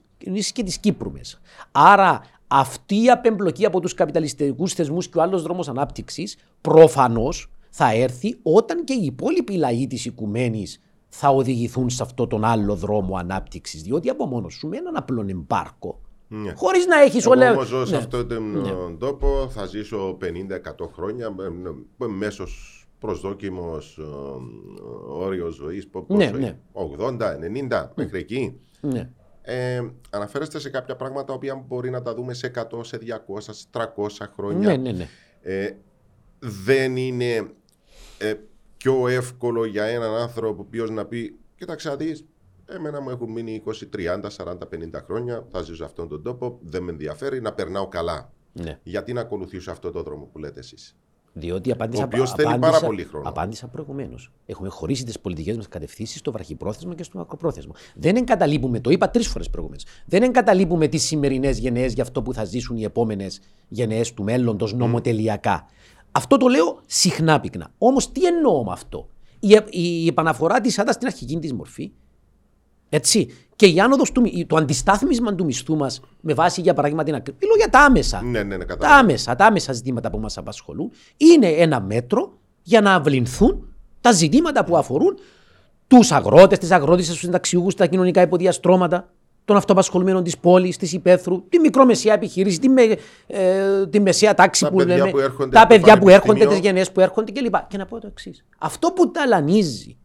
και 0.53 0.63
της 0.63 0.77
Κύπρου 0.77 1.11
μέσα. 1.11 1.39
Άρα 1.71 2.21
αυτή 2.47 3.03
η 3.03 3.09
απεμπλοκή 3.09 3.65
από 3.65 3.79
τους 3.79 3.93
καπιταλιστικούς 3.93 4.73
θεσμούς 4.73 5.09
και 5.09 5.17
ο 5.17 5.21
άλλος 5.21 5.41
δρόμος 5.41 5.69
ανάπτυξης 5.69 6.37
προφανώς 6.61 7.51
θα 7.69 7.93
έρθει 7.93 8.37
όταν 8.41 8.83
και 8.83 8.93
οι 8.93 9.05
υπόλοιποι 9.05 9.53
λαοί 9.53 9.87
της 9.87 10.05
οικουμένης 10.05 10.81
θα 11.09 11.29
οδηγηθούν 11.29 11.89
σε 11.89 12.03
αυτό 12.03 12.27
τον 12.27 12.45
άλλο 12.45 12.75
δρόμο 12.75 13.15
ανάπτυξης. 13.15 13.81
Διότι 13.81 14.09
από 14.09 14.25
μόνος 14.25 14.53
σου 14.53 14.67
με 14.67 14.77
έναν 14.77 14.95
απλό 14.95 15.25
εμπάρκο, 15.27 15.99
Ναι. 16.33 16.53
χωρίς 16.55 16.85
να 16.85 16.99
έχεις 17.01 17.23
Εγώ 17.25 17.33
όλα... 17.33 17.51
όμως 17.51 17.67
ζω 17.67 17.85
σε 17.85 17.91
Ναι. 17.91 17.97
αυτόν 17.97 18.27
τον 18.27 18.65
ε, 18.65 18.95
τόπο, 18.97 19.47
θα 19.49 19.65
ζήσω 19.65 20.17
50-100 20.21 20.89
χρόνια, 20.93 21.31
με- 21.31 21.49
με- 21.97 22.07
μέσος 22.07 22.75
προσδόκιμος 22.99 23.97
ε, 23.97 24.03
όριος 25.11 25.55
ζωής, 25.55 25.87
πο- 25.87 26.05
Ναι, 26.09 26.25
πόσο 26.25 26.37
ναι. 26.37 26.45
είναι, 26.45 26.59
80-90 27.69 27.89
μέχρι 27.95 28.19
εκεί. 28.19 28.59
Ναι. 28.81 29.09
Ε, 29.41 29.81
αναφέρεστε 30.09 30.59
σε 30.59 30.69
κάποια 30.69 30.95
πράγματα 30.95 31.25
τα 31.25 31.33
οποία 31.33 31.55
μπορεί 31.67 31.89
να 31.89 32.01
τα 32.01 32.13
δούμε 32.15 32.33
σε 32.33 32.51
100, 32.55 32.83
σε 32.85 32.97
200, 32.97 33.39
σε 33.39 33.65
300 33.71 33.83
χρόνια. 34.35 34.67
Ναι, 34.67 34.75
ναι, 34.77 34.91
ναι. 34.91 35.07
Ε, 35.41 35.71
δεν 36.39 36.95
είναι 36.97 37.51
ε, 38.17 38.33
πιο 38.77 39.07
εύκολο 39.07 39.65
για 39.65 39.83
έναν 39.83 40.15
άνθρωπο 40.15 40.67
ο 40.81 40.85
να 40.91 41.05
πει 41.05 41.35
Κοίταξε 41.55 41.89
να 41.89 41.95
δεις, 41.95 42.25
εμένα 42.75 43.01
μου 43.01 43.09
έχουν 43.09 43.31
μείνει 43.31 43.63
20, 43.65 43.71
30, 43.89 44.29
40, 44.37 44.57
50 44.69 45.01
χρόνια, 45.05 45.45
θα 45.51 45.61
ζήσω 45.61 45.75
σε 45.75 45.83
αυτόν 45.83 46.07
τον 46.09 46.23
τόπο, 46.23 46.59
δεν 46.61 46.83
με 46.83 46.91
ενδιαφέρει 46.91 47.41
να 47.41 47.53
περνάω 47.53 47.87
καλά. 47.87 48.31
ναι. 48.53 48.79
Γιατί 48.83 49.13
να 49.13 49.21
ακολουθήσω 49.21 49.71
αυτό 49.71 49.91
το 49.91 50.03
δρόμο 50.03 50.25
που 50.31 50.37
λέτε 50.39 50.59
εσείς; 50.59 50.95
Διότι 51.33 51.71
απάντησα, 51.71 52.01
Ο 52.03 52.05
οποίος 52.05 52.31
θέλει 52.31 52.47
απάντησα- 52.47 52.71
πάρα 52.71 52.85
πολύ 52.85 53.03
χρόνο. 53.03 53.29
Απάντησα 53.29 53.67
προηγουμένως. 53.67 54.31
Έχουμε 54.45 54.69
χωρίσει 54.69 55.03
τις 55.05 55.19
πολιτικές 55.19 55.55
μας 55.55 55.67
κατευθύνσεις 55.67 56.19
στο 56.19 56.31
βραχυπρόθεσμο 56.31 56.93
και 56.93 57.03
στο 57.03 57.17
μακροπρόθεσμο. 57.17 57.73
Δεν 57.95 58.15
εγκαταλείπουμε, 58.15 58.79
το 58.79 58.89
είπα 58.89 59.09
τρεις 59.09 59.27
φορές 59.27 59.49
προηγουμένως, 59.49 59.85
δεν 60.05 60.23
εγκαταλείπουμε 60.23 60.87
τις 60.87 61.03
σημερινές 61.03 61.57
γενναίες 61.57 61.93
για 61.93 62.03
αυτό 62.03 62.21
που 62.21 62.33
θα 62.33 62.43
ζήσουν 62.43 62.77
οι 62.77 62.83
επόμενες 62.83 63.39
γενναίες 63.67 64.13
του 64.13 64.23
μέλλοντος 64.23 64.73
νομοτελειακά. 64.73 65.65
Αυτό 66.11 66.37
το 66.37 66.47
λέω 66.47 66.79
συχνά 66.85 67.39
πυκνά. 67.39 67.73
Όμως 67.77 68.11
τι 68.11 68.25
εννοώ 68.25 68.63
με 68.63 68.71
αυτό; 68.71 69.07
Η, 69.39 69.47
η, 69.69 70.03
η 70.03 70.07
επαναφορά 70.07 70.61
της 70.61 70.79
ΑΤΑ 70.79 70.91
στην 70.91 71.07
αρχική 71.07 71.39
της 71.39 71.53
μορφή 71.53 71.91
έτσι. 72.91 73.33
Και 73.55 73.65
η 73.67 73.79
άνοδος 73.79 74.11
του, 74.11 74.21
μι- 74.21 74.47
το 74.47 74.55
αντιστάθμισμα 74.55 75.35
του 75.35 75.45
μισθού 75.45 75.75
μας 75.75 75.99
με 76.21 76.33
βάση 76.33 76.61
για 76.61 76.73
παράδειγμα 76.73 77.03
την 77.03 77.15
ακρίβεια. 77.15 77.39
Μιλώ 77.41 77.55
για 77.57 77.69
τα 77.69 77.79
άμεσα. 77.79 78.21
Ναι, 78.23 78.43
ναι, 78.43 78.43
ναι, 78.43 78.57
Τα 78.57 78.65
κατάλαβα. 78.65 78.99
άμεσα, 78.99 79.35
τα 79.35 79.45
άμεσα 79.45 79.73
ζητήματα 79.73 80.09
που 80.09 80.19
μας 80.19 80.37
απασχολούν 80.37 80.91
είναι 81.17 81.47
ένα 81.47 81.81
μέτρο 81.81 82.33
για 82.63 82.81
να 82.81 82.93
αυλυνθούν 82.93 83.73
τα 84.01 84.11
ζητήματα 84.11 84.63
που 84.63 84.77
αφορούν 84.77 85.17
τους 85.87 86.11
αγρότες, 86.11 86.57
τις 86.57 86.71
αγρότησες, 86.71 87.11
τους 87.11 87.21
συνταξιούχους, 87.21 87.75
τα 87.75 87.85
κοινωνικά 87.85 88.21
υποδιαστρώματα 88.21 89.09
των 89.45 89.55
αυτοαπασχολουμένων 89.57 90.23
της 90.23 90.37
πόλης, 90.37 90.77
της 90.77 90.93
υπαίθρου, 90.93 91.43
τη 91.49 91.59
μικρομεσαία 91.59 92.13
επιχείρηση, 92.13 92.59
τη, 92.59 92.69
με, 92.69 92.81
ε, 93.27 93.87
τη 93.87 93.99
μεσαία 93.99 94.33
τάξη 94.33 94.63
Τα 94.63 94.69
που 94.69 94.75
παιδιά 94.75 94.95
λέμε, 94.97 95.09
που 95.09 95.19
έρχονται 95.19 95.49
τα 95.49 95.61
από 95.61 95.69
το 95.69 95.75
παιδιά 95.79 95.97
που 95.97 96.09
έρχονται, 96.09 96.21
πανεπιστήμιο. 96.27 96.49
τις 96.57 96.65
γενναίες 96.65 96.91
που 96.91 96.99
έρχονται 96.99 97.31
κλπ. 97.31 97.55
Και 97.67 97.77
να 97.77 97.85
πω 97.85 97.99
το 97.99 98.07
εξής. 98.07 98.45
Αυτό 98.57 98.91
που 98.91 99.11
ταλανίζει 99.11 99.97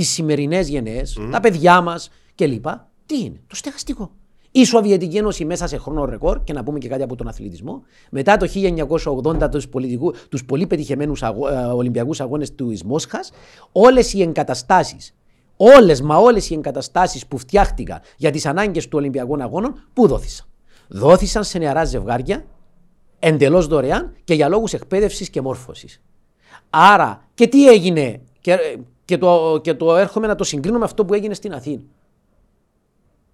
τις 0.00 0.08
σημερινές 0.08 0.68
γενναίες, 0.68 1.18
τα 1.30 1.40
παιδιά 1.40 1.80
μας 1.80 2.10
κλπ. 2.34 2.66
Τι 3.06 3.18
είναι, 3.18 3.40
το 3.46 3.56
στεγαστικό. 3.56 4.10
Η 4.50 4.64
Σοβιετική 4.64 5.16
Ένωση 5.16 5.44
μέσα 5.44 5.66
σε 5.66 5.76
χρόνο 5.76 6.04
ρεκόρ, 6.04 6.44
και 6.44 6.52
να 6.52 6.62
πούμε 6.62 6.78
και 6.78 6.88
κάτι 6.88 7.02
από 7.02 7.16
τον 7.16 7.28
αθλητισμό, 7.28 7.82
μετά 8.10 8.36
το 8.36 8.46
1980 8.46 9.48
τους, 9.50 9.68
πολιτικού, 9.68 10.14
τους 10.28 10.44
πολύ 10.44 10.66
πετυχεμένους 10.66 11.22
αγω, 11.22 11.48
ε, 11.48 11.54
Ολυμπιακούς 11.54 12.20
Αγώνες 12.20 12.54
του 12.54 12.72
Μόσχας, 12.84 13.30
όλες 13.72 14.12
οι 14.12 14.22
εγκαταστάσεις, 14.22 15.14
όλες 15.56 16.00
μα 16.00 16.16
όλες 16.16 16.50
οι 16.50 16.54
εγκαταστάσεις 16.54 17.26
που 17.26 17.38
φτιάχτηκαν 17.38 18.00
για 18.16 18.30
τις 18.30 18.46
ανάγκες 18.46 18.88
του 18.88 18.98
Ολυμπιακών 18.98 19.40
Αγώνων, 19.40 19.88
πού 19.92 20.06
δόθησαν; 20.06 20.46
Δόθησαν 20.88 21.44
σε 21.44 21.58
νεαρά 21.58 21.84
ζευγάρια, 21.84 22.44
εντελώς 23.18 23.66
δωρεάν 23.66 24.16
και 24.24 24.34
για 24.34 24.48
λόγους 24.48 24.72
εκπαίδευσης 24.72 25.30
και 25.30 25.40
μόρφωσης. 25.40 26.02
Άρα, 26.70 27.28
και 27.34 27.46
τι 27.46 27.68
έγινε, 27.68 28.20
και, 28.40 28.58
και, 29.10 29.18
το, 29.18 29.60
και 29.62 29.74
το 29.74 29.96
έρχομαι 29.96 30.26
να 30.26 30.34
το 30.34 30.44
συγκρίνω 30.44 30.78
με 30.78 30.84
αυτό 30.84 31.04
που 31.04 31.14
έγινε 31.14 31.34
στην 31.34 31.52
Αθήνα. 31.52 31.80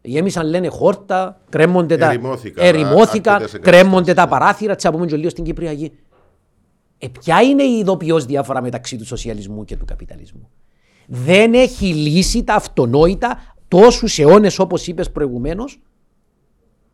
Γέμισαν 0.02 0.46
λένε 0.48 0.68
χόρτα, 0.68 1.40
κρέμονται 1.48 1.96
τα, 1.96 2.10
Ερημώθηκαν, 2.10 2.64
ερημώθηκαν, 2.66 3.34
αρκετές 3.34 3.60
κρέμονται 3.60 4.14
τα 4.14 4.22
εγκαταστάσεις, 4.22 4.24
ναι. 4.24 4.30
παράθυρα, 4.38 4.74
τσι 4.74 4.90
πούμε 4.90 5.06
και 5.06 5.16
λίγο 5.16 5.28
στην 5.28 5.44
Κυπριακή. 5.44 5.92
Ε, 6.98 7.08
ποια 7.08 7.40
είναι 7.42 7.62
η 7.62 7.78
ειδοποιώς 7.78 8.24
διάφορα 8.24 8.62
μεταξύ 8.62 8.96
του 8.96 9.04
σοσιαλισμού 9.06 9.64
και 9.64 9.76
του 9.76 9.84
καπιταλισμού; 9.84 10.50
Δεν 11.06 11.54
έχει 11.54 11.86
λύσει 11.86 12.44
τα 12.44 12.54
αυτονόητα 12.54 13.54
τόσους 13.68 14.18
αιώνες 14.18 14.58
όπως 14.58 14.86
είπες 14.86 15.10
προηγουμένως 15.10 15.80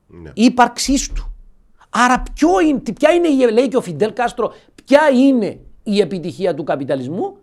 Ναι. 0.07 0.30
ύπαρξής 0.35 1.12
του. 1.12 1.35
Άρα 1.91 2.22
ποιο 2.35 2.49
είναι, 2.68 2.80
ποια 2.95 3.11
είναι, 3.11 3.28
η- 3.28 3.53
λέει 3.53 3.68
και 3.68 3.76
ο 3.76 3.80
Φιντέλ 3.80 4.12
Κάστρο, 4.12 4.53
ποια 4.85 5.01
είναι 5.26 5.59
η 5.83 6.01
επιτυχία 6.01 6.55
του 6.55 6.64
καπιταλισμού; 6.64 7.37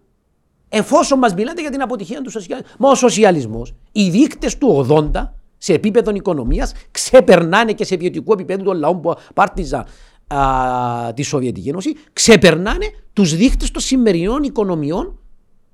Εφόσον 0.69 1.19
μας 1.19 1.33
μιλάτε 1.33 1.61
για 1.61 1.69
την 1.71 1.81
αποτυχία 1.81 2.21
του 2.21 2.29
σοσιαλισμού. 2.29 2.71
Μα 2.79 2.89
ο 2.89 2.95
σοσιαλισμός, 2.95 3.73
οι 3.91 4.09
δείκτες 4.09 4.57
του 4.57 4.85
80 4.89 5.11
σε 5.57 5.73
επίπεδο 5.73 6.11
οικονομίας 6.11 6.73
ξεπερνάνε 6.91 7.73
και 7.73 7.83
σε 7.83 7.95
βιωτικού 7.95 8.33
επίπεδου 8.33 8.63
των 8.63 8.77
λαών 8.77 9.01
που 9.01 9.13
πάρτιζαν 9.33 9.85
α, 10.27 11.13
τη 11.13 11.21
Σοβιετική 11.21 11.69
Ένωση, 11.69 11.95
ξεπερνάνε 12.13 12.85
τους 13.13 13.35
δείκτες 13.35 13.71
των 13.71 13.81
σημερινών 13.81 14.43
οικονομιών 14.43 15.19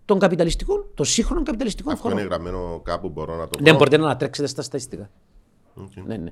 των 0.06 0.20
καπιταλιστικών, 0.20 0.86
των 0.94 1.06
σύγχρονων 1.06 1.44
καπιταλιστικών 1.44 1.94
Αυτό 1.94 2.10
είναι 2.12 2.22
χωρών. 2.22 2.34
γραμμένο 2.34 2.80
κάπου, 2.84 3.10
μπορώ 3.10 3.36
να 3.36 3.48
το 3.48 3.60
Δεν 3.62 3.72
πω. 3.72 3.78
μπορείτε 3.78 3.98
να 3.98 4.04
ανατρέξετε 4.06 4.48
στα 4.48 4.62
στατιστικά. 4.62 5.10
Ναι, 6.06 6.18
ναι. 6.18 6.30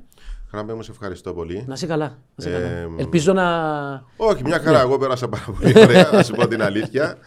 Χράμπε 0.56 0.74
μου, 0.74 0.82
σε 0.82 0.92
ευχαριστώ 0.92 1.34
πολύ. 1.34 1.64
Να 1.68 1.74
είσαι 1.74 1.86
καλά. 1.86 2.06
Να 2.08 2.18
είσαι 2.38 2.50
καλά. 2.50 2.66
Ε, 2.68 2.88
Ελπίζω 2.98 3.34
να. 3.34 3.46
Όχι, 4.18 4.44
μια 4.44 4.58
Ναι. 4.58 4.64
χαρά. 4.64 4.80
Εγώ 4.80 4.98
πέρασα 4.98 5.30
πάρα 5.30 5.46
πολύ 5.60 5.74
ωραία, 5.88 6.10
να 6.14 6.24
σου 6.24 6.34
πω 6.34 6.48
την 6.48 6.62
αλήθεια. 6.62 7.18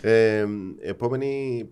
Ε, 0.00 0.44
επόμενη 0.80 1.64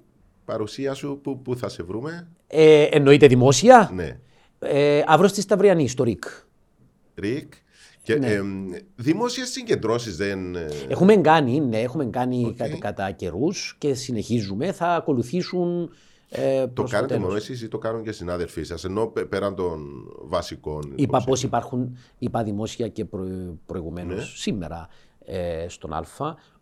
παρουσία 0.44 0.94
σου, 0.94 1.20
που, 1.22 1.42
που 1.42 1.56
θα 1.56 1.68
σε 1.68 1.82
βρούμε; 1.82 2.28
Ε, 2.46 2.82
εννοείται 2.82 3.26
δημόσια. 3.26 3.90
Ναι. 3.94 4.18
Ε, 4.58 5.02
αύριο 5.06 5.28
στη 5.28 5.40
Σταυριανή, 5.40 5.88
στο 5.88 6.04
ΡΙΚ. 6.04 6.24
ΡΙΚ. 7.14 7.52
Και 8.02 8.14
Ναι. 8.14 8.26
ε, 8.32 8.40
δημόσιες 8.96 9.48
συγκεντρώσεις 9.48 10.16
δεν... 10.16 10.54
ε, 10.56 10.66
Έχουμε 10.88 11.16
κάνει, 11.16 11.60
ναι, 11.60 11.80
έχουμε 11.80 12.04
κάνει 12.06 12.44
Οκ. 12.46 12.56
κατά, 12.56 12.78
κατά 12.78 13.10
καιρούς 13.10 13.74
και 13.78 13.94
συνεχίζουμε. 13.94 14.72
Θα 14.72 14.86
ακολουθήσουν. 14.94 15.90
Ε, 16.36 16.60
Το 16.66 16.68
προς 16.72 16.90
κάνετε 16.90 17.08
τέλος. 17.12 17.24
μόνο 17.24 17.36
εσείς 17.36 17.62
ή 17.62 17.68
το 17.68 17.78
κάνουν 17.78 18.02
και 18.02 18.12
συνάδελφοί 18.12 18.62
σας, 18.62 18.84
ενώ 18.84 19.06
πε- 19.06 19.26
πέραν 19.26 19.54
των 19.54 19.80
βασικών... 20.22 20.82
Είπα 20.82 20.94
υποψήφιων. 21.02 21.24
πώ 21.40 21.46
υπάρχουν, 21.46 21.96
είπα 22.18 22.42
δημόσια 22.42 22.88
και 22.88 23.04
προ, 23.04 23.26
προηγουμένως 23.66 24.16
Ναι. 24.16 24.22
σήμερα 24.36 24.88
ε, 25.24 25.66
στον 25.68 25.92
Α, 25.92 26.04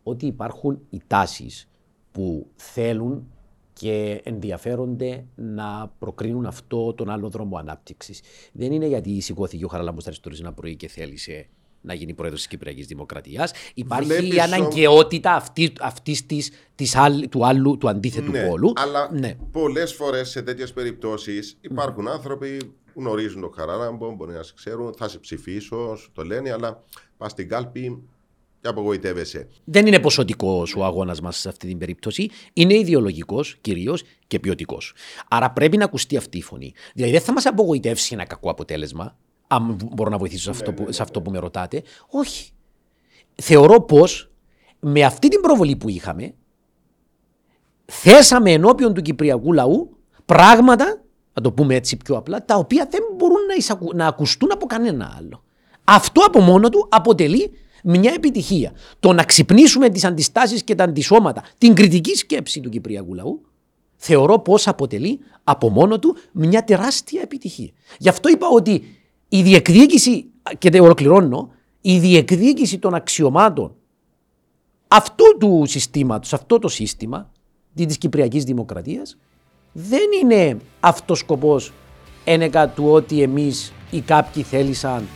ότι 0.03 0.27
υπάρχουν 0.27 0.81
οι 0.91 1.01
τάσεις 1.07 1.69
που 2.13 2.47
θέλουν 2.55 3.27
και 3.73 4.21
ενδιαφέρονται 4.25 5.25
να 5.35 5.93
προκρίνουν 5.99 6.47
αυτό 6.47 6.93
τον 6.95 7.11
άλλο 7.11 7.29
δρόμο 7.29 7.57
ανάπτυξης. 7.57 8.21
Δεν 8.53 8.73
είναι 8.73 8.87
γιατί 8.87 9.21
σηκώθηκε 9.21 9.65
ο 9.65 9.69
Χαραλάμπος 9.69 10.07
Αριστοτέλης 10.07 10.41
ένα 10.41 10.53
πρωί 10.53 10.77
και 10.77 10.89
θέλησε 10.89 11.49
να 11.85 11.95
γίνει 11.95 12.15
πρόεδρος 12.15 12.41
της 12.41 12.49
Κυπριακής 12.49 12.87
Δημοκρατίας. 12.87 13.53
Υπάρχει 13.75 14.09
Βλέπεις 14.09 14.35
η 14.35 14.39
αναγκαιότητα 14.41 15.35
αυτή, 15.35 15.73
αυτής 15.81 16.27
της, 16.27 16.51
της 16.75 16.97
άλλ- 16.97 17.29
του 17.29 17.47
άλλου, 17.47 17.77
του 17.79 17.89
αντίθετου 17.89 18.31
Ναι, 18.31 18.47
πόλου. 18.47 18.73
αλλά 18.77 19.09
Ναι. 19.13 19.37
πολλές 19.53 19.93
φορές 19.95 20.31
σε 20.31 20.43
τέτοιες 20.43 20.73
περιπτώσεις 20.73 21.57
υπάρχουν 21.61 22.09
άνθρωποι 22.09 22.57
που 22.95 23.01
γνωρίζουν 23.01 23.41
τον 23.41 23.53
Χαράλαμπο, 23.57 24.15
μπορεί 24.15 24.33
να 24.33 24.43
σε 24.43 24.53
ξέρουν, 24.57 24.95
θα 24.97 25.09
σε 25.09 25.19
ψηφίσω, 25.19 25.97
σου 25.97 26.11
το 26.13 26.23
λένε, 26.25 26.53
αλλά 26.53 26.83
πας 27.17 27.31
στην 27.31 27.49
κάλπη 27.49 28.03
και 28.61 28.69
απογοητεύεσαι. 28.69 29.49
Δεν 29.65 29.87
είναι 29.87 29.99
ποσοτικό 30.01 30.67
ο 30.77 30.85
αγώνας 30.85 31.21
μας 31.21 31.39
σε 31.39 31.49
αυτή 31.49 31.67
την 31.67 31.79
περίπτωση. 31.79 32.29
Είναι 32.53 32.75
ιδεολογικός 32.75 33.57
κυρίως 33.61 34.03
και 34.27 34.39
ποιοτικός. 34.39 34.95
Άρα 35.29 35.51
πρέπει 35.51 35.77
να 35.77 35.85
ακουστεί 35.85 36.17
αυτή 36.17 36.39
η 36.39 36.43
φωνή. 36.43 36.73
Δηλαδή 36.95 37.13
δεν 37.13 37.21
θα 37.21 37.33
μας 37.33 37.47
απογοητεύσει 37.47 38.15
ένα 38.15 38.25
κακό 38.25 38.51
αποτέλεσμα, 38.51 39.17
αν 39.55 39.77
μπορώ 39.93 40.11
να 40.11 40.19
βοηθήσω 40.19 40.43
σε 40.43 40.51
αυτό, 40.51 40.73
που, 40.73 40.93
σε 40.93 41.03
αυτό 41.03 41.21
που 41.21 41.31
με 41.31 41.39
ρωτάτε. 41.39 41.83
Όχι. 42.11 42.51
Θεωρώ 43.35 43.81
πως 43.81 44.31
με 44.81 45.03
αυτή 45.05 45.29
την 45.29 45.41
προβολή 45.41 45.77
που 45.77 45.89
είχαμε, 45.89 46.35
θέσαμε 47.85 48.53
ενώπιον 48.53 48.95
του 48.95 49.03
Κυπριακού 49.03 49.53
λαού 49.53 49.97
πράγματα, 50.25 51.03
να 51.33 51.43
το 51.43 51.53
πούμε 51.53 51.75
έτσι 51.75 51.97
πιο 51.97 52.17
απλά, 52.17 52.45
τα 52.45 52.57
οποία 52.57 52.89
δεν 52.91 53.01
μπορούν 53.17 53.47
να, 53.49 53.55
εισακου- 53.55 53.95
να 53.95 54.07
ακουστούν 54.07 54.53
από 54.53 54.67
κανένα 54.67 55.15
άλλο. 55.19 55.43
Αυτό 55.85 56.21
από 56.21 56.41
μόνο 56.41 56.69
του 56.69 56.87
αποτελεί 56.91 57.53
μια 57.85 58.13
επιτυχία. 58.15 58.73
Το 59.01 59.13
να 59.13 59.25
ξυπνήσουμε 59.25 59.89
τις 59.89 60.05
αντιστάσεις 60.05 60.65
και 60.65 60.75
τα 60.75 60.85
αντισώματα, 60.85 61.45
την 61.59 61.75
κριτική 61.75 62.15
σκέψη 62.15 62.61
του 62.61 62.69
Κυπριακού 62.69 63.15
λαού, 63.15 63.41
θεωρώ 63.97 64.39
πως 64.39 64.69
αποτελεί 64.69 65.21
από 65.45 65.69
μόνο 65.69 65.99
του 65.99 66.17
μια 66.33 66.65
τεράστια 66.65 67.21
επιτυχία. 67.23 67.71
Γι' 67.99 68.09
αυτό 68.09 68.29
είπα 68.29 68.47
ότι 68.49 69.02
η 69.35 69.43
διεκδίκηση, 69.43 70.25
και 70.59 70.71
δεν 70.71 70.83
ολοκληρώνω, 70.83 71.51
η 71.81 71.99
διεκδίκηση 71.99 72.79
των 72.79 72.95
αξιωμάτων 72.95 73.75
αυτού 74.89 75.25
του 75.39 75.63
συστήματος, 75.67 76.33
αυτό 76.33 76.59
το 76.59 76.69
σύστημα 76.69 77.31
της 77.75 77.99
Κυπριακής 77.99 78.45
Δημοκρατίας 78.45 79.17
δεν 79.73 80.01
είναι 80.23 80.57
αυτός 80.81 81.19
σκοπός 81.19 81.73
ένεκα 82.25 82.69
του 82.69 82.85
ότι 82.89 83.23
εμείς 83.23 83.73
ή 83.91 84.01
κάποιοι 84.01 84.43
θέλησαν 84.43 85.07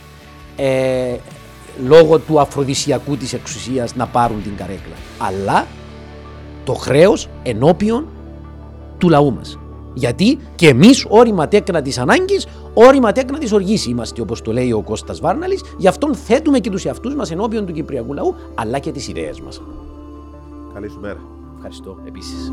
ε, 0.55 1.17
λόγω 1.83 2.19
του 2.19 2.39
αφροδισιακού 2.39 3.17
της 3.17 3.33
εξουσίας 3.33 3.95
να 3.95 4.07
πάρουν 4.07 4.43
την 4.43 4.55
καρέκλα. 4.55 4.95
Αλλά 5.17 5.67
το 6.63 6.73
χρέος 6.73 7.29
ενώπιον 7.43 8.07
του 8.97 9.09
λαού 9.09 9.33
μας. 9.33 9.59
Γιατί 9.97 10.37
και 10.55 10.67
εμείς 10.67 11.05
όρημα 11.09 11.47
τέκνα 11.47 11.81
της 11.81 11.97
ανάγκης, 11.97 12.47
όρημα 12.73 13.11
τέκνα 13.11 13.37
της 13.37 13.51
οργής 13.51 13.85
είμαστε 13.85 14.21
όπως 14.21 14.41
το 14.41 14.51
λέει 14.51 14.71
ο 14.71 14.81
Κώστας 14.81 15.19
Βάρναλης, 15.19 15.63
γι' 15.77 15.87
αυτόν 15.87 16.15
θέτουμε 16.15 16.59
και 16.59 16.69
τους 16.69 16.85
εαυτούς 16.85 17.15
μας 17.15 17.31
ενώπιον 17.31 17.65
του 17.65 17.73
Κυπριακού 17.73 18.13
λαού, 18.13 18.35
αλλά 18.55 18.79
και 18.79 18.91
τις 18.91 19.07
ιδέες 19.07 19.41
μας. 19.41 19.61
Καλή 20.73 20.89
σου 20.89 20.99
μέρα. 20.99 21.19
Ευχαριστώ 21.55 21.97
επίσης. 22.07 22.49